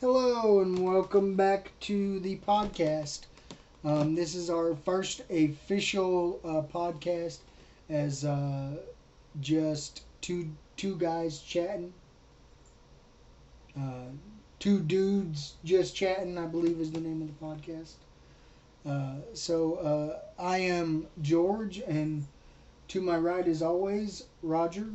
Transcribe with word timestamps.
Hello 0.00 0.60
and 0.60 0.78
welcome 0.78 1.36
back 1.36 1.72
to 1.80 2.18
the 2.20 2.38
podcast. 2.38 3.20
Um, 3.84 4.14
this 4.14 4.34
is 4.34 4.48
our 4.50 4.74
first 4.74 5.20
official 5.30 6.40
uh, 6.44 6.62
podcast 6.72 7.38
as 7.88 8.24
uh, 8.24 8.76
just 9.40 10.02
two 10.20 10.50
two 10.76 10.96
guys 10.96 11.40
chatting. 11.40 11.92
Uh, 13.78 14.08
two 14.58 14.80
dudes 14.80 15.54
just 15.64 15.94
chatting, 15.94 16.38
I 16.38 16.46
believe 16.46 16.80
is 16.80 16.92
the 16.92 17.00
name 17.00 17.22
of 17.22 17.28
the 17.28 17.44
podcast. 17.72 17.94
Uh, 18.86 19.20
so 19.34 19.74
uh, 19.76 20.42
I 20.42 20.58
am 20.58 21.06
George, 21.20 21.78
and 21.78 22.24
to 22.88 23.00
my 23.00 23.18
right, 23.18 23.46
as 23.46 23.62
always, 23.62 24.24
Roger. 24.42 24.88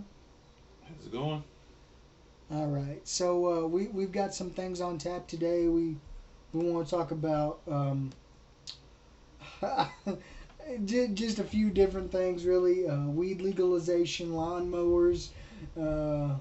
How's 0.83 1.05
it 1.05 1.11
going? 1.11 1.43
All 2.52 2.68
right. 2.68 3.07
So 3.07 3.63
uh, 3.63 3.67
we 3.67 3.88
we've 3.88 4.11
got 4.11 4.34
some 4.34 4.49
things 4.52 4.81
on 4.81 4.97
tap 4.97 5.27
today. 5.27 5.67
We 5.67 5.98
we 6.53 6.70
want 6.71 6.88
to 6.88 6.95
talk 6.95 7.12
about 7.12 7.62
um, 7.67 8.12
ju- 10.85 11.08
just 11.09 11.39
a 11.39 11.44
few 11.44 11.70
different 11.70 12.11
things, 12.11 12.45
really. 12.45 12.88
Uh, 12.88 13.08
weed 13.08 13.41
legalization, 13.41 14.31
lawnmowers. 14.31 15.30
Uh, 15.77 15.81
uh, 15.81 16.38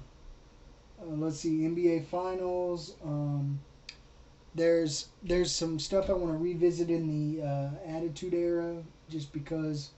let's 0.99 1.39
see, 1.39 1.65
NBA 1.65 2.01
finals. 2.01 2.95
Um, 3.03 3.59
there's 4.55 5.09
there's 5.23 5.51
some 5.53 5.79
stuff 5.79 6.09
I 6.09 6.13
want 6.13 6.33
to 6.33 6.37
revisit 6.37 6.89
in 6.89 7.07
the 7.07 7.43
uh, 7.45 7.69
Attitude 7.87 8.33
Era, 8.33 8.83
just 9.09 9.31
because, 9.33 9.91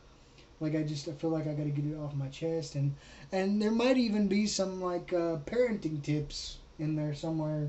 like 0.63 0.75
I 0.75 0.83
just 0.83 1.07
I 1.09 1.11
feel 1.11 1.29
like 1.29 1.45
I 1.45 1.53
got 1.53 1.65
to 1.65 1.69
get 1.69 1.85
it 1.85 1.97
off 1.97 2.15
my 2.15 2.29
chest, 2.29 2.75
and 2.75 2.95
and 3.31 3.61
there 3.61 3.71
might 3.71 3.97
even 3.97 4.27
be 4.27 4.47
some 4.47 4.81
like 4.81 5.11
uh, 5.11 5.37
parenting 5.45 6.01
tips 6.01 6.57
in 6.79 6.95
there 6.95 7.13
somewhere, 7.13 7.67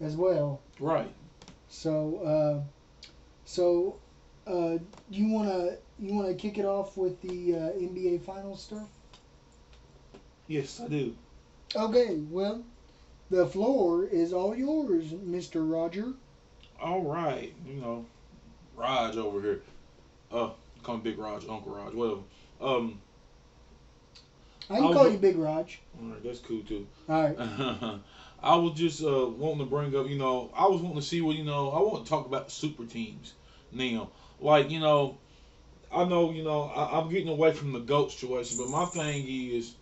as 0.00 0.16
well. 0.16 0.60
Right. 0.80 1.12
So 1.68 2.18
uh, 2.18 2.62
so 3.44 3.96
uh, 4.46 4.78
you 5.08 5.28
wanna 5.28 5.76
you 5.98 6.14
wanna 6.14 6.34
kick 6.34 6.58
it 6.58 6.64
off 6.64 6.96
with 6.96 7.20
the 7.22 7.54
uh, 7.54 7.58
NBA 7.78 8.22
finals 8.24 8.64
stuff? 8.64 8.88
Yes, 10.48 10.80
I 10.84 10.88
do. 10.88 11.16
Okay, 11.76 12.18
well, 12.28 12.62
the 13.30 13.46
floor 13.46 14.04
is 14.04 14.32
all 14.32 14.54
yours, 14.54 15.12
Mister 15.12 15.64
Roger. 15.64 16.12
All 16.80 17.02
right. 17.02 17.54
You 17.66 17.80
know, 17.80 18.06
Raj 18.76 19.16
over 19.16 19.40
here. 19.40 19.62
Uh, 20.30 20.50
call 20.84 20.96
me 20.96 21.02
Big 21.02 21.18
Raj, 21.18 21.48
Uncle 21.48 21.74
Raj, 21.74 21.94
whatever. 21.94 22.20
Um, 22.60 23.00
I 24.70 24.76
can 24.76 24.84
I'll 24.84 24.92
call 24.92 25.08
you 25.08 25.18
Big 25.18 25.36
Raj. 25.36 25.80
all 26.00 26.08
right, 26.08 26.22
that's 26.22 26.38
cool 26.38 26.62
too. 26.62 26.86
All 27.08 27.22
right. 27.22 28.00
I 28.42 28.56
was 28.56 28.78
just 28.78 29.02
uh, 29.02 29.26
wanting 29.26 29.60
to 29.60 29.64
bring 29.64 29.96
up, 29.96 30.06
you 30.06 30.18
know, 30.18 30.50
I 30.54 30.66
was 30.66 30.82
wanting 30.82 31.00
to 31.00 31.06
see 31.06 31.22
what, 31.22 31.36
you 31.36 31.44
know, 31.44 31.70
I 31.70 31.80
want 31.80 32.04
to 32.04 32.10
talk 32.10 32.26
about 32.26 32.50
super 32.50 32.84
teams 32.84 33.32
now. 33.72 34.10
Like, 34.38 34.70
you 34.70 34.80
know, 34.80 35.16
I 35.90 36.04
know, 36.04 36.30
you 36.30 36.44
know, 36.44 36.64
I, 36.64 36.98
I'm 36.98 37.08
getting 37.08 37.28
away 37.28 37.52
from 37.52 37.72
the 37.72 37.78
GOAT 37.78 38.12
situation, 38.12 38.58
but 38.58 38.68
my 38.68 38.84
thing 38.84 39.26
is 39.26 39.74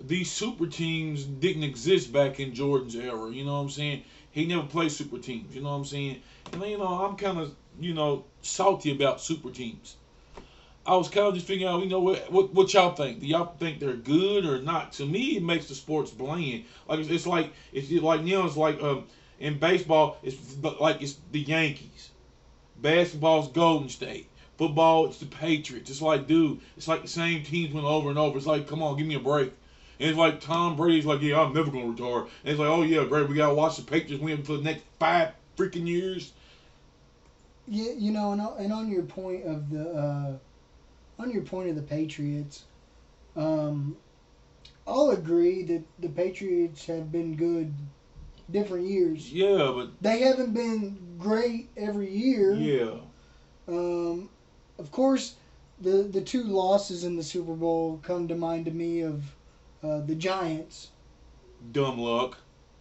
these 0.00 0.30
super 0.30 0.66
teams 0.66 1.22
didn't 1.22 1.62
exist 1.62 2.12
back 2.12 2.40
in 2.40 2.54
Jordan's 2.54 2.96
era. 2.96 3.30
You 3.30 3.44
know 3.44 3.54
what 3.54 3.62
I'm 3.62 3.70
saying? 3.70 4.02
He 4.32 4.44
never 4.44 4.66
played 4.66 4.90
super 4.90 5.18
teams. 5.18 5.54
You 5.54 5.62
know 5.62 5.70
what 5.70 5.76
I'm 5.76 5.84
saying? 5.84 6.22
And, 6.52 6.62
you 6.62 6.78
know, 6.78 7.04
I'm 7.04 7.16
kind 7.16 7.38
of, 7.38 7.54
you 7.80 7.94
know, 7.94 8.24
salty 8.42 8.92
about 8.92 9.20
super 9.20 9.50
teams. 9.50 9.96
I 10.84 10.96
was 10.96 11.08
kind 11.08 11.28
of 11.28 11.34
just 11.34 11.46
figuring 11.46 11.72
out, 11.72 11.82
you 11.82 11.88
know, 11.88 12.00
what, 12.00 12.30
what 12.32 12.52
what 12.54 12.74
y'all 12.74 12.94
think? 12.94 13.20
Do 13.20 13.26
y'all 13.26 13.54
think 13.58 13.78
they're 13.78 13.94
good 13.94 14.44
or 14.44 14.60
not? 14.60 14.92
To 14.94 15.06
me, 15.06 15.36
it 15.36 15.42
makes 15.42 15.68
the 15.68 15.74
sports 15.74 16.10
bland. 16.10 16.64
Like 16.88 16.98
it's, 16.98 17.08
it's 17.08 17.26
like 17.26 17.52
it's 17.72 17.90
like 17.90 18.22
now 18.22 18.46
it's 18.46 18.56
like 18.56 18.82
um 18.82 19.04
in 19.38 19.58
baseball 19.58 20.18
it's 20.22 20.36
like 20.80 21.00
it's 21.00 21.16
the 21.30 21.40
Yankees, 21.40 22.10
basketball's 22.80 23.48
Golden 23.48 23.88
State, 23.88 24.28
football 24.58 25.06
it's 25.06 25.18
the 25.18 25.26
Patriots. 25.26 25.88
It's 25.88 26.02
like 26.02 26.26
dude, 26.26 26.60
it's 26.76 26.88
like 26.88 27.02
the 27.02 27.08
same 27.08 27.44
teams 27.44 27.72
went 27.72 27.86
over 27.86 28.10
and 28.10 28.18
over. 28.18 28.36
It's 28.36 28.46
like 28.46 28.66
come 28.66 28.82
on, 28.82 28.96
give 28.96 29.06
me 29.06 29.14
a 29.14 29.20
break. 29.20 29.52
And 30.00 30.10
it's 30.10 30.18
like 30.18 30.40
Tom 30.40 30.74
Brady's 30.74 31.06
like, 31.06 31.22
yeah, 31.22 31.40
I'm 31.40 31.52
never 31.52 31.70
gonna 31.70 31.86
retire. 31.86 32.22
And 32.22 32.28
it's 32.44 32.58
like, 32.58 32.68
oh 32.68 32.82
yeah, 32.82 33.04
great, 33.04 33.28
we 33.28 33.36
gotta 33.36 33.54
watch 33.54 33.76
the 33.76 33.82
Patriots 33.82 34.20
win 34.20 34.42
for 34.42 34.56
the 34.56 34.62
next 34.62 34.82
five 34.98 35.30
freaking 35.56 35.86
years. 35.86 36.32
Yeah, 37.66 37.92
you 37.96 38.12
know, 38.12 38.32
and 38.32 38.40
on, 38.40 38.54
and 38.58 38.72
on 38.72 38.90
your 38.90 39.02
point 39.04 39.44
of 39.46 39.70
the 39.70 39.88
uh, 39.90 40.36
on 41.22 41.30
your 41.30 41.42
point 41.42 41.70
of 41.70 41.76
the 41.76 41.82
Patriots, 41.82 42.64
um, 43.36 43.96
I'll 44.86 45.10
agree 45.10 45.62
that 45.64 45.82
the 45.98 46.08
Patriots 46.08 46.86
have 46.86 47.12
been 47.12 47.36
good 47.36 47.72
different 48.50 48.86
years. 48.88 49.32
Yeah, 49.32 49.72
but 49.74 49.90
They 50.02 50.20
haven't 50.20 50.54
been 50.54 51.16
great 51.18 51.70
every 51.76 52.10
year. 52.10 52.54
yeah, 52.54 52.96
Um, 53.68 54.30
of 54.78 54.90
course, 54.90 55.36
the 55.80 56.02
the 56.02 56.20
two 56.20 56.44
losses 56.44 57.04
in 57.04 57.16
the 57.16 57.22
Super 57.22 57.54
Bowl 57.54 58.00
come 58.02 58.28
to 58.28 58.34
mind 58.34 58.64
to 58.66 58.70
me 58.72 59.00
of 59.02 59.34
uh, 59.82 60.00
the 60.00 60.14
Giants. 60.14 60.90
dumb 61.72 61.98
luck. 61.98 62.38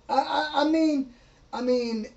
I, 0.10 0.14
I 0.16 0.62
I 0.62 0.70
mean, 0.70 1.14
I 1.54 1.62
mean, 1.62 2.08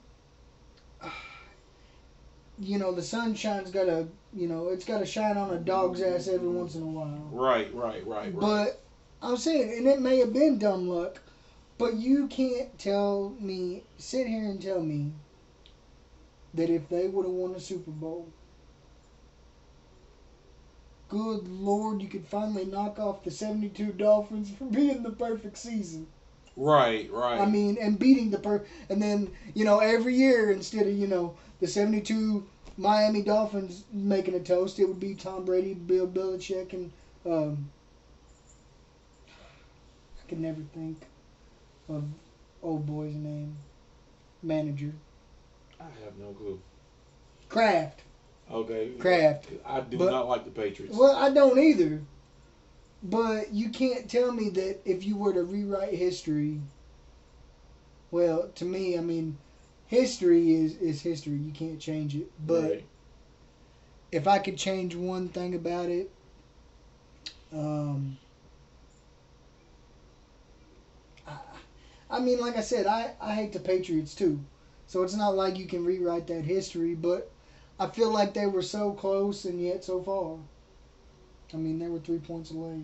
you 2.59 2.78
know, 2.78 2.92
the 2.92 3.03
sunshine's 3.03 3.70
got 3.70 3.84
to 3.84 4.09
you 4.32 4.48
know 4.48 4.69
it's 4.69 4.84
got 4.84 4.98
to 4.98 5.06
shine 5.06 5.37
on 5.37 5.50
a 5.50 5.59
dog's 5.59 6.03
ass 6.03 6.28
every 6.28 6.48
once 6.48 6.75
in 6.75 6.82
a 6.82 6.87
while. 6.87 7.28
Right, 7.31 7.72
right, 7.75 8.06
right, 8.06 8.34
right. 8.34 8.41
But 8.41 8.82
I'm 9.22 9.37
saying, 9.37 9.78
and 9.78 9.87
it 9.87 10.00
may 10.00 10.19
have 10.19 10.32
been 10.32 10.59
dumb 10.59 10.88
luck, 10.88 11.20
but 11.78 11.94
you 11.94 12.26
can't 12.28 12.76
tell 12.78 13.34
me, 13.41 13.84
sit 13.97 14.26
here 14.26 14.44
and 14.44 14.60
tell 14.60 14.81
me 14.81 15.12
that 16.53 16.70
if 16.70 16.88
they 16.88 17.09
would 17.09 17.25
have 17.25 17.34
won 17.34 17.54
a 17.54 17.60
Super 17.60 17.91
Bowl, 17.91 18.28
good 21.09 21.48
Lord, 21.48 22.03
you 22.03 22.09
could 22.09 22.26
finally 22.26 22.64
knock 22.64 22.98
off 22.98 23.25
the 23.25 23.31
72 23.31 23.93
Dolphins 23.93 24.50
for 24.50 24.64
being 24.64 25.03
the 25.03 25.10
perfect 25.10 25.56
season. 25.56 26.06
right, 26.56 27.10
right. 27.10 27.41
I 27.41 27.47
mean, 27.47 27.78
and 27.81 27.98
beating 27.98 28.31
the 28.31 28.38
per, 28.38 28.64
and 28.88 29.03
then 29.03 29.32
you 29.54 29.64
know 29.64 29.78
every 29.78 30.14
year 30.14 30.50
instead 30.50 30.87
of 30.87 30.93
you 30.93 31.06
know 31.06 31.37
the 31.64 31.70
72 31.70 32.47
Miami 32.76 33.22
Dolphins 33.22 33.84
making 33.91 34.34
a 34.34 34.41
toast, 34.41 34.78
it 34.78 34.84
would 34.84 35.00
be 35.00 35.14
Tom 35.14 35.47
Brady, 35.47 35.72
Bill 35.72 36.06
Belichick, 36.06 36.75
and 36.75 36.92
um, 37.25 37.70
I 39.26 40.28
can 40.28 40.42
never 40.42 40.60
think 40.75 41.00
of 41.88 42.04
old 42.62 42.84
boy's 42.86 43.14
name, 43.14 43.56
manager 44.42 44.92
I 45.80 45.84
have 46.04 46.19
no 46.20 46.32
clue. 46.32 46.60
Kraft. 47.48 48.02
Okay. 48.52 48.91
Kraft. 48.98 49.46
I 49.64 49.81
do 49.81 49.96
But- 49.96 50.10
not 50.10 50.28
like 50.28 50.44
the 50.44 50.50
Patriots. 50.50 50.94
Well, 50.94 51.16
I 51.16 51.31
don't 51.31 51.58
either. 51.58 52.02
But 53.02 53.54
you 53.54 53.70
can't 53.70 54.10
tell 54.10 54.32
me 54.32 54.50
that 54.50 54.81
if 54.84 55.02
you 55.02 55.16
were 55.16 55.32
to 55.32 55.42
rewrite 55.44 55.94
history. 55.94 56.60
Well, 58.10 58.50
to 58.54 58.66
me, 58.66 58.98
I 58.98 59.00
mean, 59.00 59.38
history 59.87 60.53
is 60.55 60.77
is 60.77 61.03
history. 61.03 61.34
You 61.34 61.53
can't 61.53 61.81
change 61.81 62.15
it. 62.17 62.31
But 62.47 62.62
Right. 62.71 62.84
if 64.12 64.27
I 64.27 64.39
could 64.39 64.56
change 64.56 64.95
one 64.95 65.28
thing 65.28 65.55
about 65.55 65.89
it, 65.89 66.11
um, 67.53 68.17
I, 71.27 71.39
I 72.11 72.21
mean, 72.21 72.41
like 72.41 72.56
I 72.56 72.61
said, 72.61 72.87
I, 72.87 73.15
I 73.21 73.34
hate 73.34 73.53
the 73.53 73.61
Patriots 73.61 74.15
too. 74.15 74.44
So 74.87 75.03
it's 75.03 75.15
not 75.15 75.34
like 75.34 75.59
you 75.59 75.67
can 75.67 75.84
rewrite 75.84 76.27
that 76.28 76.44
history, 76.44 76.94
but 76.94 77.31
I 77.78 77.87
feel 77.89 78.11
like 78.11 78.34
they 78.34 78.47
were 78.47 78.62
so 78.62 78.93
close 78.93 79.44
and 79.44 79.61
yet 79.61 79.84
so 79.84 80.03
far. 80.03 80.39
I 81.55 81.56
mean, 81.56 81.78
they 81.78 81.89
were 81.89 82.00
three 82.00 82.19
points 82.19 82.50
away. 82.50 82.83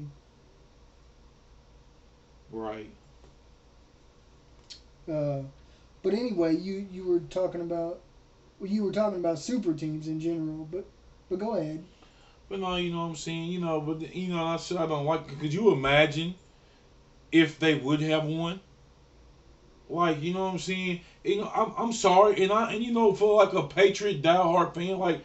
right. 2.52 2.90
Uh, 5.08 5.42
but 6.02 6.14
anyway, 6.14 6.56
you, 6.56 6.86
you 6.92 7.04
were 7.04 7.20
talking 7.20 7.60
about 7.60 8.00
well, 8.58 8.70
you 8.70 8.84
were 8.84 8.92
talking 8.92 9.18
about 9.18 9.38
super 9.38 9.72
teams 9.72 10.06
in 10.06 10.20
general, 10.20 10.68
but 10.70 10.84
but 11.28 11.38
go 11.38 11.54
ahead. 11.54 11.82
But 12.48 12.60
no, 12.60 12.76
you 12.76 12.92
know 12.92 13.00
what 13.02 13.10
I'm 13.10 13.16
saying. 13.16 13.50
You 13.52 13.60
know, 13.60 13.80
but 13.80 14.14
you 14.14 14.28
know, 14.28 14.44
I 14.44 14.56
said 14.56 14.76
I 14.78 14.86
don't 14.86 15.06
like. 15.06 15.38
Could 15.40 15.52
you 15.52 15.70
imagine 15.70 16.34
if 17.32 17.58
they 17.58 17.74
would 17.74 18.00
have 18.02 18.24
won? 18.24 18.60
Like, 19.88 20.22
you 20.22 20.32
know 20.32 20.44
what 20.44 20.52
I'm 20.52 20.58
saying? 20.58 21.00
You 21.24 21.38
know, 21.38 21.50
I'm, 21.54 21.72
I'm 21.76 21.92
sorry, 21.92 22.42
and 22.42 22.52
I 22.52 22.72
and 22.72 22.82
you 22.82 22.92
know, 22.92 23.12
for 23.12 23.34
like 23.34 23.52
a 23.52 23.62
Patriot 23.62 24.22
diehard 24.22 24.74
fan, 24.74 24.98
like 24.98 25.22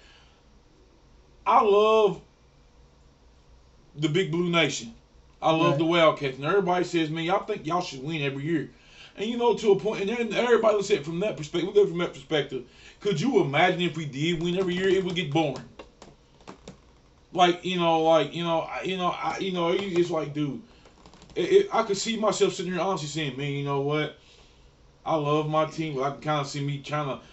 I 1.46 1.62
love 1.62 2.22
the 3.96 4.10
Big 4.10 4.32
Blue 4.32 4.50
Nation. 4.50 4.94
I 5.42 5.52
love 5.52 5.72
Right. 5.72 5.78
the 5.78 5.86
Wildcats, 5.86 6.38
and 6.38 6.46
everybody 6.46 6.84
says, 6.86 7.10
man, 7.10 7.24
y'all 7.24 7.46
think 7.46 7.68
y'all 7.68 7.82
should 7.82 8.04
win 8.04 8.22
every 8.22 8.44
year. 8.44 8.72
And 9.18 9.30
you 9.30 9.38
know, 9.38 9.56
to 9.56 9.72
a 9.72 9.80
point, 9.80 10.10
and 10.10 10.34
everybody 10.34 10.76
looks 10.76 10.92
at 10.92 10.98
it 10.98 11.06
from 11.06 11.20
that 11.22 11.38
perspective. 11.38 11.74
Look 11.74 11.78
at 11.78 11.90
from 11.90 12.00
that 12.00 12.14
perspective. 12.14 12.66
Could 13.00 13.20
you 13.20 13.42
imagine 13.42 13.82
if 13.82 13.96
we 13.96 14.06
did 14.06 14.42
win 14.42 14.58
every 14.58 14.76
year? 14.76 14.90
It 14.90 15.04
would 15.06 15.16
get 15.16 15.32
boring. 15.32 15.70
Like 17.32 17.64
you 17.64 17.78
know, 17.78 18.04
like 18.04 18.34
you 18.34 18.44
know, 18.44 18.62
I, 18.62 18.82
you 18.82 18.98
know, 18.98 19.08
I, 19.08 19.38
you 19.40 19.54
know, 19.54 19.72
it's 19.78 20.10
like, 20.10 20.34
dude, 20.34 20.62
it, 21.36 21.52
it, 21.52 21.70
I 21.72 21.84
could 21.84 21.98
see 21.98 22.18
myself 22.18 22.54
sitting 22.54 22.74
here 22.74 22.82
honestly 22.82 23.08
saying, 23.08 23.38
man, 23.38 23.52
you 23.52 23.64
know 23.64 23.82
what? 23.82 24.18
I 25.06 25.16
love 25.16 25.48
my 25.48 25.66
team. 25.66 26.02
I 26.02 26.12
can 26.12 26.22
kind 26.22 26.42
of 26.42 26.48
see 26.48 26.66
me 26.66 26.82
trying 26.82 27.08
to 27.08 27.24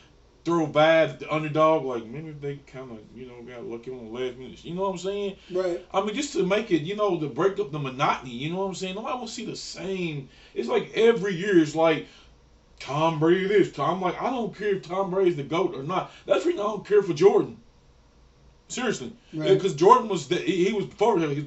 throw 0.45 0.67
bad 0.67 1.11
at 1.11 1.21
the 1.21 1.33
underdog. 1.33 1.85
Like 1.85 2.05
maybe 2.07 2.33
they 2.33 2.57
kind 2.67 2.91
of 2.91 2.99
you 3.15 3.27
know 3.27 3.43
got 3.43 3.65
lucky 3.65 3.91
on 3.91 4.05
the 4.13 4.19
last 4.21 4.37
minute. 4.37 4.65
You 4.65 4.75
know 4.75 4.83
what 4.83 4.91
I'm 4.91 4.99
saying? 4.99 5.37
Right. 5.51 5.85
I 5.93 6.01
mean, 6.05 6.15
just 6.15 6.33
to 6.35 6.45
make 6.45 6.71
it, 6.71 6.83
you 6.83 6.97
know, 6.97 7.19
to 7.19 7.29
break 7.29 7.59
up 7.61 7.71
the 7.71 7.79
monotony. 7.79 8.33
You 8.33 8.51
know 8.51 8.59
what 8.61 8.67
I'm 8.67 8.75
saying? 8.75 8.95
Nobody 8.95 9.19
will 9.19 9.29
see 9.29 9.45
the 9.45 9.57
same. 9.57 10.29
It's 10.55 10.69
like 10.69 10.93
every 10.95 11.35
year. 11.35 11.59
It's 11.59 11.75
like 11.75 12.07
Tom 12.81 13.19
Brady 13.21 13.47
this. 13.47 13.73
Tom 13.73 14.01
like 14.01 14.21
I 14.21 14.31
don't 14.31 14.57
care 14.57 14.77
if 14.77 14.83
Tom 14.83 15.11
Brady's 15.11 15.37
the 15.37 15.45
goat 15.45 15.75
or 15.75 15.83
not. 15.83 16.11
That's 16.27 16.45
reason 16.45 16.61
I 16.61 16.65
don't 16.65 16.87
care 16.87 17.03
for 17.03 17.13
Jordan. 17.15 17.59
Seriously, 18.69 19.13
Right. 19.35 19.53
because 19.53 19.75
Jordan 19.75 20.09
was 20.09 20.29
the, 20.29 20.37
he, 20.37 20.65
he 20.65 20.73
was 20.73 20.87
before 20.87 21.19
his 21.19 21.45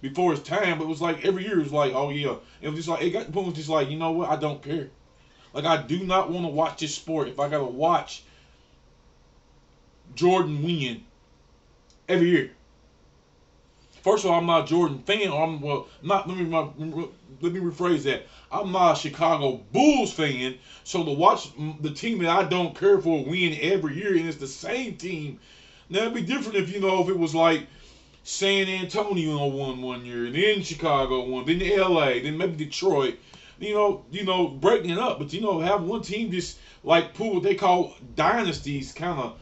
before 0.00 0.30
his 0.30 0.40
time, 0.42 0.78
but 0.78 0.84
it 0.84 0.88
was 0.88 1.00
like 1.02 1.24
every 1.24 1.42
year 1.44 1.58
it 1.58 1.64
was 1.64 1.72
like, 1.72 1.92
oh 1.92 2.10
yeah, 2.10 2.36
it 2.62 2.68
was 2.68 2.76
just 2.76 2.88
like 2.88 3.02
it 3.02 3.10
got 3.10 3.20
to 3.20 3.26
the 3.26 3.32
point 3.32 3.48
it's 3.48 3.56
just 3.56 3.68
like 3.68 3.90
you 3.90 3.98
know 3.98 4.12
what, 4.12 4.30
I 4.30 4.36
don't 4.36 4.62
care. 4.62 4.88
Like 5.52 5.64
I 5.64 5.82
do 5.82 6.04
not 6.04 6.30
want 6.30 6.44
to 6.46 6.50
watch 6.50 6.78
this 6.80 6.94
sport 6.94 7.26
if 7.26 7.40
I 7.40 7.48
gotta 7.48 7.64
watch 7.64 8.22
Jordan 10.18 10.64
win 10.64 11.04
every 12.08 12.28
year. 12.28 12.50
First 14.02 14.24
of 14.24 14.32
all, 14.32 14.40
I'm 14.40 14.46
not 14.46 14.64
a 14.64 14.66
Jordan 14.66 14.98
fan. 15.00 15.28
Or 15.28 15.44
I'm 15.44 15.60
well, 15.60 15.86
not. 16.02 16.28
Let 16.28 16.38
me 16.38 16.44
let 17.40 17.52
me 17.52 17.60
rephrase 17.60 18.02
that. 18.02 18.26
I'm 18.50 18.72
not 18.72 18.96
a 18.96 19.00
Chicago 19.00 19.62
Bulls 19.72 20.12
fan. 20.12 20.58
So 20.82 21.04
to 21.04 21.12
watch 21.12 21.50
the 21.80 21.90
team 21.90 22.18
that 22.18 22.30
I 22.30 22.42
don't 22.48 22.78
care 22.78 23.00
for 23.00 23.24
win 23.24 23.56
every 23.60 23.94
year, 23.94 24.16
and 24.16 24.26
it's 24.26 24.38
the 24.38 24.48
same 24.48 24.96
team. 24.96 25.38
Now 25.88 26.00
it'd 26.00 26.14
be 26.14 26.22
different 26.22 26.58
if 26.58 26.72
you 26.72 26.80
know 26.80 27.00
if 27.02 27.08
it 27.08 27.18
was 27.18 27.34
like 27.34 27.66
San 28.24 28.68
Antonio 28.68 29.46
won 29.46 29.80
one 29.80 30.04
year, 30.04 30.26
and 30.26 30.34
then 30.34 30.62
Chicago 30.62 31.24
won, 31.24 31.46
then 31.46 31.62
L.A., 31.62 32.20
then 32.20 32.36
maybe 32.36 32.64
Detroit. 32.64 33.16
You 33.60 33.74
know, 33.74 34.04
you 34.10 34.24
know, 34.24 34.48
breaking 34.48 34.90
it 34.90 34.98
up. 34.98 35.18
But 35.18 35.32
you 35.32 35.40
know, 35.40 35.60
have 35.60 35.82
one 35.82 36.02
team 36.02 36.32
just 36.32 36.58
like 36.82 37.14
pull 37.14 37.34
what 37.34 37.42
they 37.44 37.54
call 37.54 37.94
dynasties, 38.16 38.92
kind 38.92 39.20
of. 39.20 39.38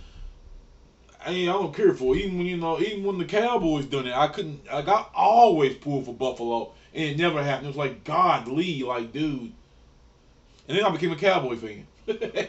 I 1.26 1.30
mean, 1.32 1.48
I 1.48 1.52
don't 1.52 1.74
care 1.74 1.92
for 1.92 2.14
it. 2.14 2.20
even 2.20 2.38
when 2.38 2.46
you 2.46 2.56
know, 2.56 2.78
even 2.80 3.02
when 3.02 3.18
the 3.18 3.24
Cowboys 3.24 3.86
done 3.86 4.06
it, 4.06 4.14
I 4.14 4.28
couldn't. 4.28 4.64
Like 4.72 4.86
I 4.86 5.06
always 5.12 5.74
pulled 5.74 6.04
for 6.04 6.14
Buffalo, 6.14 6.72
and 6.94 7.04
it 7.04 7.18
never 7.18 7.42
happened. 7.42 7.66
It 7.66 7.70
was 7.70 7.76
like 7.76 8.04
God, 8.04 8.46
Lee, 8.46 8.84
like 8.84 9.12
dude. 9.12 9.52
And 10.68 10.78
then 10.78 10.84
I 10.84 10.90
became 10.90 11.10
a 11.10 11.16
Cowboy 11.16 11.56
fan. 11.56 11.86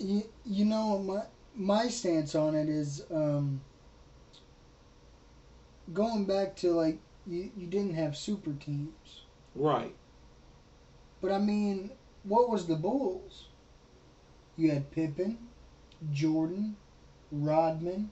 You, 0.00 0.22
you 0.46 0.64
know 0.64 0.98
my 0.98 1.22
my 1.56 1.88
stance 1.88 2.36
on 2.36 2.54
it 2.54 2.68
is 2.68 3.04
um, 3.12 3.60
going 5.92 6.24
back 6.24 6.54
to 6.58 6.70
like 6.70 7.00
you, 7.26 7.50
you 7.56 7.66
didn't 7.66 7.94
have 7.94 8.16
super 8.16 8.52
teams, 8.52 9.22
right. 9.56 9.92
but 11.20 11.32
I 11.32 11.38
mean, 11.38 11.90
what 12.22 12.48
was 12.48 12.68
the 12.68 12.76
Bulls? 12.76 13.46
You 14.56 14.70
had 14.70 14.88
Pippen, 14.92 15.38
Jordan, 16.12 16.76
Rodman. 17.32 18.10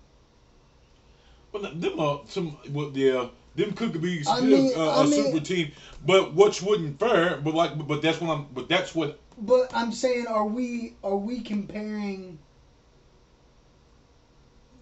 But 1.53 1.81
them 1.81 1.99
uh, 1.99 2.19
some 2.27 2.57
well, 2.71 2.91
yeah, 2.95 3.29
them 3.55 3.73
could 3.73 4.01
be 4.01 4.23
I 4.29 4.41
mean- 4.41 4.73
uh, 4.77 4.91
I 4.91 5.05
a 5.05 5.07
mean- 5.07 5.25
super 5.25 5.41
team, 5.41 5.73
but 6.05 6.35
which 6.35 6.63
wouldn't 6.63 6.99
fair. 6.99 7.37
But 7.39 7.55
like, 7.55 7.87
but 7.87 8.03
that's 8.03 8.21
what 8.21 8.31
I'm. 8.31 8.47
But 8.53 8.69
that's 8.69 8.95
what. 8.95 9.19
But 9.39 9.71
I'm 9.75 9.93
saying, 9.93 10.27
are 10.27 10.47
we 10.47 10.95
are 11.03 11.17
we 11.17 11.41
comparing 11.41 12.39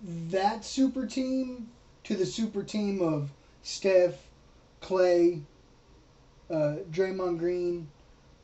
that 0.02 0.64
super 0.64 1.06
team 1.06 1.68
to 2.04 2.14
the 2.16 2.26
super 2.26 2.62
team 2.62 3.00
of 3.00 3.30
Steph, 3.62 4.14
Clay, 4.80 5.42
uh, 6.50 6.76
Draymond 6.90 7.38
Green, 7.38 7.88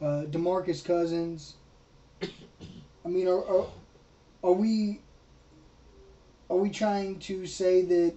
uh, 0.01 0.25
DeMarcus 0.31 0.85
Cousins? 0.85 1.55
I 2.23 3.09
mean, 3.09 3.29
are, 3.29 3.45
are 3.47 3.67
are 4.43 4.53
we 4.53 5.01
are 6.51 6.57
we 6.57 6.71
trying 6.71 7.19
to 7.21 7.47
say 7.47 7.83
that 7.83 8.15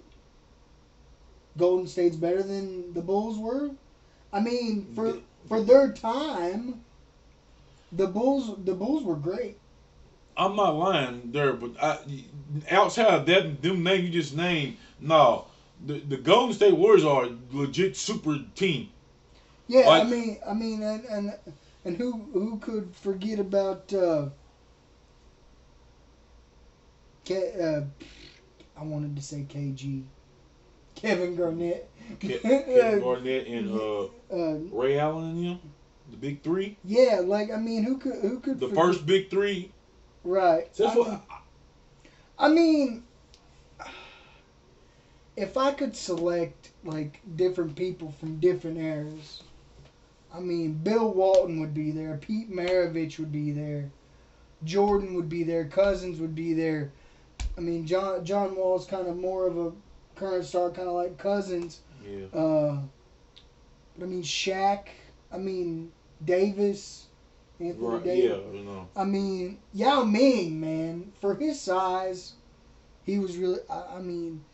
Golden 1.56 1.86
State's 1.86 2.16
better 2.16 2.42
than 2.42 2.92
the 2.94 3.00
Bulls 3.02 3.38
were? 3.38 3.70
I 4.32 4.40
mean, 4.40 4.86
for 4.94 5.18
for 5.48 5.62
their 5.62 5.92
time, 5.92 6.84
the 7.92 8.06
Bulls 8.08 8.56
the 8.64 8.74
Bulls 8.74 9.04
were 9.04 9.16
great. 9.16 9.56
I'm 10.36 10.56
not 10.56 10.76
lying 10.76 11.30
there, 11.30 11.52
but 11.52 11.80
I, 11.80 11.98
outside 12.70 13.06
of 13.14 13.26
that, 13.26 13.62
them 13.62 13.84
name 13.84 14.04
you 14.06 14.10
just 14.10 14.34
named, 14.36 14.76
no, 15.00 15.46
the 15.86 16.00
the 16.00 16.16
Golden 16.16 16.54
State 16.54 16.76
Warriors 16.76 17.04
are 17.04 17.24
a 17.26 17.36
legit 17.52 17.96
super 17.96 18.38
team. 18.56 18.90
Yeah, 19.68 19.86
Like- 19.88 20.02
I 20.02 20.10
mean, 20.10 20.38
I 20.46 20.54
mean, 20.54 20.82
and 20.82 21.04
and 21.04 21.34
and 21.84 21.96
who 21.96 22.12
who 22.32 22.58
could 22.58 22.94
forget 22.96 23.38
about? 23.38 23.92
Uh, 23.92 24.30
Ke- 27.24 27.56
uh, 27.58 27.80
I 28.76 28.82
wanted 28.84 29.16
to 29.16 29.22
say 29.22 29.46
KG, 29.48 30.02
Kevin 30.94 31.36
Garnett. 31.36 31.88
Ke- 32.20 32.40
Kevin 32.42 33.00
Garnett 33.00 33.46
and 33.46 33.70
uh, 33.72 34.04
Uh, 34.32 34.58
Ray 34.72 34.98
Allen 34.98 35.30
and 35.30 35.46
them, 35.46 35.60
the 36.10 36.16
big 36.16 36.42
three, 36.42 36.76
yeah, 36.84 37.20
like 37.24 37.50
I 37.50 37.56
mean, 37.56 37.82
who 37.84 37.96
could 37.98 38.16
who 38.20 38.40
could 38.40 38.60
the 38.60 38.68
forget- 38.68 38.84
first 38.84 39.06
big 39.06 39.30
three. 39.30 39.72
right? 40.24 40.72
That's 40.74 40.94
I, 40.94 40.98
what. 40.98 41.22
I 42.38 42.48
mean, 42.48 43.04
if 45.36 45.56
I 45.56 45.72
could 45.72 45.96
select 45.96 46.70
like 46.84 47.20
different 47.36 47.76
people 47.76 48.12
from 48.12 48.38
different 48.40 48.78
eras, 48.78 49.42
I 50.34 50.40
mean, 50.40 50.74
Bill 50.74 51.12
Walton 51.12 51.60
would 51.60 51.74
be 51.74 51.90
there, 51.90 52.16
Pete 52.20 52.50
Maravich 52.50 53.18
would 53.18 53.32
be 53.32 53.50
there, 53.52 53.90
Jordan 54.64 55.14
would 55.14 55.28
be 55.28 55.42
there, 55.44 55.64
Cousins 55.66 56.20
would 56.20 56.34
be 56.34 56.52
there. 56.54 56.92
I 57.56 57.60
mean, 57.60 57.86
John 57.86 58.24
John 58.24 58.56
Wall's 58.56 58.86
kind 58.86 59.06
of 59.06 59.16
more 59.16 59.46
of 59.46 59.58
a 59.58 59.72
current 60.16 60.44
star, 60.44 60.70
kind 60.70 60.88
of 60.88 60.94
like 60.94 61.18
Cousins. 61.18 61.80
Yeah. 62.04 62.26
Uh, 62.38 62.78
I 64.00 64.04
mean, 64.04 64.22
Shaq. 64.22 64.88
I 65.32 65.38
mean, 65.38 65.92
Davis. 66.24 67.06
Anthony 67.60 67.86
Right. 67.86 68.04
Davis. 68.04 68.24
Yeah. 68.24 68.58
You 68.58 68.64
know. 68.64 68.88
I 68.96 69.04
mean, 69.04 69.58
Yao 69.72 70.04
Ming, 70.04 70.60
man, 70.60 71.12
for 71.20 71.34
his 71.34 71.60
size, 71.60 72.32
he 73.04 73.18
was 73.18 73.36
really. 73.36 73.60
I, 73.70 73.96
I 73.96 74.00
mean, 74.00 74.44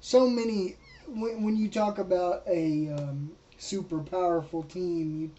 so 0.00 0.28
many. 0.28 0.76
When, 1.06 1.42
when 1.42 1.56
you 1.56 1.68
talk 1.68 1.98
about 1.98 2.42
a 2.46 2.90
um, 2.90 3.30
super 3.56 4.00
powerful 4.00 4.64
team, 4.64 5.32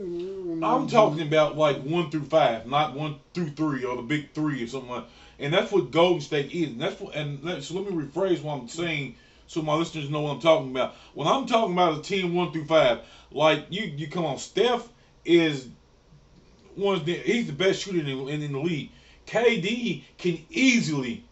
you. 0.00 0.60
I'm 0.62 0.86
talking 0.86 1.26
about 1.26 1.56
like 1.56 1.82
one 1.82 2.10
through 2.10 2.24
five, 2.24 2.66
not 2.66 2.94
one 2.94 3.20
through 3.34 3.50
three 3.50 3.84
or 3.84 3.96
the 3.96 4.02
big 4.02 4.32
three 4.32 4.62
or 4.62 4.66
something 4.66 4.90
like. 4.90 5.04
And 5.42 5.52
that's 5.52 5.72
what 5.72 5.90
Golden 5.90 6.20
State 6.20 6.52
is. 6.52 6.68
And 6.68 6.80
that's 6.80 7.00
what. 7.00 7.14
And 7.14 7.42
let, 7.42 7.62
so 7.62 7.74
let 7.80 7.92
me 7.92 8.02
rephrase 8.02 8.42
what 8.42 8.54
I'm 8.54 8.68
saying, 8.68 9.16
so 9.46 9.60
my 9.62 9.74
listeners 9.74 10.08
know 10.08 10.20
what 10.20 10.32
I'm 10.32 10.40
talking 10.40 10.70
about. 10.70 10.94
When 11.14 11.26
I'm 11.26 11.46
talking 11.46 11.72
about 11.72 11.98
a 11.98 12.02
team 12.02 12.34
one 12.34 12.52
through 12.52 12.66
five, 12.66 13.00
like 13.30 13.66
you, 13.70 13.82
you 13.84 14.08
come 14.08 14.24
on. 14.24 14.38
Steph 14.38 14.88
is 15.24 15.68
one. 16.76 16.96
Of 16.96 17.04
the, 17.04 17.14
he's 17.14 17.46
the 17.46 17.52
best 17.52 17.82
shooter 17.82 17.98
in, 17.98 18.06
in, 18.28 18.42
in 18.42 18.52
the 18.52 18.60
league. 18.60 18.90
KD 19.26 20.04
can 20.18 20.44
easily, 20.50 21.24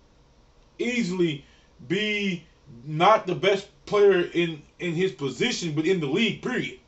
easily 0.79 1.45
be 1.87 2.45
not 2.85 3.27
the 3.27 3.35
best 3.35 3.69
player 3.87 4.23
in 4.23 4.63
in 4.79 4.95
his 4.95 5.13
position, 5.13 5.75
but 5.75 5.87
in 5.87 6.01
the 6.01 6.07
league. 6.07 6.43
Period. 6.43 6.79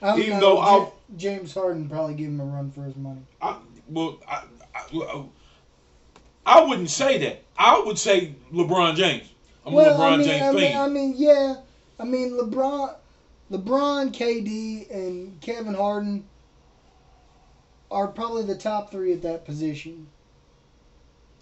I 0.00 0.10
don't 0.10 0.20
even 0.20 0.32
know, 0.34 0.40
though 0.40 0.58
I'll- 0.58 0.94
James 1.16 1.54
Harden 1.54 1.88
probably 1.88 2.14
give 2.14 2.28
him 2.28 2.40
a 2.40 2.44
run 2.44 2.70
for 2.70 2.84
his 2.84 2.94
money. 2.96 3.20
I, 3.40 3.56
well, 3.88 4.18
I, 4.28 4.44
I, 4.74 5.24
I 6.46 6.62
wouldn't 6.62 6.90
say 6.90 7.18
that. 7.18 7.44
I 7.56 7.82
would 7.84 7.98
say 7.98 8.34
LeBron 8.52 8.96
James. 8.96 9.28
I'm 9.66 9.72
a 9.72 9.76
well, 9.76 9.98
LeBron 9.98 10.12
I 10.12 10.16
mean, 10.16 10.26
James 10.26 10.42
I 10.42 10.52
mean, 10.52 10.72
fan. 10.72 10.80
I 10.80 10.88
mean, 10.88 11.14
yeah. 11.16 11.56
I 12.00 12.04
mean, 12.04 12.30
LeBron, 12.32 12.94
LeBron, 13.50 14.14
KD, 14.14 14.90
and 14.90 15.40
Kevin 15.40 15.74
Harden 15.74 16.24
are 17.90 18.08
probably 18.08 18.44
the 18.44 18.56
top 18.56 18.90
three 18.90 19.12
at 19.12 19.22
that 19.22 19.44
position. 19.44 20.06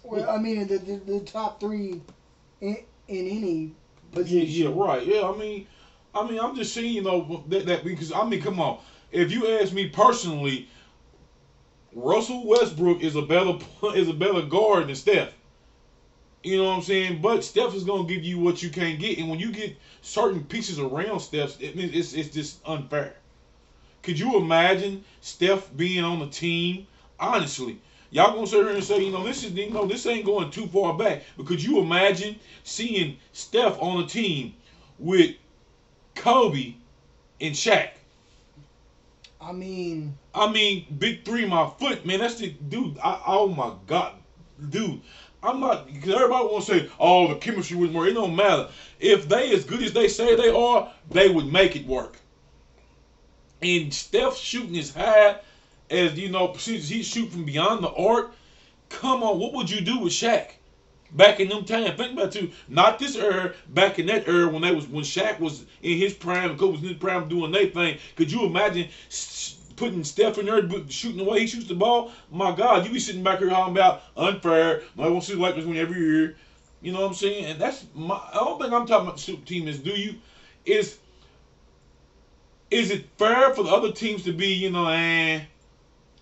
Well, 0.03 0.29
I 0.29 0.37
mean, 0.37 0.67
the, 0.67 0.77
the, 0.77 0.95
the 0.97 1.19
top 1.21 1.59
three 1.59 2.01
in, 2.61 2.83
in 3.07 3.27
any 3.27 3.63
yeah, 4.13 4.19
position. 4.19 4.63
yeah, 4.63 4.69
right. 4.73 5.05
Yeah, 5.05 5.29
I 5.29 5.37
mean, 5.37 5.67
I 6.15 6.27
mean, 6.27 6.39
I'm 6.39 6.55
just 6.55 6.73
saying, 6.73 6.93
you 6.93 7.01
know, 7.01 7.43
that, 7.49 7.65
that 7.65 7.83
because 7.83 8.11
I 8.11 8.23
mean, 8.25 8.41
come 8.41 8.59
on. 8.59 8.79
If 9.11 9.31
you 9.31 9.47
ask 9.47 9.73
me 9.73 9.87
personally, 9.89 10.69
Russell 11.97 12.45
Westbrook 12.45 13.01
is 13.01 13.15
a 13.15 13.23
better 13.23 13.57
is 13.95 14.07
a 14.07 14.13
better 14.13 14.43
guard 14.43 14.87
than 14.87 14.95
Steph. 14.95 15.33
You 16.43 16.57
know 16.57 16.65
what 16.65 16.75
I'm 16.75 16.81
saying? 16.83 17.21
But 17.23 17.43
Steph 17.43 17.73
is 17.73 17.83
gonna 17.83 18.07
give 18.07 18.23
you 18.23 18.37
what 18.37 18.61
you 18.61 18.69
can't 18.69 18.99
get, 18.99 19.17
and 19.17 19.27
when 19.27 19.39
you 19.39 19.51
get 19.51 19.75
certain 20.03 20.43
pieces 20.43 20.77
around 20.77 21.21
Steph, 21.21 21.59
it 21.59 21.75
means 21.75 21.95
it's 21.95 22.13
it's 22.13 22.29
just 22.29 22.59
unfair. 22.67 23.15
Could 24.03 24.19
you 24.19 24.37
imagine 24.37 25.03
Steph 25.21 25.75
being 25.75 26.03
on 26.03 26.19
the 26.19 26.27
team? 26.27 26.85
Honestly, 27.19 27.81
y'all 28.11 28.35
gonna 28.35 28.45
sit 28.45 28.63
here 28.63 28.75
and 28.75 28.83
say, 28.83 29.03
you 29.03 29.11
know, 29.11 29.23
this 29.23 29.43
is 29.43 29.53
you 29.53 29.71
know 29.71 29.87
this 29.87 30.05
ain't 30.05 30.23
going 30.23 30.51
too 30.51 30.67
far 30.67 30.95
back. 30.95 31.23
But 31.35 31.47
could 31.47 31.63
you 31.63 31.79
imagine 31.79 32.35
seeing 32.63 33.17
Steph 33.33 33.81
on 33.81 34.03
a 34.03 34.07
team 34.07 34.53
with 34.99 35.35
Kobe 36.13 36.75
and 37.41 37.55
Shaq? 37.55 37.89
I 39.39 39.51
mean, 39.51 40.17
I 40.33 40.51
mean, 40.51 40.85
big 40.97 41.23
three, 41.23 41.45
my 41.45 41.69
foot, 41.79 42.05
man. 42.05 42.19
That's 42.19 42.35
the 42.35 42.49
dude. 42.49 42.97
I, 43.03 43.21
oh 43.27 43.47
my 43.47 43.73
god, 43.85 44.13
dude. 44.69 45.01
I'm 45.43 45.59
not 45.59 45.85
because 45.85 46.13
everybody 46.13 46.47
want 46.47 46.65
to 46.65 46.79
say, 46.81 46.89
"Oh, 46.99 47.27
the 47.27 47.35
chemistry 47.35 47.77
was 47.77 47.91
more." 47.91 48.07
It 48.07 48.13
don't 48.13 48.35
matter. 48.35 48.67
If 48.99 49.29
they 49.29 49.51
as 49.53 49.63
good 49.63 49.83
as 49.83 49.93
they 49.93 50.07
say 50.07 50.35
they 50.35 50.49
are, 50.49 50.91
they 51.09 51.29
would 51.29 51.45
make 51.45 51.75
it 51.75 51.85
work. 51.85 52.19
And 53.61 53.93
Steph 53.93 54.35
shooting 54.35 54.77
as 54.77 54.93
high 54.93 55.35
as 55.89 56.17
you 56.17 56.29
know, 56.29 56.53
he 56.53 57.03
shoot 57.03 57.31
from 57.31 57.45
beyond 57.45 57.83
the 57.83 57.91
arc. 57.91 58.31
Come 58.89 59.23
on, 59.23 59.39
what 59.39 59.53
would 59.53 59.69
you 59.69 59.81
do 59.81 59.99
with 59.99 60.13
Shaq 60.13 60.51
back 61.11 61.39
in 61.39 61.49
them 61.49 61.65
times? 61.65 61.97
Think 61.97 62.13
about 62.13 62.35
it 62.35 62.39
too. 62.39 62.51
Not 62.67 62.99
this 62.99 63.15
era, 63.15 63.53
back 63.69 63.99
in 63.99 64.07
that 64.07 64.27
era 64.27 64.47
when 64.47 64.61
they 64.61 64.73
was 64.73 64.87
when 64.87 65.03
Shaq 65.03 65.39
was 65.39 65.65
in 65.81 65.97
his 65.97 66.13
prime, 66.13 66.57
Kobe 66.57 66.73
was 66.73 66.81
in 66.81 66.89
his 66.89 66.97
prime 66.97 67.27
doing 67.27 67.51
their 67.51 67.67
thing. 67.67 67.97
Could 68.15 68.31
you 68.31 68.45
imagine? 68.45 68.89
putting 69.77 70.03
Steph 70.03 70.37
in 70.39 70.47
there, 70.47 70.67
shooting 70.89 71.17
the 71.17 71.23
way 71.23 71.41
he 71.41 71.47
shoots 71.47 71.67
the 71.67 71.75
ball, 71.75 72.11
my 72.29 72.53
God, 72.53 72.85
you 72.85 72.91
be 72.91 72.99
sitting 72.99 73.23
back 73.23 73.39
here 73.39 73.49
talking 73.49 73.73
about 73.73 74.01
unfair. 74.17 74.81
I 74.97 75.07
won't 75.07 75.23
see 75.23 75.35
the 75.35 75.39
Lakers 75.39 75.65
win 75.65 75.77
every 75.77 75.99
year. 75.99 76.35
You 76.81 76.91
know 76.91 77.01
what 77.01 77.07
I'm 77.07 77.13
saying? 77.13 77.45
And 77.45 77.61
that's 77.61 77.85
my. 77.95 78.15
I 78.15 78.33
don't 78.33 78.59
think 78.59 78.73
I'm 78.73 78.85
talking 78.85 79.07
about 79.07 79.17
the 79.17 79.21
super 79.21 79.45
team 79.45 79.67
is. 79.67 79.79
Do 79.79 79.91
you? 79.91 80.15
Is 80.65 80.97
is 82.69 82.91
it 82.91 83.05
fair 83.17 83.53
for 83.53 83.63
the 83.63 83.69
other 83.69 83.91
teams 83.91 84.23
to 84.23 84.33
be, 84.33 84.47
you 84.47 84.69
know, 84.69 84.87
and 84.87 85.45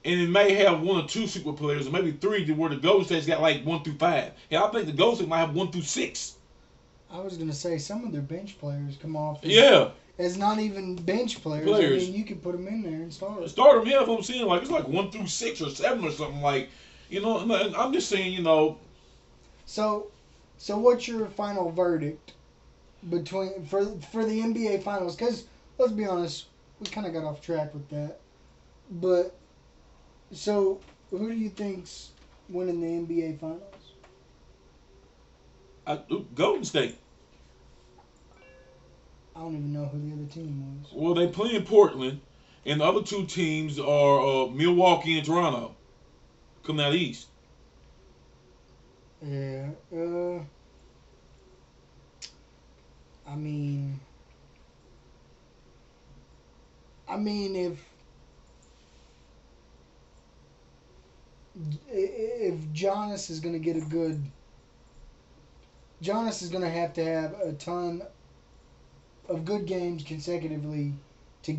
and 0.05 0.21
it 0.21 0.29
may 0.29 0.53
have 0.53 0.81
one 0.81 1.03
or 1.03 1.07
two 1.07 1.25
super 1.27 1.51
players, 1.51 1.87
or 1.87 1.91
maybe 1.91 2.11
three, 2.11 2.45
to 2.45 2.53
where 2.53 2.69
the 2.69 2.75
Golden 2.77 3.05
State's 3.05 3.25
got 3.25 3.41
like 3.41 3.63
one 3.65 3.83
through 3.83 3.97
five. 3.97 4.31
Yeah, 4.49 4.63
I 4.63 4.71
think 4.71 4.85
the 4.85 4.91
Golden 4.93 5.17
State 5.17 5.27
might 5.29 5.39
have 5.39 5.55
one 5.55 5.71
through 5.71 5.81
six. 5.81 6.35
I 7.11 7.19
was 7.19 7.37
gonna 7.37 7.53
say 7.53 7.77
some 7.77 8.03
of 8.05 8.11
their 8.11 8.21
bench 8.21 8.59
players 8.59 8.97
come 9.01 9.15
off. 9.15 9.39
yeah, 9.43 9.89
As 10.19 10.37
not 10.37 10.59
even 10.59 10.95
bench 10.95 11.41
players. 11.41 11.65
players. 11.65 12.03
I 12.03 12.05
mean, 12.05 12.15
you 12.15 12.23
could 12.25 12.43
put 12.43 12.51
them 12.53 12.67
in 12.67 12.83
there 12.83 12.93
and 13.01 13.13
start. 13.13 13.49
Start 13.49 13.79
them, 13.79 13.87
yeah. 13.91 14.03
If 14.03 14.09
I'm 14.09 14.21
seeing 14.23 14.45
like 14.45 14.61
it's 14.61 14.71
like 14.71 14.87
one 14.87 15.11
through 15.11 15.27
six 15.27 15.61
or 15.61 15.69
seven 15.69 16.05
or 16.05 16.11
something 16.11 16.41
like, 16.41 16.69
you 17.09 17.21
know. 17.21 17.39
I'm 17.77 17.91
just 17.93 18.09
saying, 18.09 18.33
you 18.33 18.41
know. 18.43 18.77
So, 19.65 20.11
so 20.57 20.77
what's 20.77 21.07
your 21.07 21.25
final 21.27 21.71
verdict 21.71 22.33
between 23.09 23.65
for 23.65 23.85
for 24.11 24.23
the 24.25 24.39
NBA 24.39 24.83
Finals? 24.83 25.15
Because 25.15 25.45
let's 25.77 25.91
be 25.93 26.05
honest, 26.05 26.45
we 26.79 26.87
kind 26.87 27.07
of 27.07 27.13
got 27.13 27.23
off 27.23 27.41
track 27.41 27.73
with 27.73 27.89
that. 27.89 28.19
But 28.91 29.35
so, 30.31 30.81
who 31.09 31.29
do 31.29 31.35
you 31.35 31.49
think's 31.49 32.11
winning 32.49 32.81
the 32.81 33.13
NBA 33.15 33.39
Finals? 33.39 33.61
I, 35.87 35.99
Golden 36.33 36.65
State. 36.65 36.97
I 39.35 39.39
don't 39.39 39.53
even 39.53 39.73
know 39.73 39.85
who 39.85 39.99
the 39.99 40.13
other 40.13 40.31
team 40.31 40.81
was. 40.81 40.91
Well, 40.93 41.13
they 41.13 41.27
play 41.27 41.55
in 41.55 41.63
Portland, 41.63 42.21
and 42.65 42.79
the 42.79 42.85
other 42.85 43.03
two 43.03 43.25
teams 43.25 43.79
are 43.79 44.19
uh, 44.19 44.47
Milwaukee 44.47 45.17
and 45.17 45.25
Toronto. 45.25 45.75
Come 46.63 46.79
out 46.79 46.95
east. 46.95 47.27
Yeah. 49.21 49.69
Uh. 49.93 50.39
I 53.27 53.35
mean. 53.35 53.99
I 57.07 57.17
mean, 57.17 57.55
if 57.55 57.94
Giannis 62.75 63.29
is 63.29 63.39
going 63.39 63.53
to 63.53 63.59
get 63.59 63.77
a 63.77 63.85
good, 63.85 64.21
Giannis 66.03 66.43
is 66.43 66.49
going 66.49 66.63
to 66.63 66.69
have 66.69 66.93
to 66.93 67.05
have 67.05 67.33
a 67.39 67.53
ton 67.53 68.03
of 69.29 69.45
good 69.45 69.65
games 69.65 70.03
consecutively 70.03 70.93
to 71.43 71.57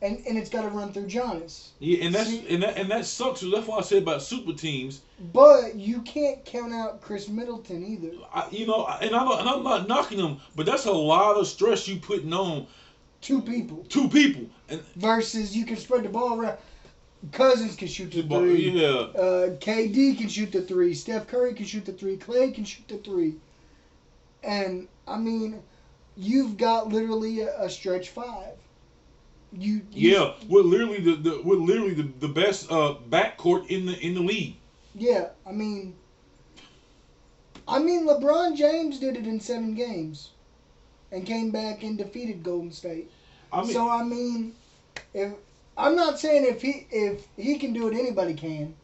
and, 0.00 0.24
and 0.26 0.38
it's 0.38 0.48
got 0.48 0.62
to 0.62 0.68
run 0.68 0.92
through 0.92 1.06
Giannis. 1.06 1.70
Yeah, 1.80 2.04
and 2.04 2.14
that's 2.14 2.30
See, 2.30 2.46
and 2.48 2.62
that 2.62 2.76
and 2.76 2.90
that 2.90 3.04
sucks. 3.04 3.40
That's 3.40 3.66
why 3.66 3.78
I 3.78 3.80
said 3.80 4.02
about 4.02 4.22
super 4.22 4.52
teams. 4.52 5.00
But 5.32 5.74
you 5.74 6.02
can't 6.02 6.44
count 6.44 6.72
out 6.72 7.00
Khris 7.00 7.28
Middleton 7.28 7.84
either. 7.84 8.16
I, 8.32 8.48
you 8.50 8.66
know, 8.66 8.86
and 8.86 9.14
I'm 9.14 9.28
and 9.28 9.48
I'm 9.48 9.64
not 9.64 9.88
knocking 9.88 10.18
him, 10.18 10.38
but 10.54 10.66
that's 10.66 10.86
a 10.86 10.92
lot 10.92 11.36
of 11.36 11.48
stress 11.48 11.88
you 11.88 11.98
putting 11.98 12.32
on 12.32 12.66
two 13.20 13.42
people. 13.42 13.84
Two 13.88 14.08
people, 14.08 14.46
and 14.68 14.80
versus 14.96 15.56
you 15.56 15.66
can 15.66 15.76
spread 15.76 16.04
the 16.04 16.08
ball 16.08 16.40
around. 16.40 16.58
Cousins 17.32 17.76
can 17.76 17.88
shoot 17.88 18.12
the 18.12 18.22
three. 18.22 18.70
Yeah. 18.70 18.88
Uh, 18.88 19.50
KD 19.56 20.18
can 20.18 20.28
shoot 20.28 20.52
the 20.52 20.62
three. 20.62 20.94
Steph 20.94 21.26
Curry 21.26 21.54
can 21.54 21.66
shoot 21.66 21.84
the 21.84 21.92
three. 21.92 22.16
Clay 22.16 22.52
can 22.52 22.64
shoot 22.64 22.86
the 22.86 22.98
three. 22.98 23.34
And 24.44 24.86
I 25.06 25.18
mean, 25.18 25.62
you've 26.16 26.56
got 26.56 26.88
literally 26.88 27.40
a, 27.40 27.62
a 27.62 27.70
stretch 27.70 28.10
five. 28.10 28.54
You, 29.52 29.80
you 29.90 30.12
yeah, 30.12 30.34
we're 30.48 30.62
literally 30.62 31.00
the, 31.00 31.16
the 31.16 31.40
we're 31.42 31.56
literally 31.56 31.94
the, 31.94 32.10
the 32.20 32.28
best 32.28 32.70
uh 32.70 32.96
backcourt 33.08 33.66
in 33.68 33.86
the 33.86 33.98
in 33.98 34.14
the 34.14 34.20
league. 34.20 34.56
Yeah, 34.94 35.28
I 35.46 35.52
mean, 35.52 35.96
I 37.66 37.78
mean 37.78 38.06
LeBron 38.06 38.56
James 38.56 38.98
did 39.00 39.16
it 39.16 39.26
in 39.26 39.40
seven 39.40 39.74
games, 39.74 40.30
and 41.10 41.24
came 41.24 41.50
back 41.50 41.82
and 41.82 41.96
defeated 41.96 42.42
Golden 42.42 42.70
State. 42.70 43.10
I 43.50 43.62
mean, 43.62 43.72
so 43.72 43.88
I 43.88 44.04
mean, 44.04 44.54
if 45.14 45.32
I'm 45.78 45.94
not 45.94 46.18
saying 46.18 46.44
if 46.44 46.60
he 46.60 46.86
if 46.90 47.26
he 47.36 47.56
can 47.56 47.72
do 47.72 47.86
it, 47.86 47.94
anybody 47.94 48.34
can. 48.34 48.74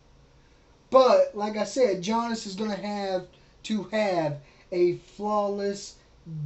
But 0.91 1.33
like 1.35 1.57
I 1.57 1.65
said, 1.65 2.03
Giannis 2.03 2.47
is 2.47 2.55
gonna 2.55 2.77
have 2.77 3.27
to 3.65 3.83
have 3.85 4.39
a 4.71 4.97
flawless 5.17 5.97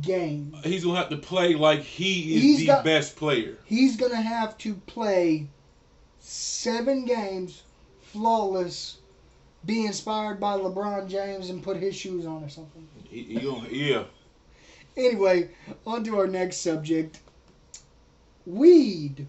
game. 0.01 0.57
He's 0.65 0.85
gonna 0.85 0.97
have 0.97 1.11
to 1.11 1.19
play 1.19 1.55
like 1.55 1.81
he 1.81 2.37
is 2.37 2.43
he's 2.43 2.59
the 2.61 2.67
got, 2.67 2.85
best 2.85 3.15
player. 3.15 3.59
He's 3.67 3.97
gonna 3.97 4.23
have 4.23 4.57
to 4.59 4.75
play 4.75 5.49
seven 6.19 7.05
games 7.05 7.63
flawless, 8.01 8.99
be 9.67 9.85
inspired 9.85 10.41
by 10.41 10.57
LeBron 10.57 11.09
James 11.09 11.51
and 11.51 11.63
put 11.63 11.77
his 11.77 11.95
shoes 11.95 12.25
on 12.25 12.43
or 12.43 12.49
something. 12.49 12.89
He, 13.05 13.23
he 13.25 13.41
gonna, 13.41 13.69
yeah. 13.69 14.05
anyway, 14.97 15.51
on 15.87 16.05
to 16.05 16.19
our 16.19 16.27
next 16.27 16.59
subject. 16.59 17.21
Weed. 18.47 19.27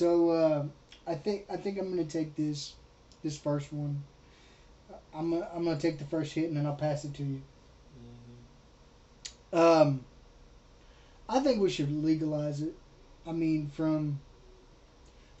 So 0.00 0.30
uh, 0.30 0.64
I 1.06 1.14
think 1.14 1.44
I 1.50 1.58
think 1.58 1.78
I'm 1.78 1.90
gonna 1.90 2.04
take 2.04 2.34
this 2.34 2.72
this 3.22 3.36
first 3.36 3.70
one. 3.70 4.02
I'm 5.14 5.30
gonna, 5.30 5.46
I'm 5.54 5.62
gonna 5.62 5.78
take 5.78 5.98
the 5.98 6.06
first 6.06 6.32
hit 6.32 6.48
and 6.48 6.56
then 6.56 6.64
I'll 6.64 6.72
pass 6.72 7.04
it 7.04 7.12
to 7.16 7.22
you. 7.22 7.42
Mm-hmm. 9.52 9.58
Um, 9.58 10.00
I 11.28 11.40
think 11.40 11.60
we 11.60 11.68
should 11.68 11.92
legalize 12.02 12.62
it. 12.62 12.72
I 13.26 13.32
mean, 13.32 13.70
from 13.76 14.18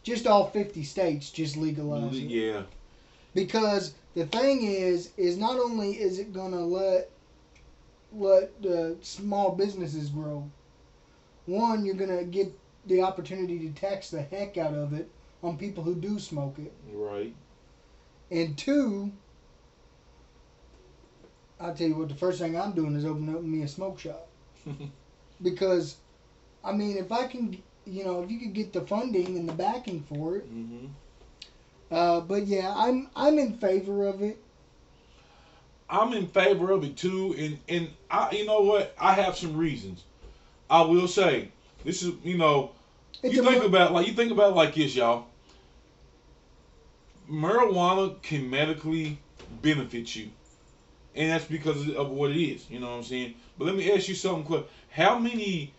just 0.02 0.26
all 0.26 0.50
50 0.50 0.84
states, 0.84 1.30
just 1.30 1.56
legalize 1.56 2.14
it. 2.14 2.24
Yeah. 2.24 2.64
Because 3.34 3.94
the 4.14 4.26
thing 4.26 4.66
is, 4.66 5.08
is 5.16 5.38
not 5.38 5.58
only 5.58 5.92
is 5.92 6.18
it 6.18 6.34
gonna 6.34 6.66
let 6.66 7.08
let 8.12 8.60
the 8.60 8.98
small 9.00 9.52
businesses 9.52 10.10
grow. 10.10 10.50
One, 11.46 11.86
you're 11.86 11.94
gonna 11.94 12.24
get 12.24 12.52
the 12.86 13.02
opportunity 13.02 13.58
to 13.58 13.80
tax 13.80 14.10
the 14.10 14.22
heck 14.22 14.56
out 14.56 14.74
of 14.74 14.92
it 14.92 15.10
on 15.42 15.56
people 15.56 15.82
who 15.82 15.94
do 15.94 16.18
smoke 16.18 16.58
it. 16.58 16.72
Right. 16.92 17.34
And 18.30 18.56
two, 18.56 19.12
I'll 21.60 21.74
tell 21.74 21.88
you 21.88 21.96
what, 21.96 22.08
the 22.08 22.14
first 22.14 22.38
thing 22.38 22.58
I'm 22.58 22.72
doing 22.72 22.94
is 22.96 23.04
opening 23.04 23.34
up 23.34 23.42
me 23.42 23.62
a 23.62 23.68
smoke 23.68 23.98
shop. 23.98 24.28
because, 25.42 25.96
I 26.64 26.72
mean, 26.72 26.96
if 26.96 27.12
I 27.12 27.26
can, 27.26 27.60
you 27.86 28.04
know, 28.04 28.22
if 28.22 28.30
you 28.30 28.38
could 28.38 28.54
get 28.54 28.72
the 28.72 28.82
funding 28.82 29.36
and 29.36 29.48
the 29.48 29.52
backing 29.52 30.02
for 30.08 30.36
it. 30.36 30.52
Mm-hmm. 30.52 30.86
Uh, 31.90 32.20
but 32.20 32.46
yeah, 32.46 32.72
I'm 32.74 33.08
I'm 33.16 33.38
in 33.38 33.58
favor 33.58 34.06
of 34.06 34.22
it. 34.22 34.38
I'm 35.88 36.12
in 36.12 36.28
favor 36.28 36.70
of 36.70 36.84
it 36.84 36.96
too, 36.96 37.34
and 37.36 37.58
and 37.68 37.90
I, 38.10 38.30
you 38.30 38.46
know 38.46 38.60
what, 38.60 38.94
I 38.98 39.14
have 39.14 39.36
some 39.36 39.56
reasons. 39.56 40.04
I 40.68 40.82
will 40.82 41.08
say, 41.08 41.50
this 41.84 42.02
is, 42.02 42.12
you 42.22 42.38
know, 42.38 42.72
it's 43.22 43.34
you 43.34 43.42
think 43.42 43.60
mo- 43.60 43.66
about 43.66 43.92
like 43.92 44.06
you 44.06 44.12
think 44.12 44.32
about 44.32 44.54
like 44.54 44.74
this, 44.74 44.94
y'all. 44.94 45.26
Marijuana 47.30 48.20
can 48.22 48.50
medically 48.50 49.18
benefit 49.62 50.16
you 50.16 50.30
and 51.14 51.30
that's 51.30 51.44
because 51.44 51.88
of 51.90 52.10
what 52.10 52.30
it 52.30 52.40
is. 52.40 52.68
You 52.70 52.80
know 52.80 52.90
what 52.90 52.96
I'm 52.96 53.04
saying? 53.04 53.34
But 53.58 53.66
let 53.66 53.76
me 53.76 53.90
ask 53.92 54.08
you 54.08 54.14
something 54.14 54.44
quick. 54.44 54.66
How 54.90 55.18
many 55.18 55.72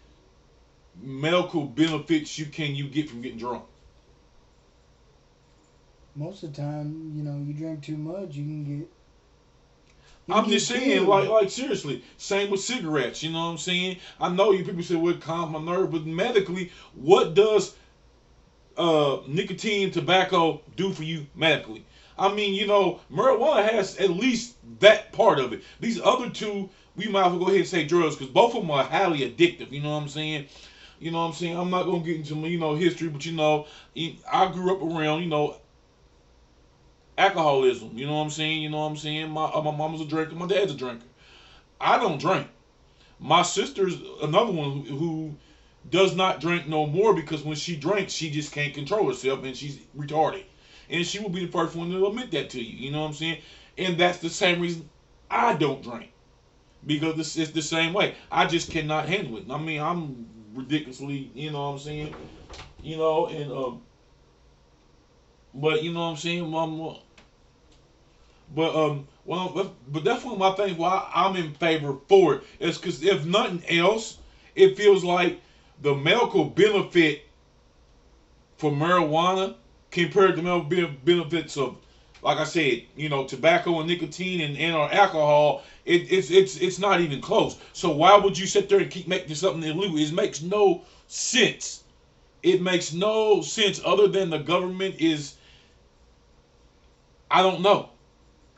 medical 1.01 1.63
benefits 1.63 2.37
you 2.37 2.45
can 2.47 2.75
you 2.75 2.87
get 2.87 3.09
from 3.09 3.21
getting 3.21 3.37
drunk? 3.39 3.63
Most 6.15 6.43
of 6.43 6.53
the 6.53 6.61
time, 6.61 7.13
you 7.15 7.23
know, 7.23 7.37
you 7.37 7.53
drink 7.53 7.83
too 7.83 7.97
much, 7.97 8.35
you 8.35 8.43
can 8.43 8.79
get. 8.79 8.89
I'm 10.33 10.49
just 10.49 10.67
saying, 10.67 11.05
killed. 11.05 11.07
like, 11.07 11.29
like 11.29 11.49
seriously. 11.49 12.03
Same 12.17 12.51
with 12.51 12.61
cigarettes. 12.61 13.23
You 13.23 13.31
know 13.31 13.45
what 13.45 13.51
I'm 13.51 13.57
saying? 13.57 13.97
I 14.19 14.29
know 14.29 14.51
you 14.51 14.63
people 14.63 14.83
say, 14.83 14.95
"Well, 14.95 15.15
calm 15.15 15.51
my 15.51 15.61
nerve," 15.61 15.91
but 15.91 16.05
medically, 16.05 16.71
what 16.93 17.33
does 17.33 17.75
uh, 18.77 19.19
nicotine, 19.27 19.91
tobacco 19.91 20.61
do 20.75 20.93
for 20.93 21.03
you 21.03 21.27
medically? 21.35 21.85
I 22.17 22.33
mean, 22.33 22.53
you 22.53 22.67
know, 22.67 22.99
marijuana 23.11 23.67
has 23.69 23.97
at 23.97 24.11
least 24.11 24.55
that 24.79 25.11
part 25.11 25.39
of 25.39 25.53
it. 25.53 25.63
These 25.79 25.99
other 26.01 26.29
two, 26.29 26.69
we 26.95 27.07
might 27.07 27.25
as 27.25 27.31
well 27.31 27.39
go 27.39 27.47
ahead 27.47 27.61
and 27.61 27.67
say 27.67 27.83
drugs 27.83 28.15
because 28.15 28.31
both 28.31 28.53
of 28.55 28.61
them 28.61 28.71
are 28.71 28.83
highly 28.83 29.19
addictive. 29.19 29.71
You 29.71 29.81
know 29.81 29.91
what 29.91 30.03
I'm 30.03 30.09
saying? 30.09 30.45
You 30.99 31.09
know 31.09 31.21
what 31.21 31.29
I'm 31.29 31.33
saying? 31.33 31.57
I'm 31.57 31.71
not 31.71 31.83
gonna 31.83 32.03
get 32.03 32.17
into 32.17 32.35
you 32.47 32.59
know 32.59 32.75
history, 32.75 33.09
but 33.09 33.25
you 33.25 33.31
know, 33.31 33.65
I 34.31 34.51
grew 34.51 34.75
up 34.75 34.81
around 34.83 35.23
you 35.23 35.29
know 35.29 35.57
alcoholism. 37.21 37.91
You 37.97 38.07
know 38.07 38.15
what 38.15 38.23
I'm 38.23 38.29
saying? 38.29 38.61
You 38.61 38.69
know 38.69 38.79
what 38.79 38.91
I'm 38.91 38.97
saying? 38.97 39.29
My 39.29 39.45
uh, 39.45 39.61
my 39.61 39.71
mom 39.71 39.93
was 39.93 40.01
a 40.01 40.05
drinker. 40.05 40.35
My 40.35 40.47
dad's 40.47 40.73
a 40.73 40.75
drinker. 40.75 41.05
I 41.79 41.97
don't 41.97 42.19
drink. 42.19 42.47
My 43.19 43.43
sister's 43.43 43.95
another 44.21 44.51
one 44.51 44.85
who, 44.85 44.97
who 44.97 45.35
does 45.89 46.15
not 46.15 46.39
drink 46.39 46.67
no 46.67 46.85
more 46.85 47.13
because 47.13 47.43
when 47.43 47.55
she 47.55 47.75
drinks, 47.75 48.13
she 48.13 48.29
just 48.29 48.51
can't 48.51 48.73
control 48.73 49.07
herself 49.07 49.43
and 49.43 49.55
she's 49.55 49.77
retarded. 49.97 50.43
And 50.89 51.05
she 51.05 51.19
will 51.19 51.29
be 51.29 51.45
the 51.45 51.51
first 51.51 51.75
one 51.75 51.89
to 51.91 52.05
admit 52.07 52.31
that 52.31 52.49
to 52.51 52.61
you. 52.61 52.75
You 52.77 52.91
know 52.91 53.01
what 53.01 53.07
I'm 53.07 53.13
saying? 53.13 53.41
And 53.77 53.97
that's 53.97 54.17
the 54.17 54.29
same 54.29 54.59
reason 54.59 54.89
I 55.29 55.53
don't 55.53 55.81
drink 55.81 56.11
because 56.85 57.17
it's, 57.19 57.37
it's 57.37 57.51
the 57.51 57.61
same 57.61 57.93
way. 57.93 58.15
I 58.31 58.45
just 58.45 58.71
cannot 58.71 59.07
handle 59.07 59.37
it. 59.37 59.45
I 59.49 59.57
mean, 59.57 59.81
I'm 59.81 60.27
ridiculously, 60.53 61.31
you 61.33 61.51
know 61.51 61.61
what 61.63 61.73
I'm 61.73 61.79
saying? 61.79 62.15
You 62.81 62.97
know, 62.97 63.27
and 63.27 63.51
um, 63.51 63.81
but 65.53 65.83
you 65.83 65.93
know 65.93 66.01
what 66.01 66.11
I'm 66.11 66.17
saying? 66.17 66.53
Um, 66.53 66.97
but 68.55 68.75
um, 68.75 69.07
well, 69.25 69.75
but 69.87 70.03
that's 70.03 70.23
one 70.23 70.33
of 70.33 70.39
my 70.39 70.51
things 70.51 70.77
why 70.77 71.09
I'm 71.13 71.35
in 71.35 71.53
favor 71.53 71.97
for 72.07 72.35
it 72.35 72.43
is 72.59 72.77
because 72.77 73.03
if 73.03 73.25
nothing 73.25 73.63
else, 73.69 74.17
it 74.55 74.77
feels 74.77 75.03
like 75.03 75.39
the 75.81 75.95
medical 75.95 76.45
benefit 76.45 77.23
for 78.57 78.71
marijuana 78.71 79.55
compared 79.91 80.35
to 80.35 80.41
the 80.41 80.43
medical 80.43 80.95
benefits 81.03 81.57
of 81.57 81.77
like 82.21 82.37
I 82.37 82.43
said, 82.43 82.83
you 82.95 83.09
know, 83.09 83.25
tobacco 83.25 83.79
and 83.79 83.87
nicotine 83.87 84.41
and, 84.41 84.57
and 84.57 84.75
or 84.75 84.91
alcohol, 84.93 85.63
it, 85.85 86.11
it's 86.11 86.29
it's 86.29 86.57
it's 86.57 86.79
not 86.79 86.99
even 87.01 87.21
close. 87.21 87.57
So 87.73 87.89
why 87.91 88.15
would 88.17 88.37
you 88.37 88.45
sit 88.45 88.69
there 88.69 88.79
and 88.79 88.91
keep 88.91 89.07
making 89.07 89.35
something 89.35 89.63
illegal? 89.63 89.97
It 89.97 90.13
makes 90.13 90.41
no 90.41 90.83
sense. 91.07 91.83
It 92.43 92.61
makes 92.61 92.93
no 92.93 93.41
sense 93.41 93.81
other 93.83 94.07
than 94.07 94.29
the 94.29 94.39
government 94.39 94.95
is 94.99 95.35
I 97.31 97.41
don't 97.41 97.61
know. 97.61 97.89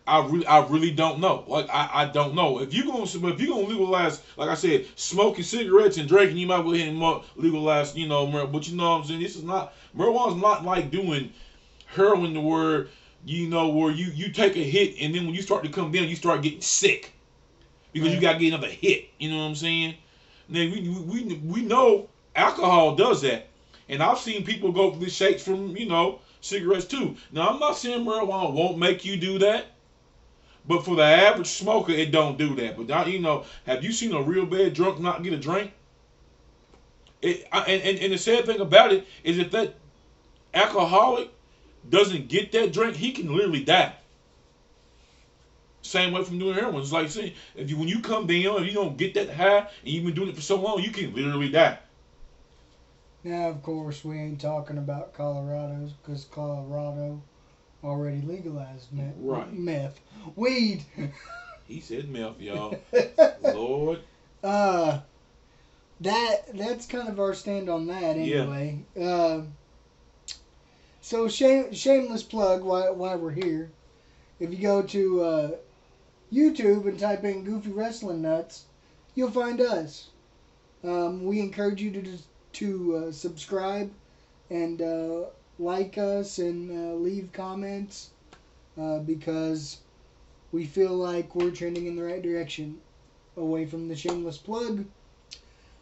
I 0.06 0.26
really, 0.26 0.46
I 0.46 0.66
really 0.68 0.92
don't 0.92 1.20
know. 1.20 1.46
Like, 1.48 1.70
I, 1.70 1.90
I 1.94 2.06
don't 2.06 2.36
know. 2.36 2.60
If 2.60 2.74
you 2.74 2.86
gonna, 2.86 3.04
if 3.04 3.42
you 3.42 3.48
gonna 3.48 3.68
legalize, 3.68 4.22
like 4.36 4.50
I 4.50 4.56
said, 4.56 4.86
smoking 4.96 5.44
cigarettes 5.44 5.98
and 5.98 6.10
drinking, 6.10 6.38
you 6.38 6.48
might 6.48 6.64
go 6.64 6.74
ahead 6.74 6.90
and 6.90 7.22
legalize, 7.36 7.96
you 7.96 8.08
know, 8.08 8.28
but 8.48 8.68
you 8.68 8.76
know 8.76 8.92
what 8.92 9.02
I'm 9.02 9.06
saying. 9.06 9.22
This 9.22 9.36
is 9.36 9.44
not 9.44 9.74
marijuana's 9.96 10.42
not 10.42 10.66
like 10.66 10.92
doing 10.92 11.32
heroin, 11.86 12.34
the 12.34 12.42
word 12.42 12.90
you 13.26 13.48
know, 13.48 13.70
where 13.70 13.92
you 13.92 14.08
you 14.08 14.32
take 14.32 14.56
a 14.56 14.64
hit 14.64 14.96
and 15.00 15.14
then 15.16 15.26
when 15.26 15.36
you 15.36 15.42
start 15.42 15.64
to 15.64 15.70
come 15.70 15.92
down, 15.92 16.08
you 16.08 16.16
start 16.16 16.42
getting 16.42 16.62
sick 16.62 17.14
because 17.92 18.10
right. 18.10 18.16
you 18.16 18.22
got 18.22 18.34
to 18.34 18.40
get 18.40 18.54
another 18.54 18.68
hit. 18.68 19.10
You 19.20 19.32
know 19.32 19.38
what 19.38 19.44
I'm 19.44 19.56
saying? 19.56 19.96
Then 20.50 20.72
we 20.72 20.90
we 20.90 21.36
we 21.36 21.62
know 21.62 22.10
alcohol 22.36 22.96
does 22.96 23.22
that, 23.22 23.48
and 23.88 24.04
I've 24.04 24.20
seen 24.20 24.46
people 24.46 24.72
go 24.72 24.92
through 24.92 25.06
the 25.06 25.12
shakes 25.12 25.44
from 25.44 25.76
you 25.78 25.88
know 25.88 26.20
cigarettes 26.42 26.86
too. 26.86 27.16
Now 27.32 27.48
I'm 27.48 27.60
not 27.60 27.78
saying 27.78 28.06
marijuana 28.06 28.54
won't 28.54 28.78
make 28.78 29.06
you 29.06 29.16
do 29.16 29.40
that. 29.40 29.68
But 30.66 30.86
for 30.86 30.96
the 30.96 31.04
average 31.04 31.48
smoker, 31.48 31.92
it 31.92 32.12
don't 32.12 32.38
do 32.38 32.56
that. 32.56 32.78
But 32.78 33.08
you 33.08 33.20
know, 33.20 33.46
have 33.66 33.84
you 33.84 33.92
seen 33.92 34.14
a 34.14 34.22
real 34.22 34.46
bad 34.46 34.74
drunk 34.74 35.00
not 35.00 35.24
get 35.24 35.34
a 35.34 35.38
drink? 35.38 35.72
It, 37.22 37.48
and, 37.52 37.82
and, 37.82 38.00
and 38.00 38.14
the 38.14 38.18
sad 38.18 38.46
thing 38.46 38.60
about 38.60 38.92
it 38.92 39.06
is 39.24 39.38
if 39.38 39.52
that 39.52 39.76
alcoholic 40.54 41.30
doesn't 41.90 42.28
get 42.28 42.52
that 42.54 42.72
drink, 42.72 42.96
he 42.96 43.12
can 43.12 43.34
literally 43.34 43.64
die. 43.64 43.94
Same 45.82 46.14
way 46.14 46.24
from 46.24 46.40
doing 46.40 46.56
heroin. 46.56 46.82
It's 46.82 46.94
like 46.94 47.10
saying 47.10 47.34
if 47.56 47.70
you 47.70 47.78
when 47.78 47.90
you 47.90 48.00
come 48.00 48.26
down, 48.26 48.64
if 48.64 48.68
you 48.68 48.74
don't 48.74 48.98
get 48.98 49.14
that 49.16 49.30
high 49.30 49.58
and 49.58 49.68
you've 49.84 50.06
been 50.06 50.16
doing 50.16 50.30
it 50.30 50.36
for 50.36 50.42
so 50.42 50.56
long, 50.56 50.82
you 50.82 50.92
can 50.92 51.14
literally 51.14 51.50
die. 51.50 51.78
Now, 53.26 53.50
of 53.50 53.62
course, 53.64 54.04
we 54.04 54.18
ain't 54.18 54.42
talking 54.42 54.78
about 54.78 55.14
Colorado 55.14 55.90
because 56.02 56.26
Colorado 56.26 57.22
already 57.84 58.22
legalized 58.22 58.92
meth. 58.92 59.14
Right. 59.18 59.54
Meth. 59.54 60.00
Weed. 60.36 60.84
he 61.68 61.80
said 61.80 62.10
meth, 62.10 62.40
y'all. 62.40 62.80
Lord. 63.44 64.00
Uh, 64.44 65.00
that 66.02 66.58
that's 66.58 66.86
kind 66.86 67.08
of 67.08 67.20
our 67.20 67.34
stand 67.34 67.70
on 67.70 67.88
that 67.88 68.18
anyway. 68.18 68.84
Yeah. 68.96 69.06
Uh, 69.06 69.44
so 71.02 71.28
shame, 71.28 71.74
shameless 71.74 72.24
plug 72.24 72.64
while, 72.64 72.96
while 72.96 73.18
we're 73.18 73.32
here. 73.32 73.72
If 74.40 74.52
you 74.52 74.58
go 74.58 74.82
to 74.82 75.22
uh, 75.22 75.52
YouTube 76.32 76.88
and 76.88 77.00
type 77.00 77.24
in 77.24 77.44
Goofy 77.44 77.72
Wrestling 77.72 78.22
Nuts, 78.22 78.66
you'll 79.16 79.32
find 79.32 79.62
us. 79.62 80.10
Um, 80.84 81.26
we 81.26 81.40
encourage 81.40 81.82
you 81.82 81.92
to 81.92 82.18
to 82.54 82.96
uh, 82.96 83.12
subscribe 83.12 83.92
and 84.50 84.82
uh, 84.82 85.26
like 85.60 85.98
us 85.98 86.40
and 86.40 86.72
uh, 86.72 86.96
leave 86.96 87.32
comments 87.32 88.10
uh, 88.80 89.00
because 89.00 89.80
we 90.52 90.66
feel 90.66 90.94
like 90.94 91.36
we're 91.36 91.52
trending 91.52 91.88
in 91.88 91.96
the 91.96 92.04
right 92.04 92.22
direction 92.22 92.80
away 93.38 93.66
from 93.66 93.88
the 93.88 93.96
shameless 93.96 94.38
plug. 94.38 94.86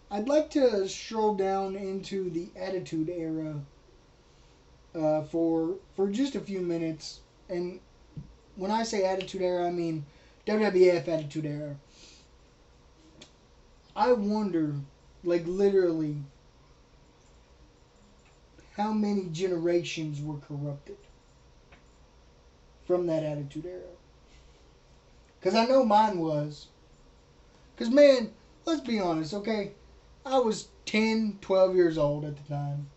I'd 0.09 0.27
like 0.27 0.49
to 0.51 0.87
stroll 0.89 1.35
down 1.35 1.75
into 1.75 2.29
the 2.29 2.49
Attitude 2.57 3.09
Era 3.09 3.55
uh, 4.93 5.21
for 5.23 5.75
for 5.95 6.09
just 6.09 6.35
a 6.35 6.41
few 6.41 6.59
minutes. 6.59 7.21
And 7.49 7.79
when 8.55 8.71
I 8.71 8.83
say 8.83 9.05
Attitude 9.05 9.41
Era, 9.41 9.67
I 9.67 9.71
mean 9.71 10.05
WWF 10.45 11.07
Attitude 11.07 11.45
Era. 11.45 11.75
I 13.95 14.13
wonder, 14.13 14.75
like 15.23 15.43
literally, 15.45 16.17
how 18.81 18.91
many 18.91 19.27
generations 19.31 20.21
were 20.21 20.37
corrupted 20.37 20.97
from 22.85 23.07
that 23.07 23.23
Attitude 23.23 23.65
Era. 23.65 23.81
Because 25.39 25.55
I 25.55 25.65
know 25.65 25.85
mine 25.85 26.19
was. 26.19 26.67
Because, 27.75 27.93
man, 27.93 28.31
let's 28.65 28.81
be 28.81 28.99
honest, 28.99 29.33
okay? 29.33 29.71
I 30.25 30.37
was 30.39 30.67
10, 30.85 31.37
12 31.41 31.75
years 31.75 31.97
old 31.97 32.25
at 32.25 32.35
the 32.35 32.53
time 32.53 32.87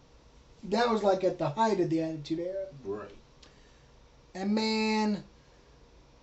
that 0.70 0.88
was 0.88 1.02
like 1.02 1.24
at 1.24 1.38
the 1.38 1.50
height 1.50 1.80
of 1.80 1.90
the 1.90 2.00
Attitude 2.00 2.40
Era. 2.40 2.66
Right. 2.84 3.10
And 4.34 4.54
man, 4.54 5.24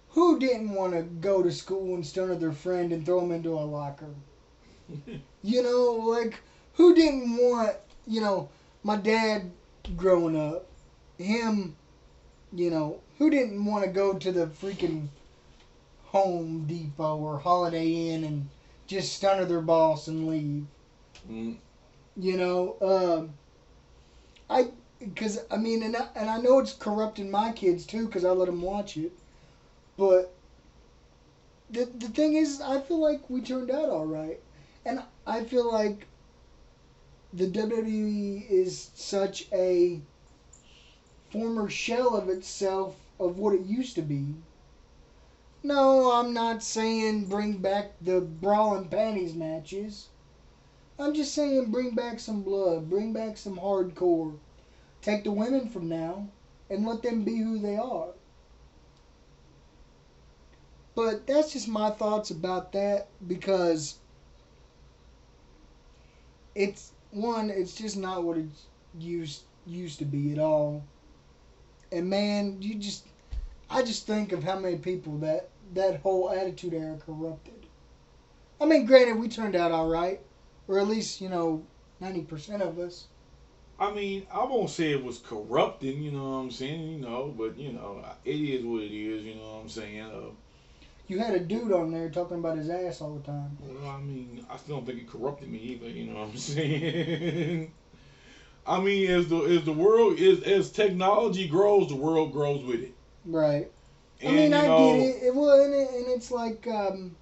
who 0.10 0.40
didn't 0.40 0.72
want 0.74 0.94
to 0.94 1.04
go 1.04 1.44
to 1.44 1.52
school 1.52 1.96
and 1.96 2.06
stun 2.06 2.38
their 2.40 2.52
friend 2.52 2.92
and 2.92 3.06
throw 3.06 3.22
him 3.22 3.32
into 3.32 3.54
a 3.54 3.62
locker? 3.62 4.14
you 5.44 5.64
know, 5.64 5.94
like 6.10 6.40
who 6.74 6.96
didn't 6.96 7.38
want, 7.38 7.76
you 8.08 8.22
know, 8.22 8.50
my 8.84 8.96
dad 8.96 9.52
growing 9.96 10.36
up, 10.36 10.68
him, 11.18 11.76
you 12.54 12.70
know, 12.70 13.00
who 13.18 13.30
didn't 13.30 13.64
want 13.64 13.86
to 13.86 13.92
go 13.92 14.14
to 14.14 14.32
the 14.32 14.48
freaking 14.48 15.08
Home 16.06 16.66
Depot 16.66 17.18
or 17.18 17.40
Holiday 17.40 18.10
Inn 18.10 18.24
and 18.24 18.50
just 18.88 19.14
stun 19.14 19.48
their 19.48 19.62
boss 19.62 20.08
and 20.08 20.28
leave? 20.28 20.66
Mm. 21.30 21.58
You 22.18 22.38
know, 22.38 22.76
um, 22.82 23.34
I 24.50 24.72
because 25.00 25.40
I 25.50 25.58
mean, 25.58 25.84
and 25.84 25.96
I, 25.96 26.08
and 26.16 26.30
I 26.30 26.40
know 26.40 26.60
it's 26.60 26.74
corrupting 26.74 27.32
my 27.32 27.52
kids 27.52 27.86
too 27.86 28.06
because 28.06 28.26
I 28.26 28.32
let 28.32 28.48
them 28.48 28.62
watch 28.62 28.98
it, 28.98 29.12
but 29.98 30.34
the 31.70 31.86
the 31.86 32.10
thing 32.10 32.36
is, 32.36 32.60
I 32.62 32.82
feel 32.82 33.00
like 33.00 33.30
we 33.30 33.42
turned 33.42 33.72
out 33.72 33.90
all 33.90 34.06
right, 34.06 34.40
and 34.86 35.02
I 35.26 35.44
feel 35.44 35.72
like 35.72 36.06
the 37.34 37.48
WWE 37.48 38.50
is 38.50 38.92
such 38.94 39.48
a 39.54 40.02
former 41.30 41.70
shell 41.70 42.16
of 42.16 42.30
itself 42.30 42.98
of 43.20 43.38
what 43.38 43.56
it 43.56 43.66
used 43.66 43.96
to 43.96 44.02
be. 44.02 44.36
No, 45.64 46.12
I'm 46.12 46.34
not 46.34 46.62
saying 46.64 47.28
bring 47.28 47.58
back 47.60 47.94
the 48.02 48.20
brawling 48.20 48.90
panties 48.90 49.34
matches. 49.34 50.10
I'm 51.00 51.14
just 51.14 51.34
saying 51.34 51.72
bring 51.72 51.96
back 51.96 52.20
some 52.20 52.44
blood, 52.44 52.90
bring 52.90 53.14
back 53.14 53.38
some 53.38 53.58
hardcore. 53.58 54.38
Take 55.02 55.24
the 55.24 55.32
women 55.32 55.70
from 55.70 55.88
now 55.88 56.28
and 56.70 56.86
let 56.86 57.02
them 57.02 57.24
be 57.24 57.38
who 57.38 57.60
they 57.60 57.78
are. 57.78 58.10
But 60.96 61.26
that's 61.26 61.54
just 61.54 61.68
my 61.68 61.92
thoughts 61.92 62.30
about 62.30 62.74
that 62.74 63.08
because 63.26 63.96
it's 66.54 66.92
one, 67.12 67.50
it's 67.50 67.76
just 67.76 67.98
not 67.98 68.24
what 68.24 68.38
it 68.38 68.50
used 69.00 69.44
used 69.66 70.00
to 70.00 70.06
be 70.06 70.32
at 70.32 70.40
all. 70.40 70.84
And 71.92 72.10
man, 72.10 72.62
you 72.62 72.76
just 72.76 73.06
I 73.70 73.84
just 73.84 74.08
think 74.08 74.32
of 74.32 74.44
how 74.44 74.60
many 74.60 74.78
people 74.78 75.18
that 75.20 75.50
that 75.74 76.02
whole 76.02 76.30
attitude 76.30 76.74
era 76.74 76.98
corrupted. 77.06 77.66
I 78.60 78.66
mean, 78.66 78.86
granted, 78.86 79.18
we 79.18 79.28
turned 79.28 79.56
out 79.56 79.72
all 79.72 79.88
right 79.90 80.20
or 80.68 80.80
at 80.80 80.88
least 80.88 81.22
you 81.22 81.30
know 81.30 81.64
ninety 82.00 82.22
percent 82.22 82.62
of 82.62 82.80
us. 82.80 83.08
I 83.80 83.92
mean, 83.92 84.28
I 84.32 84.44
won't 84.46 84.70
say 84.70 84.92
it 84.92 85.04
was 85.04 85.18
corrupting, 85.18 86.04
you 86.04 86.12
know 86.12 86.24
what 86.24 86.38
I'm 86.38 86.52
saying, 86.52 86.88
you 86.88 87.00
know, 87.00 87.34
but 87.36 87.58
you 87.58 87.74
know, 87.74 88.06
it 88.24 88.36
is 88.36 88.64
what 88.64 88.84
it 88.84 88.96
is, 88.96 89.24
you 89.24 89.34
know 89.36 89.54
what 89.54 89.62
I'm 89.62 89.70
saying. 89.70 90.02
Uh, 90.02 90.30
you 91.12 91.20
had 91.20 91.34
a 91.34 91.40
dude 91.40 91.74
on 91.74 91.92
there 91.92 92.10
talking 92.10 92.38
about 92.38 92.58
his 92.58 92.70
ass 92.70 93.02
all 93.02 93.16
the 93.16 93.24
time. 93.24 93.58
Well, 93.60 93.90
I 93.90 94.00
mean, 94.00 94.46
I 94.50 94.56
still 94.56 94.78
don't 94.78 94.86
think 94.86 95.00
it 95.00 95.10
corrupted 95.10 95.50
me 95.50 95.58
either. 95.58 95.90
You 95.90 96.06
know 96.06 96.22
what 96.22 96.30
I'm 96.30 96.38
saying? 96.38 97.74
I 98.66 98.80
mean, 98.80 99.12
as 99.12 99.28
the 99.28 99.40
as 99.40 99.66
the 99.66 99.74
world 99.74 100.20
is 100.20 100.42
as 100.44 100.72
technology 100.72 101.50
grows, 101.50 101.90
the 101.90 101.98
world 101.98 102.32
grows 102.32 102.64
with 102.64 102.80
it. 102.80 102.94
Right. 103.26 103.70
And, 104.22 104.30
I 104.30 104.32
mean, 104.32 104.54
I 104.54 104.68
know, 104.68 104.96
get 104.96 105.00
it. 105.02 105.24
It 105.24 105.36
well, 105.36 105.62
and, 105.62 105.74
it, 105.74 105.90
and 105.90 106.08
it's 106.08 106.32
like, 106.32 106.66
um, 106.68 107.14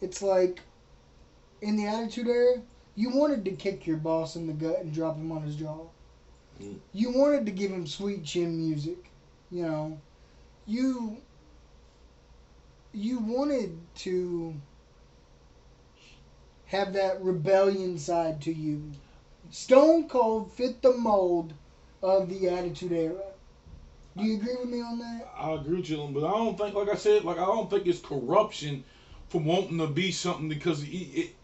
it's 0.00 0.22
like, 0.22 0.60
in 1.62 1.74
the 1.74 1.86
Attitude 1.86 2.28
Era, 2.28 2.62
you 2.94 3.10
wanted 3.10 3.44
to 3.46 3.50
kick 3.52 3.84
your 3.84 3.96
boss 3.96 4.36
in 4.36 4.46
the 4.46 4.52
gut 4.52 4.80
and 4.80 4.92
drop 4.92 5.16
him 5.16 5.32
on 5.32 5.42
his 5.42 5.56
jaw. 5.56 5.86
Mm. 6.62 6.78
You 6.92 7.18
wanted 7.18 7.46
to 7.46 7.52
give 7.52 7.72
him 7.72 7.86
sweet 7.86 8.24
chin 8.24 8.58
music. 8.58 9.10
You 9.50 9.62
know, 9.62 9.98
you 10.66 11.16
you 12.92 13.18
wanted 13.18 13.78
to 13.96 14.54
have 16.66 16.92
that 16.94 17.22
rebellion 17.22 17.98
side 17.98 18.40
to 18.42 18.52
you. 18.52 18.92
Stone 19.50 20.08
Cold 20.08 20.52
fit 20.52 20.82
the 20.82 20.92
mold 20.92 21.54
of 22.02 22.28
the 22.28 22.48
Attitude 22.48 22.92
Era. 22.92 23.32
Do 24.16 24.24
you 24.24 24.34
agree 24.36 24.56
with 24.56 24.68
me 24.68 24.80
on 24.80 24.98
that? 24.98 25.26
I 25.36 25.52
agree 25.52 25.78
with 25.78 25.88
you, 25.90 26.08
but 26.12 26.24
I 26.24 26.30
don't 26.32 26.56
think, 26.56 26.74
like 26.74 26.88
I 26.88 26.94
said, 26.94 27.24
like 27.24 27.38
I 27.38 27.44
don't 27.44 27.70
think 27.70 27.86
it's 27.86 28.00
corruption 28.00 28.84
from 29.28 29.44
wanting 29.44 29.78
to 29.78 29.86
be 29.86 30.10
something 30.10 30.48
because 30.48 30.82
it, 30.82 30.86
it 30.88 31.34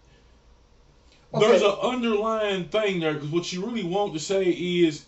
there's 1.32 1.62
Okay. 1.62 1.62
an 1.62 1.74
underlying 1.82 2.68
thing 2.68 3.00
there. 3.00 3.14
Because 3.14 3.30
what 3.30 3.52
you 3.52 3.64
really 3.64 3.84
want 3.84 4.12
to 4.14 4.18
say 4.18 4.50
is 4.50 5.04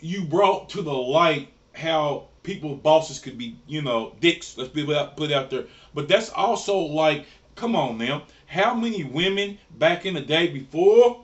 you 0.00 0.24
brought 0.24 0.68
to 0.70 0.82
the 0.82 0.94
light 0.94 1.48
how 1.74 2.26
people 2.42 2.74
bosses 2.74 3.18
could 3.18 3.38
be, 3.38 3.56
you 3.66 3.82
know, 3.82 4.14
dicks. 4.20 4.56
Let's 4.56 4.70
be 4.70 4.84
put 4.84 5.32
out 5.32 5.50
there. 5.50 5.64
But 5.94 6.08
that's 6.08 6.30
also 6.30 6.78
like, 6.78 7.26
come 7.54 7.76
on 7.76 7.98
now, 7.98 8.24
how 8.46 8.74
many 8.74 9.04
women 9.04 9.58
back 9.78 10.06
in 10.06 10.14
the 10.14 10.20
day 10.20 10.48
before 10.48 11.22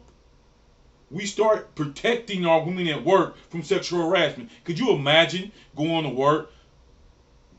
we 1.11 1.27
start 1.27 1.75
protecting 1.75 2.47
our 2.47 2.65
women 2.65 2.87
at 2.89 3.05
work 3.05 3.37
from 3.51 3.63
sexual 3.63 4.09
harassment? 4.09 4.51
Could 4.65 4.79
you 4.79 4.93
imagine 4.93 5.53
going 5.77 6.05
to 6.05 6.11
work? 6.11 6.53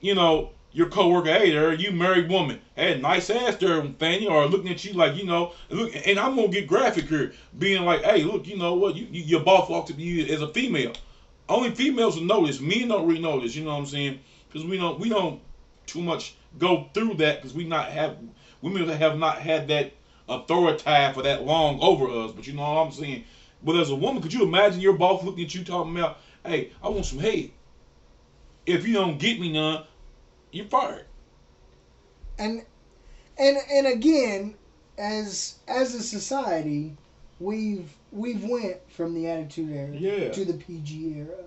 You 0.01 0.15
know, 0.15 0.51
your 0.71 0.87
coworker, 0.87 1.33
hey 1.33 1.51
there, 1.51 1.73
you 1.73 1.91
married 1.91 2.29
woman, 2.29 2.61
had 2.77 3.01
nice 3.01 3.29
ass 3.29 3.55
there, 3.55 3.81
Fanny, 3.99 4.27
or 4.27 4.45
looking 4.45 4.69
at 4.69 4.85
you 4.85 4.93
like, 4.93 5.15
you 5.15 5.25
know, 5.25 5.53
look, 5.69 5.91
and 6.07 6.19
I'm 6.19 6.35
gonna 6.35 6.47
get 6.47 6.67
graphic 6.67 7.07
here, 7.09 7.33
being 7.57 7.83
like, 7.83 8.03
hey, 8.03 8.23
look, 8.23 8.47
you 8.47 8.55
know 8.55 8.75
what, 8.75 8.95
you, 8.95 9.07
you 9.09 9.23
your 9.23 9.41
boss 9.41 9.67
walks 9.67 9.89
up 9.89 9.97
to 9.97 10.03
you 10.03 10.31
as 10.31 10.41
a 10.41 10.47
female. 10.53 10.93
Only 11.49 11.71
females 11.75 12.15
will 12.17 12.25
notice. 12.25 12.61
Men 12.61 12.89
don't 12.89 13.07
really 13.07 13.21
notice. 13.21 13.55
You 13.55 13.65
know 13.65 13.71
what 13.71 13.79
I'm 13.79 13.87
saying? 13.87 14.21
Because 14.47 14.65
we 14.67 14.77
don't 14.77 14.99
we 14.99 15.09
don't 15.09 15.41
too 15.87 16.01
much 16.01 16.35
go 16.59 16.89
through 16.93 17.15
that 17.15 17.41
because 17.41 17.55
we 17.55 17.65
not 17.65 17.89
have 17.89 18.17
women 18.61 18.87
have 18.89 19.17
not 19.17 19.39
had 19.39 19.67
that 19.69 19.93
authority 20.29 20.83
for 21.13 21.23
that 21.23 21.43
long 21.45 21.79
over 21.81 22.07
us. 22.09 22.31
But 22.33 22.47
you 22.47 22.53
know 22.53 22.61
what 22.61 22.87
I'm 22.87 22.91
saying? 22.93 23.25
But 23.63 23.75
as 23.77 23.89
a 23.91 23.95
woman, 23.95 24.21
could 24.23 24.33
you 24.33 24.43
imagine 24.43 24.81
your 24.81 24.93
boss 24.93 25.23
looking 25.23 25.45
at 25.45 25.55
you 25.55 25.63
talking 25.65 25.95
about, 25.97 26.19
hey, 26.45 26.71
I 26.83 26.89
want 26.89 27.05
some 27.07 27.19
head. 27.19 27.51
If 28.65 28.87
you 28.87 28.93
don't 28.93 29.19
get 29.19 29.39
me 29.39 29.51
none, 29.51 29.85
you're 30.51 30.65
fired. 30.67 31.07
and 32.39 32.63
and 33.37 33.57
and 33.71 33.87
again 33.87 34.55
as 34.97 35.59
as 35.67 35.95
a 35.95 36.03
society 36.03 36.97
we've 37.39 37.93
we've 38.11 38.43
went 38.43 38.77
from 38.91 39.13
the 39.13 39.27
attitude 39.27 39.69
era 39.71 39.95
Yeah. 39.95 40.31
to 40.31 40.45
the 40.45 40.53
pg 40.53 41.15
era 41.17 41.43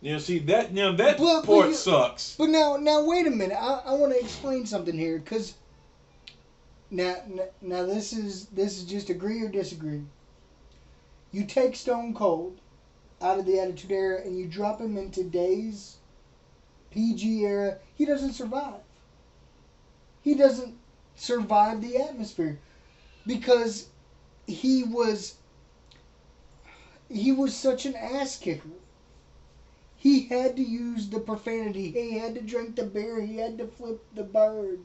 Now 0.00 0.18
see 0.18 0.38
that 0.40 0.72
now 0.72 0.92
that 0.96 1.18
But- 1.18 1.42
but 1.42 1.44
part 1.46 1.68
you- 1.68 1.74
sucks. 1.74 2.34
but 2.36 2.48
now 2.48 2.76
now 2.76 3.04
wait 3.04 3.26
a 3.26 3.30
minute 3.30 3.56
i, 3.60 3.82
I 3.84 3.92
want 3.94 4.12
to 4.12 4.18
explain 4.20 4.66
something 4.66 4.96
here 4.96 5.18
because 5.18 5.54
now, 6.90 7.16
now 7.28 7.44
now 7.60 7.84
this 7.86 8.12
is 8.12 8.46
this 8.46 8.78
is 8.78 8.84
just 8.84 9.10
agree 9.10 9.40
or 9.42 9.48
disagree 9.48 10.02
you 11.30 11.44
take 11.44 11.74
stone 11.76 12.14
cold 12.14 12.58
out 13.20 13.38
of 13.38 13.46
the 13.46 13.58
attitude 13.60 13.92
era 13.92 14.20
and 14.22 14.36
you 14.38 14.46
drop 14.46 14.80
him 14.80 14.96
in 14.96 15.10
today's 15.10 15.96
pg 16.90 17.44
era 17.44 17.78
he 17.94 18.04
doesn't 18.04 18.32
survive 18.32 18.80
he 20.22 20.34
doesn't 20.34 20.74
survive 21.16 21.80
the 21.80 21.96
atmosphere 21.98 22.58
because 23.26 23.88
he 24.46 24.82
was 24.84 25.34
he 27.12 27.32
was 27.32 27.56
such 27.56 27.86
an 27.86 27.94
ass 27.96 28.36
kicker. 28.38 28.68
He 29.96 30.26
had 30.28 30.56
to 30.56 30.62
use 30.62 31.08
the 31.08 31.20
profanity. 31.20 31.90
He 31.92 32.18
had 32.18 32.34
to 32.34 32.40
drink 32.42 32.76
the 32.76 32.84
beer. 32.84 33.20
He 33.20 33.36
had 33.36 33.58
to 33.58 33.66
flip 33.66 34.04
the 34.14 34.24
bird 34.24 34.80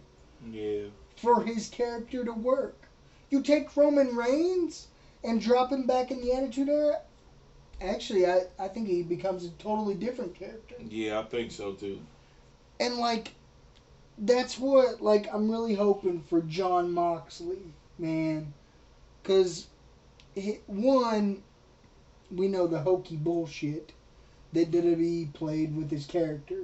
Yeah. 0.51 0.89
for 1.15 1.43
his 1.43 1.67
character 1.69 2.23
to 2.23 2.33
work. 2.33 2.87
You 3.29 3.41
take 3.41 3.75
Roman 3.75 4.15
Reigns 4.15 4.87
and 5.23 5.41
drop 5.41 5.71
him 5.71 5.87
back 5.87 6.11
in 6.11 6.21
the 6.21 6.33
Attitude 6.33 6.69
Era. 6.69 7.01
Actually, 7.81 8.25
I, 8.27 8.43
I 8.59 8.67
think 8.69 8.87
he 8.87 9.03
becomes 9.03 9.45
a 9.45 9.49
totally 9.51 9.95
different 9.95 10.35
character. 10.35 10.75
Yeah, 10.89 11.19
I 11.19 11.23
think 11.23 11.51
so 11.51 11.73
too. 11.73 11.99
And 12.79 12.97
like, 12.97 13.33
that's 14.17 14.57
what 14.57 15.01
like 15.01 15.27
I'm 15.33 15.49
really 15.51 15.75
hoping 15.75 16.21
for 16.21 16.41
Jon 16.41 16.91
Moxley, 16.91 17.73
man, 17.99 18.53
because 19.21 19.67
one, 20.67 21.43
we 22.31 22.47
know 22.47 22.67
the 22.67 22.79
hokey 22.81 23.15
bullshit 23.15 23.91
that 24.53 24.71
WWE 24.71 25.33
played 25.33 25.75
with 25.75 25.91
his 25.91 26.05
character, 26.05 26.63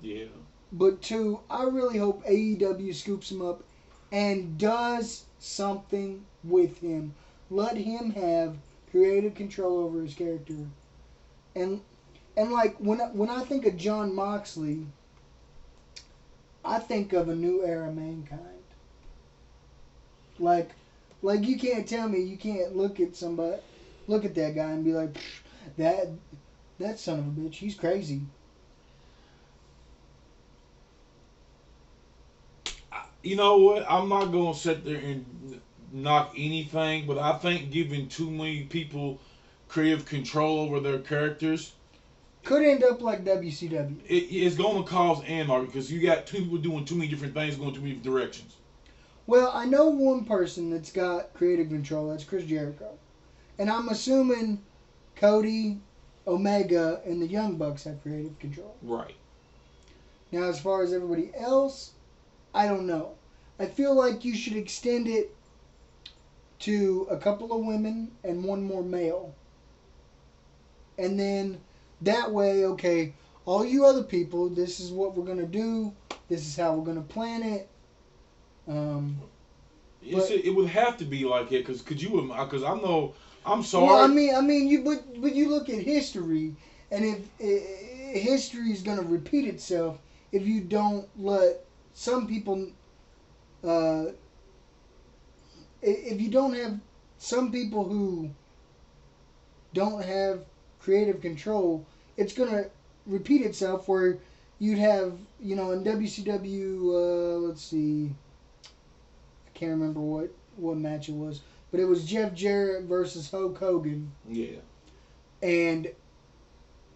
Yeah. 0.00 0.26
but 0.72 1.02
two, 1.02 1.40
I 1.50 1.64
really 1.64 1.98
hope 1.98 2.24
AEW 2.24 2.92
scoops 2.94 3.30
him 3.30 3.42
up 3.42 3.62
and 4.12 4.56
does 4.58 5.24
something 5.38 6.24
with 6.44 6.78
him. 6.78 7.14
Let 7.50 7.76
him 7.76 8.12
have 8.12 8.56
creative 8.90 9.34
control 9.34 9.78
over 9.78 10.02
his 10.02 10.14
character, 10.14 10.66
and 11.54 11.80
and 12.36 12.52
like 12.52 12.76
when 12.78 13.00
I, 13.00 13.06
when 13.06 13.28
I 13.30 13.44
think 13.44 13.66
of 13.66 13.76
Jon 13.76 14.14
Moxley. 14.14 14.86
I 16.64 16.78
think 16.78 17.12
of 17.12 17.28
a 17.28 17.34
new 17.34 17.62
era 17.62 17.92
mankind. 17.92 18.40
Like, 20.38 20.70
like 21.22 21.44
you 21.46 21.58
can't 21.58 21.86
tell 21.86 22.08
me 22.08 22.20
you 22.20 22.36
can't 22.36 22.76
look 22.76 23.00
at 23.00 23.14
somebody, 23.16 23.60
look 24.08 24.24
at 24.24 24.34
that 24.34 24.54
guy 24.54 24.70
and 24.72 24.84
be 24.84 24.92
like, 24.92 25.16
that, 25.76 26.08
that 26.78 26.98
son 26.98 27.18
of 27.18 27.26
a 27.26 27.30
bitch, 27.30 27.56
he's 27.56 27.74
crazy. 27.74 28.22
You 33.22 33.36
know 33.36 33.56
what? 33.58 33.84
I'm 33.88 34.08
not 34.08 34.26
gonna 34.32 34.54
sit 34.54 34.84
there 34.84 34.98
and 34.98 35.60
knock 35.92 36.32
anything, 36.36 37.06
but 37.06 37.18
I 37.18 37.32
think 37.32 37.70
giving 37.70 38.08
too 38.08 38.30
many 38.30 38.62
people 38.64 39.18
creative 39.68 40.04
control 40.06 40.58
over 40.60 40.80
their 40.80 40.98
characters 40.98 41.72
Could 42.44 42.62
end 42.62 42.82
up 42.84 43.02
like 43.02 43.24
WCW. 43.24 44.00
it, 44.08 44.24
it's 44.30 44.54
going 44.56 44.76
to 44.76 44.82
cause 44.82 45.22
anarchy 45.22 45.66
because 45.66 45.90
you 45.90 46.00
got 46.00 46.26
two 46.26 46.42
people 46.42 46.58
doing 46.58 46.84
too 46.84 46.96
many 46.96 47.08
different 47.08 47.34
things, 47.34 47.56
going 47.56 47.72
too 47.74 47.82
many 47.82 47.94
directions. 47.94 48.56
Well, 49.26 49.50
I 49.54 49.64
know 49.66 49.86
one 49.88 50.24
person 50.24 50.70
that's 50.70 50.90
got 50.90 51.32
creative 51.34 51.68
control. 51.70 52.08
That's 52.08 52.24
Chris 52.24 52.44
Jericho, 52.44 52.98
and 53.58 53.70
I'm 53.70 53.88
assuming 53.88 54.62
Cody, 55.16 55.78
Omega, 56.26 57.00
and 57.04 57.20
the 57.20 57.26
Young 57.26 57.56
Bucks 57.56 57.84
have 57.84 58.02
creative 58.02 58.38
control. 58.38 58.74
Right. 58.82 59.14
Now, 60.32 60.44
as 60.44 60.60
far 60.60 60.82
as 60.82 60.92
everybody 60.92 61.30
else, 61.36 61.92
I 62.52 62.66
don't 62.66 62.86
know. 62.86 63.12
I 63.58 63.66
feel 63.66 63.94
like 63.94 64.24
you 64.24 64.34
should 64.34 64.56
extend 64.56 65.06
it 65.06 65.34
to 66.60 67.06
a 67.10 67.16
couple 67.16 67.52
of 67.52 67.64
women 67.64 68.10
and 68.24 68.42
one 68.42 68.62
more 68.62 68.82
male. 68.82 69.34
And 70.98 71.18
then 71.18 71.60
that 72.02 72.30
way, 72.32 72.64
okay, 72.64 73.14
all 73.44 73.64
you 73.64 73.84
other 73.84 74.02
people, 74.02 74.48
this 74.48 74.80
is 74.80 74.90
what 74.90 75.16
we're 75.16 75.24
going 75.24 75.38
to 75.38 75.46
do, 75.46 75.92
this 76.28 76.46
is 76.46 76.56
how 76.56 76.74
we're 76.74 76.84
going 76.84 76.96
to 76.96 77.12
plan 77.12 77.42
it. 77.42 77.68
Um, 78.66 79.18
But- 80.10 80.30
it 80.30 80.54
would 80.54 80.68
have 80.68 80.96
to 80.98 81.04
be 81.04 81.24
like 81.24 81.52
it 81.52 81.64
because 81.64 81.82
could 81.82 82.00
you? 82.00 82.32
Because 82.36 82.62
I 82.62 82.74
know. 82.74 83.14
I'm 83.46 83.62
sorry. 83.62 83.86
well, 83.86 84.04
I 84.04 84.06
mean, 84.06 84.34
I 84.34 84.40
mean, 84.40 84.68
you 84.68 84.82
but 84.82 85.20
but 85.20 85.34
you 85.34 85.48
look 85.48 85.68
at 85.68 85.80
history, 85.80 86.54
and 86.90 87.04
if 87.04 87.18
i 87.40 88.18
history 88.18 88.70
is 88.70 88.82
going 88.82 88.96
to 88.96 89.02
repeat 89.04 89.44
itself 89.46 89.98
if 90.34 90.46
you 90.46 90.60
don't 90.60 91.08
let 91.16 91.64
some 91.94 92.26
people, 92.26 92.68
uh, 93.62 94.06
if 95.80 96.20
you 96.20 96.28
don't 96.28 96.54
have 96.54 96.80
some 97.18 97.52
people 97.52 97.84
who 97.84 98.30
don't 99.72 100.04
have 100.04 100.44
creative 100.80 101.20
control, 101.20 101.86
it's 102.16 102.32
going 102.32 102.50
to 102.50 102.68
repeat 103.06 103.42
itself 103.42 103.86
where 103.86 104.18
you'd 104.58 104.78
have, 104.78 105.12
you 105.40 105.54
know, 105.54 105.70
in 105.70 105.84
WCW, 105.84 106.80
uh, 106.82 107.38
let's 107.46 107.62
see, 107.62 108.12
I 108.66 109.50
can't 109.58 109.70
remember 109.70 110.00
what, 110.00 110.30
what 110.56 110.76
match 110.78 111.08
it 111.08 111.14
was, 111.14 111.42
but 111.74 111.80
it 111.80 111.86
was 111.86 112.04
Jeff 112.04 112.32
Jarrett 112.34 112.84
versus 112.84 113.28
Hulk 113.28 113.58
Hogan. 113.58 114.12
yeah. 114.28 114.58
And, 115.42 115.90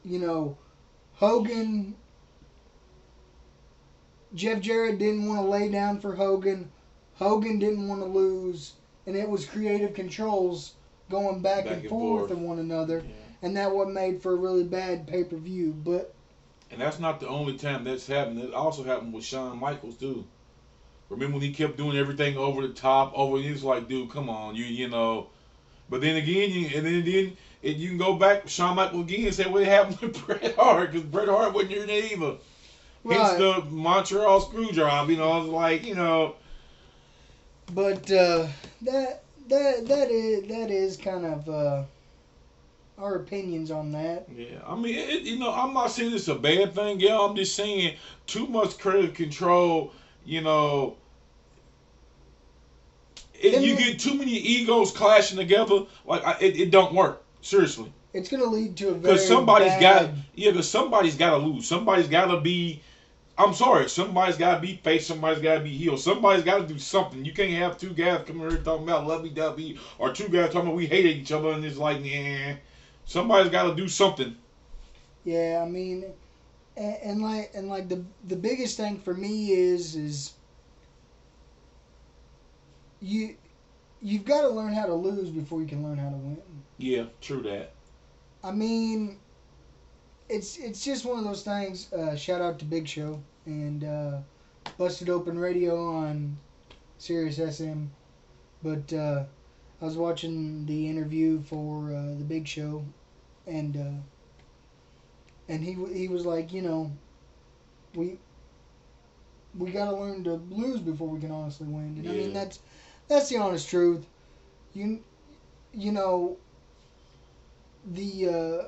you 0.04 0.20
know, 0.20 0.56
Hogan 1.14 1.96
Jeff 4.36 4.60
Jarrett 4.60 5.00
didn't 5.00 5.26
want 5.26 5.40
to 5.44 5.50
lay 5.50 5.68
down 5.68 5.98
for 5.98 6.14
Hogan. 6.14 6.70
Hogan 7.16 7.58
didn't 7.58 7.88
want 7.88 8.02
to 8.02 8.06
lose, 8.06 8.74
and 9.04 9.16
it 9.16 9.28
was 9.28 9.44
creative 9.46 9.94
controls 9.94 10.74
going 11.10 11.42
back, 11.42 11.64
Back 11.64 11.72
and, 11.72 11.80
and 11.82 11.90
forth 11.90 12.28
forth. 12.28 12.30
on 12.38 12.44
one 12.44 12.60
another, 12.60 12.98
Yeah. 13.04 13.14
and 13.42 13.56
that 13.56 13.74
what 13.74 13.90
made 13.90 14.22
for 14.22 14.30
a 14.30 14.36
really 14.36 14.62
bad 14.62 15.08
pay 15.08 15.24
per 15.24 15.36
view. 15.38 15.72
But 15.72 16.14
And 16.70 16.80
that's 16.80 17.00
not 17.00 17.18
the 17.18 17.26
only 17.26 17.58
time 17.58 17.82
that's 17.82 18.06
happened. 18.06 18.38
It 18.38 18.54
also 18.54 18.84
happened 18.84 19.12
with 19.12 19.24
Shawn 19.24 19.58
Michaels 19.58 19.96
too. 19.96 20.24
Remember 21.10 21.34
when 21.34 21.42
he 21.42 21.52
kept 21.52 21.76
doing 21.76 21.96
everything 21.96 22.36
over 22.36 22.66
the 22.66 22.74
top, 22.74 23.12
over? 23.14 23.38
It's 23.38 23.62
like, 23.62 23.88
dude, 23.88 24.10
come 24.10 24.28
on, 24.28 24.54
you 24.54 24.64
you 24.64 24.88
know. 24.88 25.28
But 25.88 26.02
then 26.02 26.16
again, 26.16 26.50
you, 26.50 26.66
and 26.76 26.86
then 26.86 27.04
then 27.04 27.36
it, 27.62 27.76
you 27.76 27.88
can 27.88 27.98
go 27.98 28.14
back 28.14 28.48
Shawn 28.48 28.76
Michaels 28.76 29.04
again 29.04 29.26
and 29.26 29.34
say 29.34 29.48
what 29.48 29.64
happened 29.64 29.98
with 30.00 30.26
Bret 30.26 30.54
Hart 30.56 30.92
because 30.92 31.06
Bret 31.06 31.28
Hart 31.28 31.54
wasn't 31.54 31.72
here 31.72 31.86
then 31.86 32.04
either. 32.12 32.36
Hence 33.08 33.38
the 33.38 33.64
Montreal 33.70 34.40
screw 34.42 34.70
job, 34.70 35.08
you 35.08 35.16
know. 35.16 35.40
It's 35.40 35.48
like 35.48 35.86
you 35.86 35.94
know, 35.94 36.34
but 37.72 38.10
uh, 38.10 38.46
that 38.82 39.22
that 39.48 39.86
that 39.86 40.10
is 40.10 40.48
that 40.48 40.70
is 40.70 40.96
kind 40.96 41.24
of 41.24 41.48
uh, 41.48 41.82
our 42.98 43.16
opinions 43.16 43.70
on 43.70 43.92
that. 43.92 44.26
yeah. 44.34 44.58
I 44.66 44.74
mean, 44.74 44.94
it, 44.94 45.22
you 45.22 45.38
know, 45.38 45.52
I'm 45.52 45.72
not 45.72 45.90
saying 45.90 46.14
it's 46.14 46.28
a 46.28 46.34
bad 46.34 46.74
thing, 46.74 47.00
yeah. 47.00 47.18
I'm 47.18 47.36
just 47.36 47.54
saying 47.54 47.96
too 48.26 48.46
much 48.46 48.78
creative 48.78 49.14
control, 49.14 49.92
you 50.28 50.42
know. 50.42 50.96
If 53.34 53.62
you 53.62 53.76
get 53.76 54.00
too 54.00 54.14
many 54.14 54.32
egos 54.32 54.90
clashing 54.90 55.38
together, 55.38 55.86
like 56.04 56.24
I, 56.24 56.36
it, 56.40 56.60
it 56.60 56.70
don't 56.70 56.92
work. 56.92 57.22
Seriously, 57.40 57.92
It's 58.12 58.28
going 58.28 58.42
to 58.42 58.48
lead 58.48 58.76
to 58.78 58.88
a 58.88 58.92
very 58.92 59.14
because 59.14 59.26
somebody's 59.26 59.68
bad, 59.68 59.80
got 59.80 60.14
yeah, 60.34 60.50
because 60.50 60.68
somebody's 60.68 61.16
got 61.16 61.30
to 61.30 61.36
lose. 61.36 61.66
Somebody's 61.66 62.08
got 62.08 62.26
to 62.26 62.40
be. 62.40 62.82
I'm 63.38 63.54
sorry. 63.54 63.88
Somebody's 63.88 64.36
got 64.36 64.56
to 64.56 64.60
be 64.60 64.74
face. 64.78 65.06
Somebody's 65.06 65.40
got 65.40 65.54
to 65.54 65.60
be 65.60 65.70
heel. 65.70 65.96
Somebody's 65.96 66.44
got 66.44 66.58
to 66.58 66.66
do 66.66 66.78
something. 66.78 67.24
You 67.24 67.32
can't 67.32 67.52
have 67.52 67.78
two 67.78 67.90
guys 67.94 68.24
coming 68.26 68.48
here 68.50 68.58
talking 68.58 68.82
about 68.82 69.06
lovey 69.06 69.30
dovey 69.30 69.78
or 69.98 70.12
two 70.12 70.28
guys 70.28 70.46
talking 70.52 70.68
about 70.68 70.74
we 70.74 70.86
hated 70.86 71.16
each 71.16 71.30
other 71.30 71.50
and 71.50 71.64
it's 71.64 71.76
like, 71.78 72.04
yeah. 72.04 72.56
Somebody's 73.04 73.52
got 73.52 73.68
to 73.68 73.74
do 73.76 73.88
something. 73.88 74.36
Yeah, 75.24 75.62
I 75.64 75.68
mean, 75.68 76.12
and, 76.78 76.96
and 77.02 77.22
like 77.22 77.50
and 77.54 77.68
like 77.68 77.88
the 77.88 78.04
the 78.28 78.36
biggest 78.36 78.76
thing 78.76 78.98
for 78.98 79.12
me 79.12 79.50
is 79.52 79.96
is 79.96 80.34
you 83.00 83.36
you've 84.00 84.24
got 84.24 84.42
to 84.42 84.48
learn 84.48 84.72
how 84.72 84.86
to 84.86 84.94
lose 84.94 85.30
before 85.30 85.60
you 85.60 85.66
can 85.66 85.82
learn 85.82 85.98
how 85.98 86.10
to 86.10 86.16
win. 86.16 86.40
Yeah, 86.78 87.06
true 87.20 87.42
that. 87.42 87.72
I 88.44 88.52
mean, 88.52 89.18
it's 90.28 90.56
it's 90.58 90.84
just 90.84 91.04
one 91.04 91.18
of 91.18 91.24
those 91.24 91.42
things. 91.42 91.92
Uh, 91.92 92.16
shout 92.16 92.40
out 92.40 92.58
to 92.60 92.64
Big 92.64 92.86
Show 92.86 93.20
and 93.46 93.84
uh, 93.84 94.18
Busted 94.76 95.10
Open 95.10 95.38
Radio 95.38 95.88
on 95.88 96.38
Sirius 96.98 97.38
XM. 97.38 97.88
But 98.62 98.92
uh, 98.92 99.24
I 99.80 99.84
was 99.84 99.96
watching 99.96 100.66
the 100.66 100.88
interview 100.88 101.42
for 101.42 101.92
uh, 101.92 102.14
the 102.18 102.24
Big 102.24 102.46
Show, 102.46 102.84
and 103.46 103.76
uh, 103.76 104.02
and 105.48 105.62
he 105.62 105.74
he 105.92 106.08
was 106.08 106.26
like, 106.26 106.52
you 106.52 106.62
know, 106.62 106.92
we 107.94 108.18
we 109.56 109.70
got 109.70 109.90
to 109.90 109.96
learn 109.96 110.24
to 110.24 110.34
lose 110.50 110.80
before 110.80 111.08
we 111.08 111.20
can 111.20 111.30
honestly 111.30 111.66
win. 111.66 111.96
And 111.98 112.08
I 112.08 112.12
mean 112.12 112.32
that's 112.32 112.60
that's 113.08 113.28
the 113.28 113.38
honest 113.38 113.68
truth. 113.68 114.06
You 114.74 115.00
you 115.72 115.92
know 115.92 116.36
the 117.86 118.28
uh, 118.28 118.64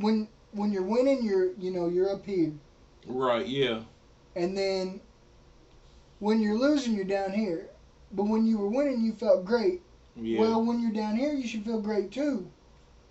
when 0.00 0.28
when 0.52 0.72
you're 0.72 0.82
winning, 0.82 1.24
you're 1.24 1.52
you 1.58 1.70
know 1.70 1.88
you're 1.88 2.10
up 2.10 2.24
here, 2.24 2.52
Right, 3.06 3.46
yeah. 3.46 3.82
and 4.36 4.56
then 4.56 5.00
when 6.20 6.40
you're 6.40 6.58
losing, 6.58 6.94
you're 6.94 7.04
down 7.04 7.32
here. 7.32 7.68
But 8.12 8.24
when 8.24 8.46
you 8.46 8.58
were 8.58 8.68
winning, 8.68 9.04
you 9.04 9.12
felt 9.12 9.44
great. 9.44 9.82
Yeah. 10.16 10.40
Well, 10.40 10.64
when 10.64 10.80
you're 10.80 10.92
down 10.92 11.16
here, 11.16 11.32
you 11.32 11.46
should 11.46 11.64
feel 11.64 11.80
great 11.80 12.12
too, 12.12 12.48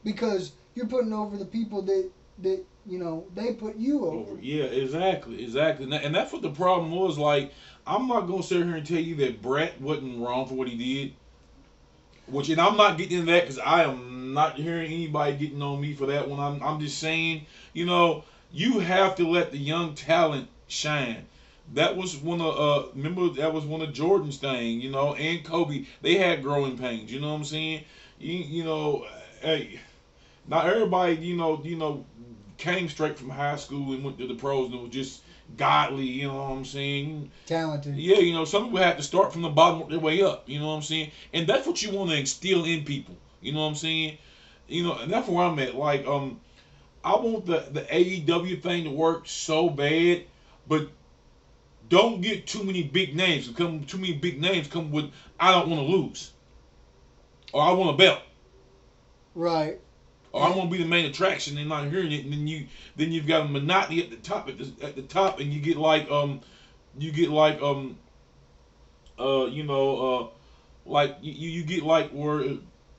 because 0.03 0.53
you're 0.75 0.87
putting 0.87 1.13
over 1.13 1.35
the 1.37 1.45
people 1.45 1.81
that 1.83 2.09
that 2.43 2.63
you 2.85 2.99
know 2.99 3.25
they 3.35 3.53
put 3.53 3.75
you 3.77 4.05
over. 4.05 4.39
Yeah, 4.41 4.65
exactly, 4.65 5.43
exactly. 5.43 5.85
And, 5.85 5.93
and 5.93 6.15
that's 6.15 6.31
what 6.31 6.41
the 6.41 6.51
problem 6.51 6.91
was. 6.91 7.17
Like, 7.17 7.53
I'm 7.87 8.07
not 8.07 8.27
gonna 8.27 8.43
sit 8.43 8.63
here 8.63 8.75
and 8.75 8.85
tell 8.85 8.99
you 8.99 9.15
that 9.17 9.41
Bret 9.41 9.79
wasn't 9.81 10.21
wrong 10.21 10.47
for 10.47 10.53
what 10.53 10.67
he 10.67 10.77
did. 10.77 11.13
Which, 12.27 12.49
and 12.49 12.61
I'm 12.61 12.77
not 12.77 12.97
getting 12.97 13.19
into 13.19 13.31
that 13.33 13.41
because 13.41 13.59
I 13.59 13.83
am 13.83 14.33
not 14.33 14.55
hearing 14.55 14.91
anybody 14.91 15.35
getting 15.35 15.61
on 15.61 15.81
me 15.81 15.93
for 15.93 16.05
that 16.05 16.29
one. 16.29 16.39
I'm, 16.39 16.63
I'm 16.63 16.79
just 16.79 16.97
saying, 16.99 17.45
you 17.73 17.85
know, 17.85 18.23
you 18.51 18.79
have 18.79 19.15
to 19.15 19.27
let 19.27 19.51
the 19.51 19.57
young 19.57 19.93
talent 19.93 20.47
shine. 20.67 21.25
That 21.73 21.97
was 21.97 22.17
one 22.17 22.41
of 22.41 22.57
uh 22.57 22.87
remember 22.93 23.29
that 23.29 23.53
was 23.53 23.65
one 23.65 23.81
of 23.81 23.93
Jordan's 23.93 24.37
thing, 24.37 24.79
you 24.81 24.91
know, 24.91 25.15
and 25.15 25.43
Kobe. 25.43 25.85
They 26.01 26.15
had 26.15 26.43
growing 26.43 26.77
pains, 26.77 27.11
you 27.11 27.19
know 27.19 27.31
what 27.31 27.39
I'm 27.39 27.45
saying? 27.45 27.83
You 28.19 28.33
you 28.33 28.63
know, 28.63 29.05
hey, 29.41 29.79
not 30.47 30.67
everybody, 30.67 31.15
you 31.15 31.35
know, 31.35 31.61
you 31.63 31.77
know, 31.77 32.05
came 32.57 32.89
straight 32.89 33.17
from 33.17 33.29
high 33.29 33.55
school 33.55 33.93
and 33.93 34.03
went 34.03 34.17
to 34.19 34.27
the 34.27 34.35
pros 34.35 34.71
and 34.71 34.81
was 34.81 34.91
just 34.91 35.21
godly, 35.57 36.05
you 36.05 36.27
know 36.27 36.35
what 36.35 36.51
I'm 36.51 36.65
saying? 36.65 37.31
Talented. 37.45 37.95
Yeah, 37.95 38.17
you 38.17 38.33
know, 38.33 38.45
some 38.45 38.65
people 38.65 38.79
have 38.79 38.97
to 38.97 39.03
start 39.03 39.33
from 39.33 39.41
the 39.41 39.49
bottom 39.49 39.79
work 39.79 39.89
their 39.89 39.99
way 39.99 40.21
up, 40.21 40.47
you 40.47 40.59
know 40.59 40.67
what 40.67 40.75
I'm 40.75 40.81
saying? 40.81 41.11
And 41.33 41.47
that's 41.47 41.67
what 41.67 41.81
you 41.81 41.91
want 41.91 42.09
to 42.11 42.17
instill 42.17 42.65
in 42.65 42.83
people, 42.83 43.15
you 43.41 43.53
know 43.53 43.61
what 43.61 43.67
I'm 43.67 43.75
saying? 43.75 44.17
You 44.67 44.83
know, 44.83 44.97
and 44.97 45.11
that's 45.11 45.27
where 45.27 45.45
I'm 45.45 45.59
at. 45.59 45.75
Like, 45.75 46.05
um, 46.07 46.39
I 47.03 47.15
want 47.15 47.45
the 47.45 47.65
the 47.71 47.81
AEW 47.81 48.61
thing 48.61 48.85
to 48.85 48.89
work 48.89 49.27
so 49.27 49.69
bad, 49.69 50.23
but 50.67 50.87
don't 51.89 52.21
get 52.21 52.47
too 52.47 52.63
many 52.63 52.81
big 52.83 53.15
names. 53.15 53.49
Come 53.49 53.83
too 53.83 53.97
many 53.97 54.13
big 54.13 54.39
names 54.39 54.67
come 54.67 54.89
with 54.89 55.11
I 55.39 55.51
don't 55.51 55.69
want 55.69 55.81
to 55.81 55.95
lose, 55.95 56.31
or 57.51 57.61
I 57.61 57.73
want 57.73 57.93
a 57.93 57.97
belt, 57.97 58.21
Right. 59.35 59.79
Or 60.33 60.43
I 60.43 60.49
want 60.49 60.71
to 60.71 60.77
be 60.77 60.83
the 60.83 60.89
main 60.89 61.05
attraction 61.05 61.57
and 61.57 61.69
not 61.69 61.87
hearing 61.87 62.11
it. 62.11 62.25
And 62.25 62.33
then 62.33 62.47
you 62.47 62.67
then 62.97 63.11
you've 63.11 63.27
got 63.27 63.45
a 63.45 63.49
monotony 63.49 64.03
at 64.03 64.09
the 64.09 64.17
top 64.17 64.49
at 64.49 64.57
the 64.57 64.85
at 64.85 64.95
the 64.95 65.03
top, 65.03 65.39
and 65.39 65.53
you 65.53 65.61
get 65.61 65.77
like 65.77 66.09
um, 66.11 66.41
you 66.97 67.11
get 67.11 67.29
like 67.29 67.61
um, 67.61 67.97
uh, 69.19 69.45
you 69.45 69.63
know 69.63 69.97
uh, 70.19 70.27
like 70.89 71.17
you 71.21 71.49
you 71.49 71.63
get 71.63 71.83
like 71.83 72.09
where 72.11 72.43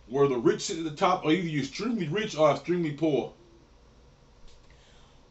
where 0.09 0.29
the 0.29 0.37
rich 0.37 0.63
sit 0.63 0.79
at 0.79 0.85
the 0.85 0.97
top, 0.97 1.25
or 1.25 1.33
either 1.33 1.49
you're 1.49 1.63
extremely 1.65 2.09
rich 2.09 2.37
or 2.37 2.51
extremely 2.53 2.93
poor. 2.93 3.33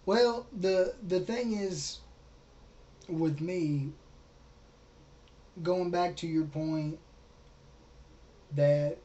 Well, 0.05 0.47
the 0.51 0.95
the 1.07 1.21
thing 1.21 1.53
is, 1.53 1.99
with 3.07 3.39
me, 3.39 3.93
going 5.61 5.91
back 5.91 6.17
to 6.17 6.27
your 6.27 6.45
point, 6.45 6.99
that 8.55 8.97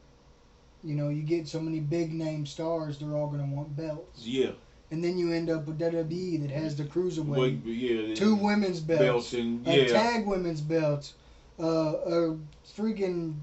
you 0.83 0.95
know 0.95 1.09
you 1.09 1.23
get 1.23 1.47
so 1.47 1.59
many 1.59 1.79
big 1.79 2.13
name 2.13 2.45
stars, 2.45 2.97
they're 2.97 3.15
all 3.15 3.27
going 3.27 3.47
to 3.47 3.55
want 3.55 3.75
belts, 3.75 4.25
Yeah, 4.25 4.51
and 4.91 5.03
then 5.03 5.17
you 5.17 5.31
end 5.31 5.49
up 5.49 5.67
with 5.67 5.79
WWE 5.79 6.41
that 6.41 6.51
has 6.51 6.75
the 6.75 6.83
cruiserweight, 6.83 7.63
Wait, 7.63 7.65
yeah, 7.65 8.15
two 8.15 8.35
women's 8.35 8.79
belts, 8.79 9.03
belts 9.03 9.33
and 9.33 9.67
a 9.67 9.81
yeah, 9.81 9.87
tag 9.87 10.25
women's 10.25 10.61
belts, 10.61 11.13
uh, 11.59 11.63
a 11.63 12.37
freaking 12.77 13.35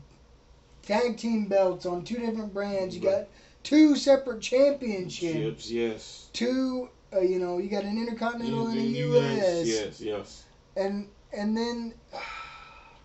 tag 0.83 1.17
team 1.17 1.47
belts 1.47 1.87
on 1.87 2.05
two 2.05 2.19
different 2.19 2.55
brands. 2.55 2.95
You 2.95 3.03
got 3.03 3.27
two 3.63 3.97
separate 3.97 4.41
championships, 4.41 5.33
chips, 5.33 5.71
yes. 5.71 6.29
two. 6.33 6.89
Uh, 7.13 7.21
you 7.21 7.39
know, 7.39 7.59
you 7.59 7.69
got 7.71 7.85
an 7.85 7.97
intercontinental 7.97 8.69
in 8.69 8.77
the 8.77 8.85
U.S. 8.85 9.67
Yes, 9.67 10.01
yes. 10.01 10.45
and 10.77 11.09
and 11.33 11.57
then 11.57 11.95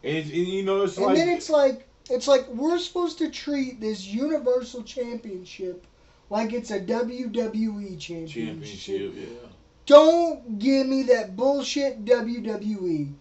And, 0.03 0.17
and 0.17 0.31
you 0.31 0.63
know 0.63 0.81
it's 0.81 0.97
and 0.97 1.05
like 1.05 1.15
then 1.15 1.29
it's 1.29 1.49
like 1.49 1.87
it's 2.11 2.27
like 2.27 2.47
we're 2.49 2.79
supposed 2.79 3.17
to 3.19 3.29
treat 3.29 3.79
this 3.79 4.05
universal 4.05 4.83
championship 4.83 5.85
like 6.29 6.53
it's 6.53 6.71
a 6.71 6.79
WWE 6.79 7.99
championship. 7.99 8.45
championship, 8.45 9.13
yeah. 9.15 9.49
Don't 9.85 10.59
give 10.59 10.87
me 10.87 11.03
that 11.03 11.35
bullshit 11.35 12.05
WWE. 12.05 13.13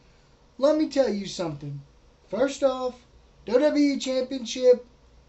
Let 0.58 0.76
me 0.76 0.88
tell 0.88 1.08
you 1.08 1.26
something. 1.26 1.80
First 2.28 2.62
off, 2.62 2.94
WWE 3.46 4.00
championship 4.00 4.86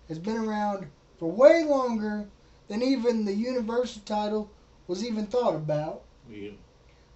has 0.07 0.19
been 0.19 0.37
around 0.37 0.87
for 1.17 1.31
way 1.31 1.63
longer 1.63 2.27
than 2.67 2.83
even 2.83 3.25
the 3.25 3.33
universal 3.33 4.01
title 4.05 4.49
was 4.87 5.03
even 5.03 5.25
thought 5.25 5.55
about. 5.55 6.01
Yeah. 6.29 6.51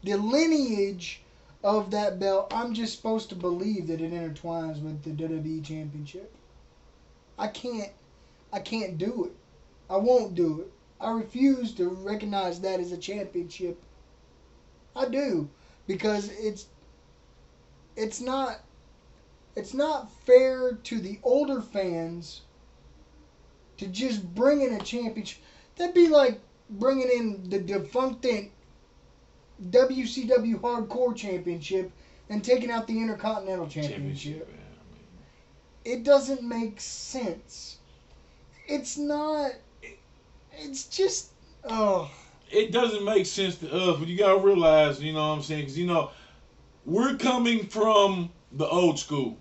the 0.04 0.16
lineage 0.16 1.22
of 1.66 1.90
that 1.90 2.20
belt, 2.20 2.54
I'm 2.54 2.76
just 2.76 2.96
supposed 2.96 3.30
to 3.30 3.36
believe 3.36 3.88
that 3.88 4.00
it 4.00 4.14
intertwines 4.14 4.80
with 4.84 5.02
the 5.02 5.10
WWE 5.10 5.66
Championship. 5.66 6.32
I 7.40 7.48
can't, 7.48 7.92
I 8.54 8.60
can't 8.60 9.00
do 9.00 9.26
it. 9.26 9.32
I 9.92 9.98
won't 9.98 10.36
do 10.36 10.62
it. 10.62 10.72
I 11.02 11.10
refuse 11.10 11.74
to 11.74 11.90
recognize 11.90 12.62
that 12.62 12.80
as 12.80 12.92
a 12.92 12.98
championship. 12.98 13.82
I 14.96 15.10
do 15.10 15.50
because 15.88 16.30
it's, 16.40 16.68
it's 17.96 18.22
not, 18.22 18.60
it's 19.56 19.74
not 19.74 20.12
fair 20.24 20.74
to 20.84 21.00
the 21.00 21.20
older 21.24 21.62
fans. 21.62 22.42
To 23.78 23.88
just 23.88 24.24
bring 24.36 24.62
in 24.62 24.74
a 24.74 24.80
championship, 24.80 25.42
that'd 25.76 25.96
be 25.96 26.08
like 26.08 26.40
bringing 26.70 27.10
in 27.10 27.50
the 27.50 27.60
defunct 27.60 28.22
WCW 29.70 30.60
Hardcore 30.60 31.16
Championship 31.16 31.92
and 32.30 32.44
taking 32.44 32.72
out 32.72 32.88
the 32.88 33.00
Intercontinental 33.00 33.68
Championship. 33.68 34.48
Championship. 34.48 34.50
Yeah, 35.86 35.94
It 35.94 36.04
doesn't 36.04 36.44
make 36.44 36.80
sense. 36.80 37.78
It's 38.68 38.98
not. 38.98 39.52
It's 40.54 40.86
just. 40.86 41.32
Oh. 41.68 42.12
it 42.52 42.72
doesn't 42.72 43.04
make 43.04 43.26
sense 43.26 43.56
to 43.58 43.74
us, 43.74 43.98
but 43.98 44.08
you 44.08 44.18
gotta 44.18 44.40
realize, 44.40 45.02
you 45.02 45.14
know 45.14 45.30
what 45.30 45.36
I'm 45.36 45.42
saying? 45.42 45.62
Because, 45.62 45.78
you 45.78 45.88
know, 45.88 46.12
we're 46.86 47.16
coming 47.16 47.66
from 47.66 48.30
the 48.52 48.68
old 48.68 49.00
school. 49.00 49.38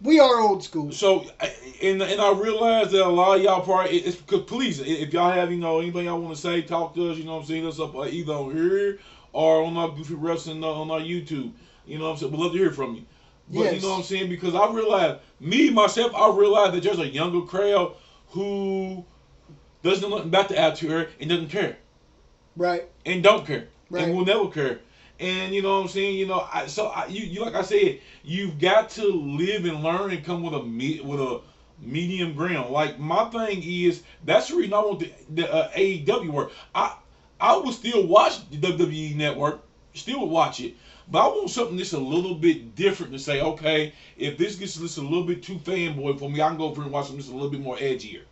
We 0.00 0.20
are 0.20 0.40
old 0.40 0.62
school. 0.62 0.92
So, 0.92 1.24
and, 1.82 2.00
and 2.02 2.20
I 2.20 2.32
realize 2.32 2.92
that 2.92 3.06
a 3.06 3.08
lot 3.08 3.38
of 3.38 3.42
y'all 3.42 3.62
probably, 3.62 3.98
it's 3.98 4.16
because, 4.16 4.42
please, 4.42 4.78
if 4.78 5.12
y'all 5.12 5.32
have, 5.32 5.50
you 5.50 5.58
know, 5.58 5.80
anything 5.80 6.04
y'all 6.04 6.20
want 6.20 6.34
to 6.34 6.40
say, 6.40 6.62
talk 6.62 6.94
to 6.94 7.10
us, 7.10 7.16
you 7.16 7.24
know 7.24 7.36
what 7.36 7.40
I'm 7.40 7.46
saying, 7.46 7.66
us 7.66 7.80
up 7.80 7.96
uh, 7.96 8.04
either 8.04 8.34
on 8.34 8.54
here 8.54 8.98
or 9.34 9.64
on 9.64 9.76
our 9.76 9.88
Goofy 9.90 10.14
Wrestling 10.14 10.64
uh, 10.64 10.68
on 10.68 10.90
our 10.90 11.00
YouTube. 11.00 11.52
You 11.86 11.98
know 11.98 12.04
what 12.04 12.10
I'm 12.12 12.16
saying? 12.18 12.32
We'd 12.32 12.40
love 12.40 12.52
to 12.52 12.58
hear 12.58 12.70
from 12.70 12.94
you. 12.94 13.04
But 13.50 13.64
Yes. 13.64 13.74
you 13.74 13.80
know 13.82 13.90
what 13.90 13.96
I'm 13.98 14.02
saying? 14.04 14.28
Because 14.30 14.54
I 14.54 14.70
realize, 14.72 15.18
me, 15.40 15.68
myself, 15.70 16.14
I 16.14 16.30
realize 16.30 16.72
that 16.72 16.82
there's 16.82 16.98
a 17.00 17.06
younger 17.08 17.42
crowd 17.42 17.94
who 18.28 19.04
doesn't 19.82 20.08
know 20.08 20.16
nothing 20.16 20.28
about 20.30 20.48
the 20.48 20.58
attitude 20.58 21.08
and 21.20 21.28
doesn't 21.28 21.48
care 21.48 21.76
Right. 22.56 22.84
and 23.04 23.22
don't 23.22 23.44
care 23.44 23.64
Right. 23.90 24.04
and 24.04 24.14
will 24.14 24.24
never 24.24 24.48
care. 24.48 24.78
And 25.20 25.54
you 25.54 25.62
know 25.62 25.74
what 25.76 25.82
I'm 25.82 25.88
saying? 25.88 26.16
You 26.16 26.26
know, 26.26 26.46
I, 26.52 26.66
so 26.66 26.86
I, 26.86 27.06
you, 27.06 27.24
you 27.24 27.40
like 27.42 27.54
I 27.54 27.62
said, 27.62 27.98
you've 28.22 28.58
got 28.58 28.88
to 28.90 29.04
live 29.04 29.64
and 29.64 29.82
learn 29.82 30.10
and 30.10 30.24
come 30.24 30.42
with 30.42 30.54
a 30.54 30.62
me, 30.62 31.00
with 31.00 31.20
a 31.20 31.40
medium 31.80 32.34
ground. 32.34 32.70
Like 32.70 32.98
my 32.98 33.24
thing 33.24 33.62
is 33.62 34.02
that's 34.24 34.48
the 34.48 34.56
reason 34.56 34.72
I 34.74 34.78
want 34.78 35.00
the, 35.00 35.12
the 35.34 35.52
uh, 35.52 35.68
AEW 35.72 36.30
work. 36.30 36.50
I 36.74 36.94
I 37.40 37.56
would 37.56 37.74
still 37.74 38.06
watch 38.06 38.48
the 38.50 38.56
WWE 38.56 39.16
Network, 39.16 39.62
still 39.94 40.20
would 40.20 40.30
watch 40.30 40.60
it, 40.60 40.76
but 41.10 41.18
I 41.18 41.26
want 41.28 41.50
something 41.50 41.76
that's 41.76 41.92
a 41.92 41.98
little 41.98 42.34
bit 42.34 42.74
different 42.74 43.12
to 43.12 43.18
say. 43.18 43.40
Okay, 43.40 43.92
if 44.16 44.38
this 44.38 44.56
gets 44.56 44.76
just 44.76 44.98
a 44.98 45.02
little 45.02 45.24
bit 45.24 45.42
too 45.42 45.56
fanboy 45.56 46.18
for 46.18 46.30
me, 46.30 46.40
I 46.40 46.48
can 46.48 46.56
go 46.56 46.64
over 46.64 46.82
and 46.82 46.90
watch 46.90 47.06
something 47.06 47.18
that's 47.18 47.30
a 47.30 47.34
little 47.34 47.50
bit 47.50 47.60
more 47.60 47.76
edgier. 47.76 48.22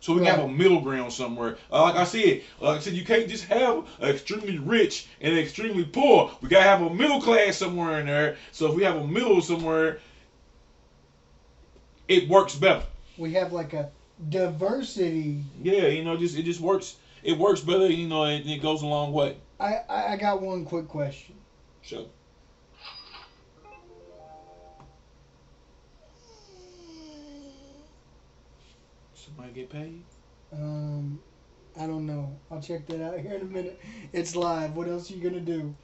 So 0.00 0.14
we 0.14 0.18
can 0.18 0.34
have 0.34 0.40
a 0.40 0.48
middle 0.48 0.80
ground 0.80 1.12
somewhere. 1.12 1.58
Uh, 1.70 1.82
like 1.82 1.94
I 1.94 2.02
said, 2.02 2.42
like 2.58 2.78
I 2.78 2.80
said, 2.80 2.94
you 2.94 3.04
can't 3.04 3.28
just 3.28 3.44
have 3.44 3.86
extremely 4.02 4.58
rich 4.58 5.06
and 5.20 5.38
extremely 5.38 5.84
poor. 5.84 6.32
We 6.40 6.48
gotta 6.48 6.64
have 6.64 6.82
a 6.82 6.92
middle 6.92 7.22
class 7.22 7.56
somewhere 7.56 8.00
in 8.00 8.06
there. 8.06 8.36
So 8.50 8.68
if 8.68 8.74
we 8.74 8.82
have 8.82 8.96
a 8.96 9.06
middle 9.06 9.40
somewhere, 9.40 10.00
it 12.08 12.28
works 12.28 12.56
better. 12.56 12.82
We 13.16 13.32
have 13.34 13.52
like 13.52 13.74
a 13.74 13.90
diversity. 14.28 15.44
Yeah, 15.62 15.86
you 15.86 16.02
know, 16.02 16.16
just 16.16 16.36
it 16.36 16.42
just 16.42 16.60
works. 16.60 16.96
It 17.22 17.38
works 17.38 17.60
better, 17.60 17.86
you 17.86 18.08
know, 18.08 18.24
and 18.24 18.48
it 18.48 18.60
goes 18.60 18.82
a 18.82 18.86
long 18.86 19.12
way. 19.12 19.36
I, 19.60 19.74
I, 19.88 20.12
I 20.12 20.16
got 20.16 20.42
one 20.42 20.64
quick 20.64 20.88
question. 20.88 21.36
So 21.82 22.06
somebody 29.14 29.52
get 29.52 29.70
paid. 29.70 30.02
Um, 30.52 31.20
I 31.78 31.86
don't 31.86 32.06
know. 32.06 32.36
I'll 32.50 32.60
check 32.60 32.86
that 32.88 33.02
out 33.02 33.18
here 33.20 33.34
in 33.34 33.42
a 33.42 33.44
minute. 33.44 33.80
It's 34.12 34.36
live. 34.36 34.76
What 34.76 34.88
else 34.88 35.10
are 35.10 35.14
you 35.14 35.22
gonna 35.22 35.40
do? 35.40 35.74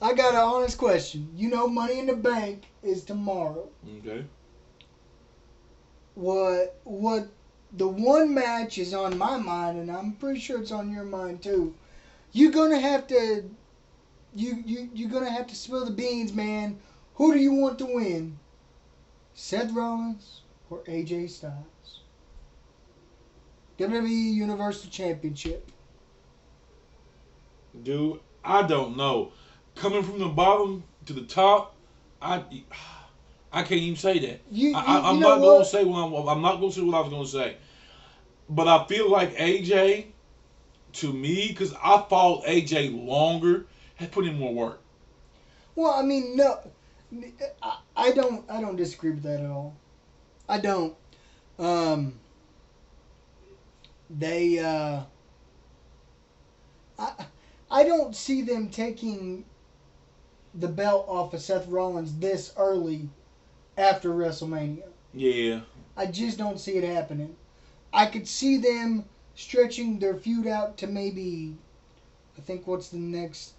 I 0.00 0.12
got 0.12 0.34
an 0.34 0.40
honest 0.40 0.78
question. 0.78 1.30
You 1.34 1.48
know, 1.48 1.66
Money 1.66 1.98
in 1.98 2.06
the 2.06 2.14
Bank 2.14 2.64
is 2.82 3.04
tomorrow. 3.04 3.68
Okay. 3.98 4.24
What 6.14 6.78
what 6.84 7.28
the 7.76 7.88
one 7.88 8.34
match 8.34 8.78
is 8.78 8.94
on 8.94 9.18
my 9.18 9.36
mind, 9.36 9.78
and 9.78 9.90
I'm 9.90 10.12
pretty 10.12 10.40
sure 10.40 10.60
it's 10.60 10.72
on 10.72 10.92
your 10.92 11.04
mind 11.04 11.42
too. 11.42 11.74
You're 12.32 12.52
gonna 12.52 12.78
have 12.78 13.06
to 13.08 13.44
you 14.34 14.62
you 14.64 14.90
you're 14.94 15.10
gonna 15.10 15.30
have 15.30 15.46
to 15.48 15.54
spill 15.54 15.84
the 15.84 15.90
beans, 15.90 16.32
man. 16.32 16.78
Who 17.14 17.32
do 17.32 17.38
you 17.38 17.52
want 17.52 17.78
to 17.78 17.86
win? 17.86 18.38
Seth 19.34 19.72
Rollins 19.72 20.42
or 20.70 20.80
AJ 20.84 21.30
Styles? 21.30 22.00
WWE 23.78 24.34
Universal 24.34 24.90
Championship. 24.90 25.70
Dude, 27.82 28.20
I 28.44 28.62
don't 28.62 28.96
know. 28.96 29.32
Coming 29.74 30.04
from 30.04 30.20
the 30.20 30.28
bottom 30.28 30.84
to 31.06 31.12
the 31.12 31.22
top, 31.22 31.74
I 32.22 32.44
I 33.54 33.62
can't 33.62 33.80
even 33.80 33.96
say 33.96 34.18
that. 34.18 34.40
You, 34.50 34.70
you, 34.70 34.76
I, 34.76 35.12
you 35.12 35.20
not 35.20 35.38
going 35.38 35.62
to 35.62 35.64
say 35.64 35.84
what 35.84 35.98
I'm, 36.00 36.28
I'm 36.28 36.42
not 36.42 36.58
going 36.58 36.72
to 36.72 36.76
say 36.76 36.82
what 36.82 36.96
I 36.96 37.00
was 37.00 37.08
going 37.08 37.24
to 37.24 37.30
say. 37.30 37.56
But 38.48 38.66
I 38.66 38.84
feel 38.86 39.08
like 39.08 39.36
AJ, 39.36 40.06
to 40.94 41.12
me, 41.12 41.48
because 41.48 41.72
I 41.74 42.04
fought 42.10 42.44
AJ 42.46 43.06
longer, 43.06 43.66
has 43.94 44.08
put 44.08 44.26
in 44.26 44.36
more 44.36 44.52
work. 44.52 44.80
Well, 45.76 45.92
I 45.92 46.02
mean, 46.02 46.36
no, 46.36 46.58
I, 47.62 47.78
I 47.96 48.10
don't. 48.10 48.44
I 48.50 48.60
don't 48.60 48.76
disagree 48.76 49.12
with 49.12 49.22
that 49.22 49.40
at 49.40 49.50
all. 49.50 49.76
I 50.48 50.58
don't. 50.58 50.96
Um, 51.56 52.18
they. 54.10 54.58
Uh, 54.58 55.02
I. 56.98 57.26
I 57.70 57.84
don't 57.84 58.14
see 58.14 58.42
them 58.42 58.68
taking 58.68 59.44
the 60.54 60.68
belt 60.68 61.06
off 61.08 61.34
of 61.34 61.40
Seth 61.40 61.66
Rollins 61.68 62.14
this 62.18 62.52
early 62.56 63.08
after 63.76 64.10
WrestleMania. 64.10 64.84
Yeah. 65.12 65.60
I 65.96 66.06
just 66.06 66.38
don't 66.38 66.58
see 66.60 66.72
it 66.72 66.84
happening. 66.84 67.36
I 67.92 68.06
could 68.06 68.26
see 68.26 68.56
them 68.56 69.04
stretching 69.34 69.98
their 69.98 70.14
feud 70.16 70.46
out 70.46 70.76
to 70.78 70.86
maybe, 70.86 71.56
I 72.36 72.40
think, 72.40 72.66
what's 72.66 72.88
the 72.88 72.98
next 72.98 73.54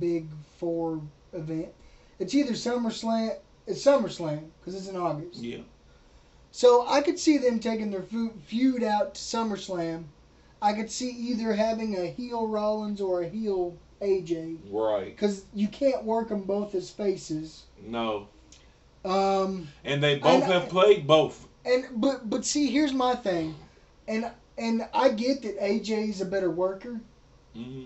big 0.00 0.28
four 0.58 1.00
event? 1.32 1.68
It's 2.18 2.34
either 2.34 2.52
SummerSlam, 2.52 3.36
it's 3.66 3.84
SummerSlam 3.84 4.44
because 4.60 4.74
it's 4.74 4.88
in 4.88 4.96
August. 4.96 5.40
Yeah. 5.40 5.58
So 6.50 6.86
I 6.88 7.00
could 7.00 7.18
see 7.18 7.38
them 7.38 7.58
taking 7.58 7.90
their 7.90 8.04
feud 8.46 8.82
out 8.84 9.14
to 9.14 9.20
SummerSlam. 9.20 10.04
I 10.62 10.72
could 10.72 10.90
see 10.90 11.10
either 11.10 11.52
having 11.52 11.96
a 11.96 12.06
heel 12.06 12.46
Rollins 12.46 13.00
or 13.00 13.22
a 13.22 13.28
heel 13.28 13.76
AJ 14.00 14.58
Right. 14.70 15.14
because 15.14 15.44
you 15.54 15.68
can't 15.68 16.04
work 16.04 16.28
them 16.28 16.42
both 16.42 16.74
as 16.74 16.90
faces. 16.90 17.64
No. 17.84 18.28
Um, 19.04 19.68
And 19.84 20.02
they 20.02 20.16
both 20.16 20.44
And 20.44 20.52
have 20.52 20.68
played 20.68 21.06
both. 21.06 21.46
And 21.64 21.86
but 22.00 22.28
but 22.30 22.44
see, 22.44 22.70
here's 22.70 22.92
my 22.92 23.14
thing, 23.14 23.54
and 24.08 24.30
and 24.58 24.82
I 24.92 25.10
get 25.10 25.42
that 25.42 25.58
AJ 25.58 26.08
is 26.08 26.20
a 26.20 26.26
better 26.26 26.50
worker 26.50 27.00
hmm 27.54 27.84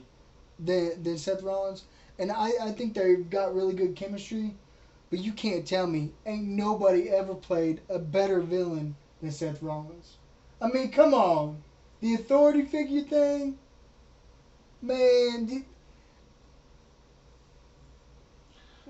than 0.59 1.03
than 1.03 1.17
Seth 1.19 1.43
Rollins, 1.43 1.85
and 2.19 2.31
I 2.33 2.53
I 2.61 2.71
think 2.71 2.95
they've 2.95 3.29
got 3.29 3.55
really 3.55 3.75
good 3.75 3.95
chemistry, 3.97 4.55
but 5.11 5.19
you 5.21 5.33
can't 5.33 5.67
tell 5.67 5.87
me 5.87 6.13
ain't 6.27 6.45
nobody 6.45 7.09
ever 7.11 7.35
played 7.35 7.81
a 7.89 7.99
better 7.99 8.41
villain 8.41 8.97
than 9.21 9.31
Seth 9.31 9.63
Rollins. 9.63 10.17
I 10.61 10.67
mean, 10.67 10.91
come 10.91 11.15
on, 11.15 11.63
the 12.01 12.15
authority 12.15 12.63
figure 12.63 13.03
thing, 13.03 13.57
man. 14.83 15.65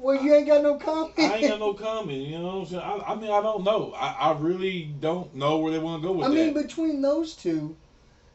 Well, 0.00 0.22
you 0.22 0.32
ain't 0.32 0.46
got 0.46 0.62
no 0.62 0.76
comment. 0.76 1.18
I 1.18 1.36
ain't 1.36 1.48
got 1.48 1.58
no 1.58 1.74
comment. 1.74 2.28
You 2.28 2.38
know 2.38 2.46
what 2.46 2.54
I'm 2.54 2.66
saying? 2.66 2.82
I, 2.82 3.12
I 3.12 3.14
mean, 3.16 3.30
I 3.30 3.42
don't 3.42 3.64
know. 3.64 3.92
I, 3.94 4.30
I 4.30 4.38
really 4.38 4.84
don't 5.00 5.34
know 5.34 5.58
where 5.58 5.72
they 5.72 5.78
want 5.78 6.02
to 6.02 6.08
go 6.08 6.14
with 6.14 6.26
I 6.26 6.30
that. 6.30 6.34
mean, 6.34 6.54
between 6.54 7.02
those 7.02 7.34
two, 7.34 7.76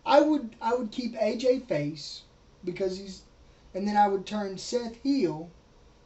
I 0.05 0.19
would 0.21 0.55
I 0.61 0.73
would 0.75 0.91
keep 0.91 1.15
AJ 1.15 1.67
face 1.67 2.23
because 2.65 2.97
he's, 2.97 3.21
and 3.73 3.87
then 3.87 3.95
I 3.95 4.07
would 4.07 4.25
turn 4.25 4.57
Seth 4.57 4.95
heel 5.03 5.49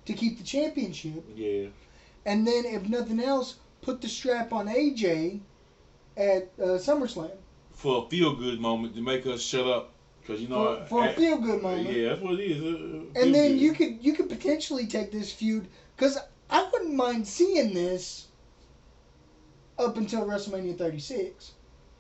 to 0.06 0.14
keep 0.14 0.38
the 0.38 0.44
championship, 0.44 1.24
yeah. 1.36 1.68
and 2.26 2.48
then 2.48 2.66
if 2.66 2.88
nothing 2.88 3.20
else, 3.20 3.56
put 3.82 4.02
the 4.02 4.08
strap 4.08 4.54
on 4.54 4.68
AJ 4.68 5.42
at 6.16 6.50
uh, 6.60 6.78
SummerSlam 6.78 7.32
For 7.72 8.06
a 8.06 8.10
feel 8.10 8.36
good 8.36 8.60
moment 8.60 8.96
to 8.96 9.02
make 9.02 9.26
us 9.26 9.42
shut 9.42 9.66
up. 9.68 9.94
Because, 10.28 10.42
you 10.42 10.50
know. 10.50 10.82
for, 10.82 10.86
for 10.88 11.06
a 11.06 11.10
I- 11.10 11.14
feel 11.16 11.38
good 11.38 11.62
moment. 11.64 11.90
Yeah, 11.90 12.10
that's 12.10 12.22
what 12.22 12.34
it 12.40 12.44
is. 12.44 12.62
uh, 12.62 12.68
uh, 12.68 13.22
And 13.24 13.34
then 13.34 13.54
good. 13.54 13.62
you 13.62 13.74
could 13.74 13.98
you 14.04 14.14
could 14.14 14.28
potentially 14.30 14.86
take 14.86 15.12
this 15.12 15.32
feud 15.32 15.68
because 15.96 16.18
I 16.50 16.70
wouldn't 16.72 16.94
mind 16.94 17.26
seeing 17.28 17.74
this 17.74 18.28
up 19.80 19.98
until 19.98 20.26
WrestleMania 20.26 20.78
36. 20.78 21.54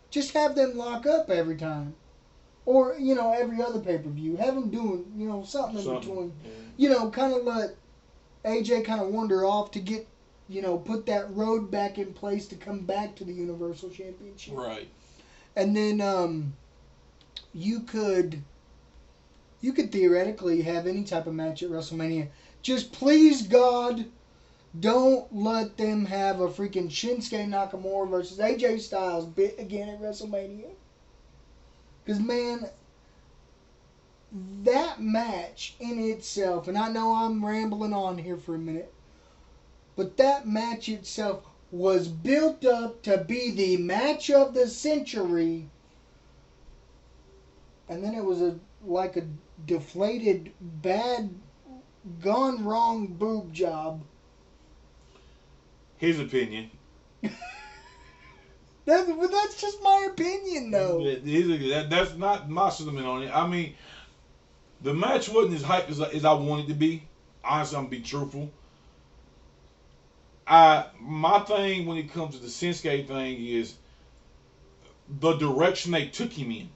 Just 0.09 0.33
have 0.33 0.55
them 0.55 0.77
lock 0.77 1.05
up 1.05 1.29
every 1.29 1.57
time, 1.57 1.93
or 2.65 2.95
you 2.99 3.13
know 3.15 3.31
every 3.31 3.61
other 3.61 3.79
pay 3.79 3.97
per 3.97 4.09
view. 4.09 4.35
Have 4.37 4.55
them 4.55 4.69
doing 4.69 5.05
you 5.17 5.27
know 5.27 5.43
something, 5.43 5.77
in 5.85 5.99
between. 5.99 6.33
Yeah. 6.43 6.51
You 6.77 6.89
know, 6.89 7.09
kind 7.09 7.33
of 7.33 7.43
let 7.43 7.75
AJ 8.45 8.85
kind 8.85 9.01
of 9.01 9.09
wander 9.09 9.45
off 9.45 9.71
to 9.71 9.79
get 9.79 10.07
you 10.49 10.61
know 10.61 10.77
put 10.77 11.05
that 11.07 11.33
road 11.33 11.69
back 11.71 11.97
in 11.97 12.13
place 12.13 12.47
to 12.47 12.55
come 12.55 12.79
back 12.85 13.15
to 13.17 13.25
the 13.25 13.33
Universal 13.33 13.89
Championship 13.89 14.53
Right. 14.55 14.87
and 15.57 15.75
then 15.75 15.99
um, 15.99 16.53
you 17.53 17.81
could 17.81 18.43
you 19.59 19.73
could 19.73 19.91
theoretically 19.91 20.61
have 20.61 20.85
any 20.85 21.03
type 21.03 21.27
of 21.27 21.33
match 21.33 21.63
at 21.63 21.69
WrestleMania. 21.69 22.27
Just 22.61 22.91
please 22.91 23.41
God, 23.47 24.05
don't 24.79 25.33
let 25.33 25.77
them 25.77 26.05
have 26.05 26.39
a 26.39 26.47
freaking 26.47 26.89
Shinsuke 26.89 27.47
Nakamura 27.47 28.09
versus 28.09 28.37
AJ 28.37 28.81
Styles 28.81 29.25
bit 29.25 29.59
again 29.59 29.89
at 29.89 30.01
WrestleMania. 30.01 30.69
Because 32.03 32.21
man, 32.21 32.69
that 34.63 35.01
match 35.01 35.75
in 35.79 35.99
itself, 35.99 36.67
and 36.67 36.77
I 36.77 36.89
know 36.89 37.15
I'm 37.15 37.43
rambling 37.43 37.93
on 37.93 38.17
here 38.17 38.37
for 38.37 38.55
a 38.55 38.59
minute, 38.59 38.93
but 39.95 40.17
that 40.17 40.47
match 40.47 40.89
itself 40.89 41.43
was 41.71 42.07
built 42.07 42.63
up 42.63 43.01
to 43.03 43.17
be 43.17 43.51
the 43.51 43.77
match 43.77 44.29
of 44.29 44.53
the 44.53 44.67
century, 44.67 45.69
and 47.89 48.03
then 48.03 48.13
it 48.13 48.23
was 48.23 48.41
a 48.41 48.55
like 48.85 49.15
a 49.17 49.23
deflated, 49.65 50.51
bad, 50.61 51.29
gone 52.21 52.63
wrong 52.63 53.07
boob 53.07 53.53
job. 53.53 54.03
His 55.97 56.19
opinion. 56.19 56.67
That, 58.85 59.05
but 59.05 59.31
that's 59.31 59.59
just 59.59 59.81
my 59.81 60.07
opinion, 60.09 60.71
though. 60.71 61.03
That- 61.03 61.23
that- 61.25 61.89
that's 61.89 62.13
not 62.15 62.49
my 62.49 62.69
sentiment 62.69 63.05
on 63.05 63.23
it. 63.23 63.29
I 63.33 63.43
mean, 63.43 63.71
the 64.81 64.93
match 64.93 65.27
wasn't 65.29 65.55
as 65.55 65.61
hype 65.63 65.89
as, 65.89 65.99
I- 66.01 66.07
as 66.09 66.25
I 66.25 66.31
wanted 66.31 66.67
to 66.67 66.73
be. 66.73 67.01
Honestly, 67.43 67.77
I'm 67.77 67.83
gonna 67.83 67.89
be 67.91 67.99
truthful. 67.99 68.49
I 70.47 70.85
my 70.99 71.39
thing 71.39 71.85
when 71.85 71.97
it 71.97 72.09
comes 72.09 72.35
to 72.35 72.39
the 72.41 72.47
Shinsuke 72.47 73.05
thing 73.05 73.39
is 73.39 73.73
the 75.07 75.33
direction 75.33 75.91
they 75.91 76.03
took 76.03 76.31
him 76.33 76.51
in. 76.51 76.69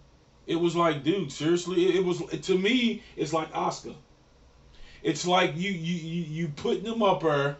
It 0.48 0.56
was 0.56 0.76
like, 0.76 1.04
dude, 1.04 1.32
seriously, 1.32 1.96
it, 1.96 2.04
was 2.04 2.22
to 2.42 2.58
me. 2.58 3.04
It's 3.16 3.34
like 3.34 3.50
Oscar. 3.56 3.94
It's 5.04 5.26
like 5.26 5.56
you 5.56 5.72
you 5.72 5.96
you, 5.96 6.24
you 6.24 6.48
putting 6.50 6.84
them 6.84 7.02
up 7.02 7.22
there 7.22 7.58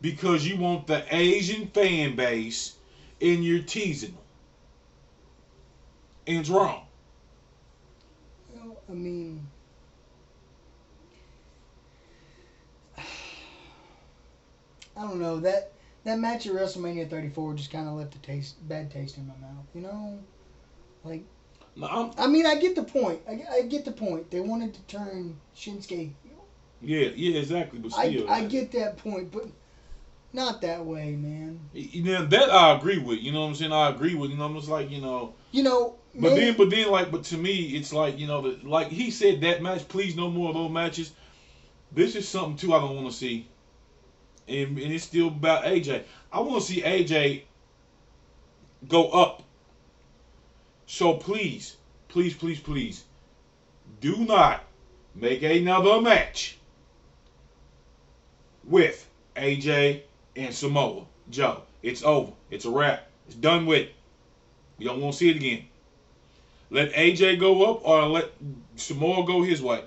because 0.00 0.46
you 0.46 0.56
want 0.56 0.86
the 0.86 1.04
Asian 1.14 1.68
fan 1.68 2.16
base 2.16 2.76
and 3.20 3.44
you're 3.44 3.62
teasing 3.62 4.10
them. 4.10 4.18
And 6.26 6.38
it's 6.38 6.50
wrong. 6.50 6.86
Well, 8.54 8.76
I 8.88 8.92
mean, 8.92 9.46
I 12.98 13.02
don't 14.96 15.20
know 15.20 15.40
that 15.40 15.72
that 16.04 16.18
match 16.18 16.46
at 16.46 16.52
WrestleMania 16.52 17.08
34 17.08 17.54
just 17.54 17.70
kind 17.70 17.88
of 17.88 17.94
left 17.94 18.14
a 18.14 18.18
taste 18.18 18.56
bad 18.68 18.90
taste 18.90 19.16
in 19.16 19.26
my 19.26 19.36
mouth. 19.36 19.66
You 19.74 19.80
know, 19.82 20.18
like 21.04 21.24
I 21.82 22.26
mean, 22.26 22.46
I 22.46 22.56
get 22.56 22.74
the 22.74 22.82
point. 22.82 23.20
I, 23.28 23.42
I 23.52 23.62
get 23.62 23.84
the 23.84 23.92
point. 23.92 24.30
They 24.30 24.40
wanted 24.40 24.74
to 24.74 24.80
turn 24.82 25.38
Shinsuke. 25.56 26.12
yeah, 26.80 27.08
yeah, 27.14 27.38
exactly. 27.38 27.78
But 27.78 27.96
I 27.96 28.10
still, 28.10 28.30
I 28.30 28.44
get 28.44 28.72
that 28.72 28.96
point, 28.96 29.30
but 29.30 29.46
not 30.32 30.60
that 30.62 30.84
way, 30.84 31.12
man. 31.12 31.60
You 31.72 32.02
know, 32.04 32.26
that 32.26 32.50
I 32.50 32.76
agree 32.76 32.98
with. 32.98 33.20
You 33.20 33.32
know 33.32 33.42
what 33.42 33.48
I'm 33.48 33.54
saying? 33.54 33.72
I 33.72 33.90
agree 33.90 34.14
with. 34.14 34.30
You 34.30 34.36
know, 34.36 34.44
I'm 34.46 34.54
just 34.56 34.68
like 34.68 34.90
you 34.90 35.00
know. 35.00 35.34
You 35.52 35.62
know, 35.62 35.96
But 36.14 36.32
man- 36.32 36.36
then, 36.36 36.56
but 36.56 36.70
then, 36.70 36.90
like, 36.90 37.10
but 37.10 37.24
to 37.24 37.38
me, 37.38 37.76
it's 37.76 37.92
like 37.92 38.18
you 38.18 38.26
know, 38.26 38.42
the, 38.42 38.68
like 38.68 38.88
he 38.88 39.10
said 39.10 39.40
that 39.42 39.62
match. 39.62 39.86
Please, 39.88 40.16
no 40.16 40.28
more 40.30 40.48
of 40.50 40.54
those 40.54 40.70
matches. 40.70 41.12
This 41.92 42.16
is 42.16 42.28
something 42.28 42.56
too 42.56 42.74
I 42.74 42.80
don't 42.80 42.94
want 42.96 43.10
to 43.10 43.16
see, 43.16 43.48
and 44.46 44.78
and 44.78 44.92
it's 44.92 45.04
still 45.04 45.28
about 45.28 45.64
AJ. 45.64 46.04
I 46.30 46.40
want 46.40 46.62
to 46.62 46.66
see 46.66 46.82
AJ 46.82 47.42
go 48.86 49.08
up. 49.10 49.42
So 50.90 51.14
please, 51.14 51.76
please, 52.08 52.34
please, 52.34 52.58
please, 52.58 53.04
do 54.00 54.16
not 54.16 54.64
make 55.14 55.42
another 55.42 56.00
match 56.00 56.56
with 58.64 59.06
AJ 59.36 60.00
and 60.34 60.52
Samoa 60.52 61.04
Joe. 61.28 61.60
It's 61.82 62.02
over. 62.02 62.32
It's 62.50 62.64
a 62.64 62.70
wrap. 62.70 63.06
It's 63.26 63.36
done 63.36 63.66
with. 63.66 63.90
We 64.78 64.86
don't 64.86 65.02
want 65.02 65.12
to 65.12 65.18
see 65.18 65.28
it 65.28 65.36
again. 65.36 65.66
Let 66.70 66.94
AJ 66.94 67.38
go 67.38 67.70
up 67.70 67.86
or 67.86 68.06
let 68.06 68.30
Samoa 68.76 69.26
go 69.26 69.42
his 69.42 69.60
way. 69.60 69.84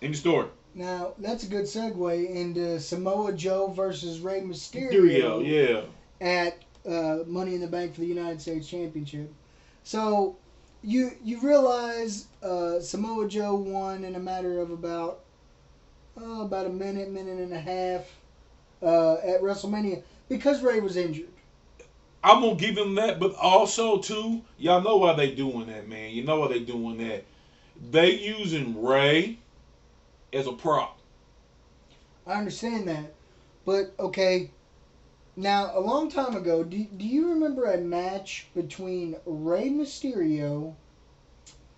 End 0.00 0.14
the 0.14 0.18
story. 0.18 0.48
now 0.74 1.12
that's 1.18 1.44
a 1.44 1.46
good 1.46 1.64
segue 1.64 2.34
into 2.34 2.80
Samoa 2.80 3.34
Joe 3.34 3.68
versus 3.68 4.20
Rey 4.20 4.40
Mysterio, 4.40 5.46
yeah. 5.46 5.82
at 6.26 6.58
uh, 6.90 7.24
Money 7.26 7.54
in 7.54 7.60
the 7.60 7.66
Bank 7.66 7.94
for 7.94 8.00
the 8.00 8.06
United 8.06 8.40
States 8.40 8.66
Championship. 8.66 9.30
So 9.84 10.36
you 10.82 11.12
you 11.22 11.40
realize 11.40 12.26
uh, 12.42 12.80
Samoa 12.80 13.28
Joe 13.28 13.54
won 13.54 14.04
in 14.04 14.14
a 14.14 14.20
matter 14.20 14.58
of 14.60 14.70
about 14.70 15.20
oh, 16.16 16.42
about 16.42 16.66
a 16.66 16.70
minute, 16.70 17.10
minute 17.10 17.38
and 17.38 17.52
a 17.52 17.60
half 17.60 18.06
uh, 18.82 19.14
at 19.14 19.42
WrestleMania 19.42 20.02
because 20.28 20.62
Rey 20.62 20.80
was 20.80 20.96
injured. 20.96 21.28
I'm 22.24 22.40
gonna 22.40 22.54
give 22.54 22.76
him 22.76 22.94
that, 22.96 23.18
but 23.18 23.34
also 23.34 23.98
too, 23.98 24.42
y'all 24.58 24.80
know 24.80 24.96
why 24.96 25.14
they 25.14 25.34
doing 25.34 25.66
that, 25.66 25.88
man. 25.88 26.10
You 26.10 26.24
know 26.24 26.40
why 26.40 26.48
they 26.48 26.60
doing 26.60 26.98
that. 26.98 27.24
They 27.90 28.12
using 28.12 28.80
Rey 28.80 29.38
as 30.32 30.46
a 30.46 30.52
prop. 30.52 30.98
I 32.26 32.34
understand 32.34 32.86
that, 32.88 33.12
but 33.64 33.92
okay. 33.98 34.50
Now, 35.36 35.70
a 35.74 35.80
long 35.80 36.10
time 36.10 36.36
ago, 36.36 36.62
do, 36.62 36.84
do 36.84 37.06
you 37.06 37.30
remember 37.30 37.64
a 37.64 37.78
match 37.78 38.48
between 38.54 39.16
Rey 39.24 39.70
Mysterio 39.70 40.74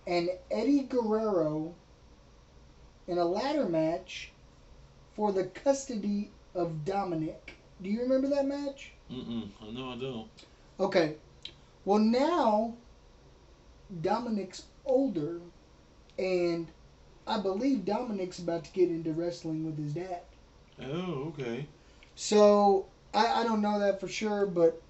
and 0.07 0.31
Eddie 0.51 0.83
Guerrero 0.83 1.75
in 3.07 3.19
a 3.19 3.25
ladder 3.25 3.69
match 3.69 4.33
for 5.15 5.31
the 5.31 5.45
custody 5.45 6.33
of 6.55 6.85
Dominic? 6.85 7.55
Do 7.81 7.89
you 7.89 8.01
remember 8.01 8.29
that 8.29 8.47
match? 8.47 8.91
Mm-mm. 9.11 9.49
I 9.63 9.71
know 9.71 9.91
I 9.91 9.97
don't. 9.97 10.29
Okay. 10.81 11.15
Well, 11.85 12.01
now 12.01 12.75
Dominic's 14.03 14.65
older, 14.85 15.39
and 16.19 16.67
I 17.27 17.39
believe 17.39 17.85
Dominic's 17.85 18.41
about 18.41 18.65
to 18.65 18.73
get 18.73 18.89
into 18.89 19.13
wrestling 19.13 19.65
with 19.65 19.79
his 19.79 19.93
dad. 19.93 20.23
Oh, 20.83 21.33
okay. 21.39 21.67
So 22.17 22.87
I, 23.15 23.41
I 23.41 23.45
don't 23.45 23.63
know 23.63 23.79
that 23.79 24.01
for 24.01 24.09
sure, 24.09 24.47
but 24.47 24.81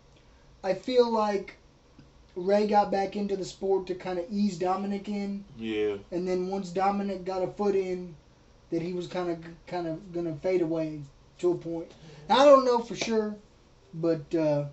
I 0.62 0.74
feel 0.74 1.10
like 1.10 1.56
Rey 2.36 2.66
got 2.66 2.90
back 2.90 3.16
into 3.16 3.36
the 3.36 3.44
sport 3.44 3.86
to 3.88 3.94
kind 3.94 4.18
of 4.18 4.24
ease 4.30 4.58
Dominic 4.58 5.08
in, 5.08 5.44
Yeah. 5.58 5.96
and 6.10 6.26
then 6.26 6.48
once 6.48 6.70
Dominic 6.70 7.24
got 7.24 7.42
a 7.42 7.48
foot 7.48 7.74
in, 7.74 8.14
that 8.70 8.82
he 8.82 8.92
was 8.92 9.06
kind 9.06 9.30
of 9.30 9.38
kind 9.66 9.86
of 9.86 10.12
gonna 10.12 10.34
fade 10.42 10.62
away 10.62 11.00
to 11.38 11.52
a 11.52 11.54
point. 11.54 11.92
Now, 12.28 12.40
I 12.40 12.44
don't 12.44 12.64
know 12.64 12.78
for 12.80 12.96
sure, 12.96 13.36
but 13.94 14.34
uh, 14.34 14.64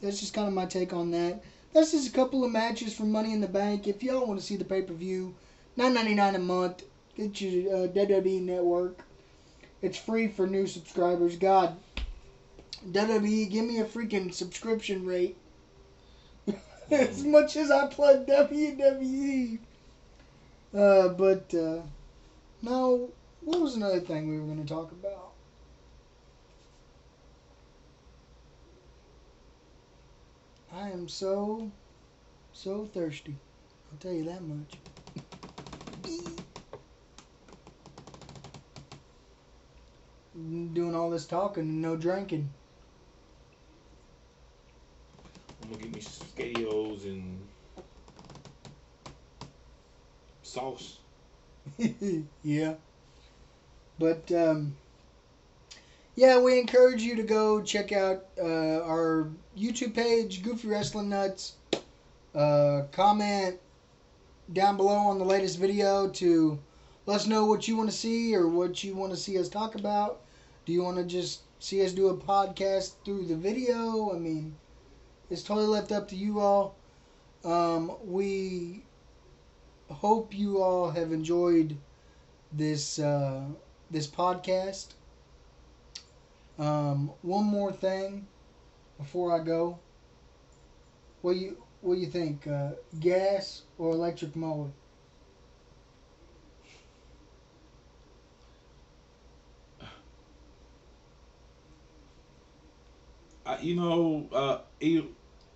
that's 0.00 0.20
just 0.20 0.32
kind 0.32 0.48
of 0.48 0.54
my 0.54 0.66
take 0.66 0.92
on 0.92 1.10
that. 1.10 1.42
That's 1.74 1.90
just 1.90 2.08
a 2.08 2.12
couple 2.12 2.44
of 2.44 2.52
matches 2.52 2.94
for 2.94 3.02
Money 3.02 3.32
in 3.32 3.40
the 3.40 3.48
Bank. 3.48 3.88
If 3.88 4.02
y'all 4.02 4.26
want 4.26 4.38
to 4.38 4.46
see 4.46 4.56
the 4.56 4.64
pay 4.64 4.82
per 4.82 4.94
view, 4.94 5.34
nine 5.76 5.92
ninety 5.94 6.14
nine 6.14 6.34
a 6.36 6.38
month. 6.38 6.84
Get 7.16 7.40
your 7.40 7.72
uh, 7.74 7.88
WWE 7.88 8.42
Network. 8.42 9.04
It's 9.82 9.96
free 9.98 10.26
for 10.28 10.46
new 10.46 10.66
subscribers. 10.66 11.36
God, 11.36 11.76
WWE, 12.90 13.50
give 13.50 13.64
me 13.64 13.78
a 13.80 13.84
freaking 13.84 14.32
subscription 14.32 15.06
rate. 15.06 15.36
as 16.90 17.24
much 17.24 17.56
as 17.56 17.70
I 17.70 17.86
plug 17.86 18.26
WWE. 18.26 19.58
Uh, 20.74 21.08
but 21.08 21.54
uh, 21.54 21.82
no, 22.62 23.10
what 23.40 23.60
was 23.60 23.76
another 23.76 24.00
thing 24.00 24.28
we 24.28 24.38
were 24.38 24.46
going 24.46 24.64
to 24.64 24.74
talk 24.74 24.90
about? 24.92 25.32
I 30.72 30.90
am 30.90 31.08
so, 31.08 31.70
so 32.52 32.88
thirsty. 32.92 33.36
I'll 33.92 33.98
tell 33.98 34.12
you 34.12 34.24
that 34.24 34.42
much. 34.42 34.78
Doing 40.74 40.96
all 40.96 41.10
this 41.10 41.26
talking 41.26 41.62
and 41.62 41.80
no 41.80 41.94
drinking. 41.94 42.50
I'm 45.64 45.70
gonna 45.70 45.82
get 45.82 45.94
me 45.94 46.00
and 47.04 47.38
sauce. 50.42 50.98
yeah. 52.42 52.74
But 53.98 54.30
um, 54.32 54.76
yeah, 56.16 56.40
we 56.40 56.58
encourage 56.58 57.02
you 57.02 57.16
to 57.16 57.22
go 57.22 57.62
check 57.62 57.92
out 57.92 58.26
uh, 58.38 58.82
our 58.82 59.28
YouTube 59.56 59.94
page, 59.94 60.42
Goofy 60.42 60.68
Wrestling 60.68 61.08
Nuts. 61.08 61.54
Uh, 62.34 62.82
comment 62.90 63.58
down 64.52 64.76
below 64.76 64.96
on 64.96 65.18
the 65.18 65.24
latest 65.24 65.58
video 65.58 66.08
to 66.08 66.58
let 67.06 67.16
us 67.16 67.26
know 67.26 67.46
what 67.46 67.68
you 67.68 67.76
want 67.76 67.90
to 67.90 67.96
see 67.96 68.34
or 68.34 68.48
what 68.48 68.82
you 68.82 68.94
want 68.94 69.12
to 69.12 69.16
see 69.16 69.38
us 69.38 69.48
talk 69.48 69.74
about. 69.74 70.20
Do 70.66 70.72
you 70.72 70.82
want 70.82 70.96
to 70.96 71.04
just 71.04 71.42
see 71.60 71.84
us 71.84 71.92
do 71.92 72.08
a 72.08 72.16
podcast 72.16 72.94
through 73.04 73.26
the 73.26 73.36
video? 73.36 74.12
I 74.14 74.18
mean, 74.18 74.56
it's 75.30 75.42
totally 75.42 75.66
left 75.66 75.92
up 75.92 76.08
to 76.08 76.16
you 76.16 76.40
all. 76.40 76.76
Um, 77.44 77.92
we 78.06 78.82
hope 79.90 80.34
you 80.34 80.60
all 80.62 80.90
have 80.90 81.12
enjoyed 81.12 81.76
this 82.52 82.98
uh, 82.98 83.44
this 83.90 84.06
podcast. 84.08 84.94
Um, 86.58 87.12
one 87.22 87.44
more 87.44 87.72
thing 87.72 88.26
before 88.98 89.38
I 89.40 89.44
go. 89.44 89.78
What 91.22 91.36
you 91.36 91.56
what 91.80 91.94
do 91.96 92.00
you 92.00 92.06
think? 92.06 92.46
Uh, 92.46 92.72
gas 93.00 93.62
or 93.78 93.90
electric 93.92 94.36
mower? 94.36 94.70
I. 103.46 103.58
you 103.60 103.74
know, 103.76 104.28
uh, 104.32 104.58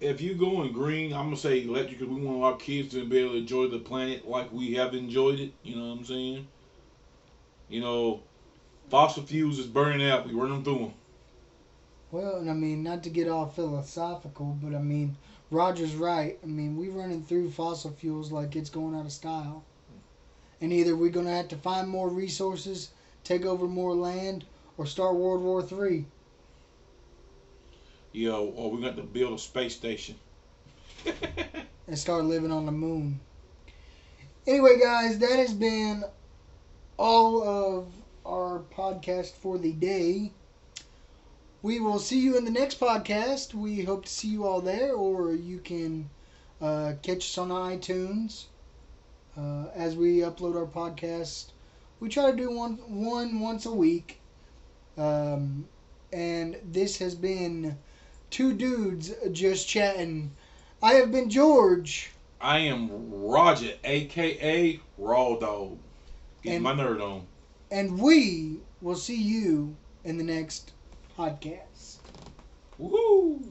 if 0.00 0.20
you 0.20 0.34
going 0.34 0.72
green, 0.72 1.12
I'm 1.12 1.26
gonna 1.26 1.36
say 1.36 1.62
electric 1.62 1.98
because 1.98 2.14
we 2.14 2.20
want 2.20 2.42
our 2.42 2.56
kids 2.56 2.92
to 2.94 3.04
be 3.06 3.18
able 3.18 3.32
to 3.32 3.38
enjoy 3.38 3.66
the 3.66 3.78
planet 3.78 4.28
like 4.28 4.52
we 4.52 4.74
have 4.74 4.94
enjoyed 4.94 5.40
it. 5.40 5.52
You 5.62 5.76
know 5.76 5.88
what 5.88 5.98
I'm 5.98 6.04
saying? 6.04 6.46
You 7.68 7.80
know, 7.80 8.22
fossil 8.88 9.24
fuels 9.24 9.58
is 9.58 9.66
burning 9.66 10.08
out. 10.08 10.26
We 10.26 10.34
run 10.34 10.50
them 10.50 10.64
through 10.64 10.78
them. 10.78 10.94
Well, 12.10 12.36
and 12.36 12.48
I 12.48 12.54
mean, 12.54 12.82
not 12.82 13.02
to 13.02 13.10
get 13.10 13.28
all 13.28 13.46
philosophical, 13.46 14.56
but 14.62 14.74
I 14.74 14.80
mean, 14.80 15.16
Roger's 15.50 15.94
right. 15.94 16.38
I 16.42 16.46
mean, 16.46 16.76
we're 16.76 16.90
running 16.90 17.22
through 17.22 17.50
fossil 17.50 17.90
fuels 17.90 18.32
like 18.32 18.56
it's 18.56 18.70
going 18.70 18.94
out 18.94 19.04
of 19.04 19.12
style. 19.12 19.64
And 20.60 20.72
either 20.72 20.96
we're 20.96 21.10
to 21.10 21.24
have 21.24 21.48
to 21.48 21.56
find 21.56 21.88
more 21.88 22.08
resources, 22.08 22.90
take 23.24 23.44
over 23.44 23.66
more 23.66 23.94
land, 23.94 24.44
or 24.76 24.86
start 24.86 25.16
World 25.16 25.42
War 25.42 25.62
Three. 25.62 26.06
You 28.12 28.28
know, 28.30 28.46
or 28.46 28.70
we 28.70 28.82
got 28.82 28.96
to 28.96 29.02
build 29.02 29.34
a 29.34 29.38
space 29.38 29.76
station. 29.76 30.16
and 31.86 31.98
start 31.98 32.24
living 32.24 32.52
on 32.52 32.66
the 32.66 32.72
moon. 32.72 33.20
Anyway, 34.46 34.78
guys, 34.80 35.18
that 35.18 35.38
has 35.38 35.52
been 35.52 36.04
all 36.96 37.42
of 37.42 37.92
our 38.24 38.62
podcast 38.74 39.32
for 39.32 39.58
the 39.58 39.72
day. 39.72 40.32
We 41.62 41.80
will 41.80 41.98
see 41.98 42.20
you 42.20 42.36
in 42.36 42.44
the 42.44 42.50
next 42.50 42.80
podcast. 42.80 43.54
We 43.54 43.82
hope 43.82 44.04
to 44.04 44.10
see 44.10 44.28
you 44.28 44.46
all 44.46 44.60
there, 44.60 44.92
or 44.94 45.32
you 45.32 45.58
can 45.58 46.08
uh, 46.60 46.94
catch 47.02 47.18
us 47.18 47.38
on 47.38 47.48
iTunes 47.50 48.44
uh, 49.36 49.66
as 49.74 49.96
we 49.96 50.18
upload 50.18 50.56
our 50.56 50.66
podcast. 50.66 51.46
We 52.00 52.08
try 52.08 52.30
to 52.30 52.36
do 52.36 52.50
one 52.50 52.74
one 52.88 53.40
once 53.40 53.66
a 53.66 53.72
week, 53.72 54.20
um, 54.96 55.66
and 56.12 56.58
this 56.64 56.98
has 56.98 57.14
been 57.14 57.76
two 58.30 58.52
dudes 58.52 59.12
just 59.32 59.68
chatting. 59.68 60.30
I 60.82 60.94
have 60.94 61.10
been 61.10 61.30
George. 61.30 62.10
I 62.40 62.58
am 62.60 62.90
Roger, 63.10 63.72
aka 63.84 64.80
Raw 64.96 65.36
Dog. 65.36 65.78
Get 66.42 66.54
And- 66.54 66.64
my 66.64 66.72
nerd 66.72 67.02
on. 67.02 67.26
And 67.70 68.00
we 68.00 68.58
will 68.80 68.94
see 68.96 69.20
you 69.20 69.76
in 70.04 70.16
the 70.16 70.24
next 70.24 70.72
podcast. 71.18 71.96
Woohoo! 72.80 73.42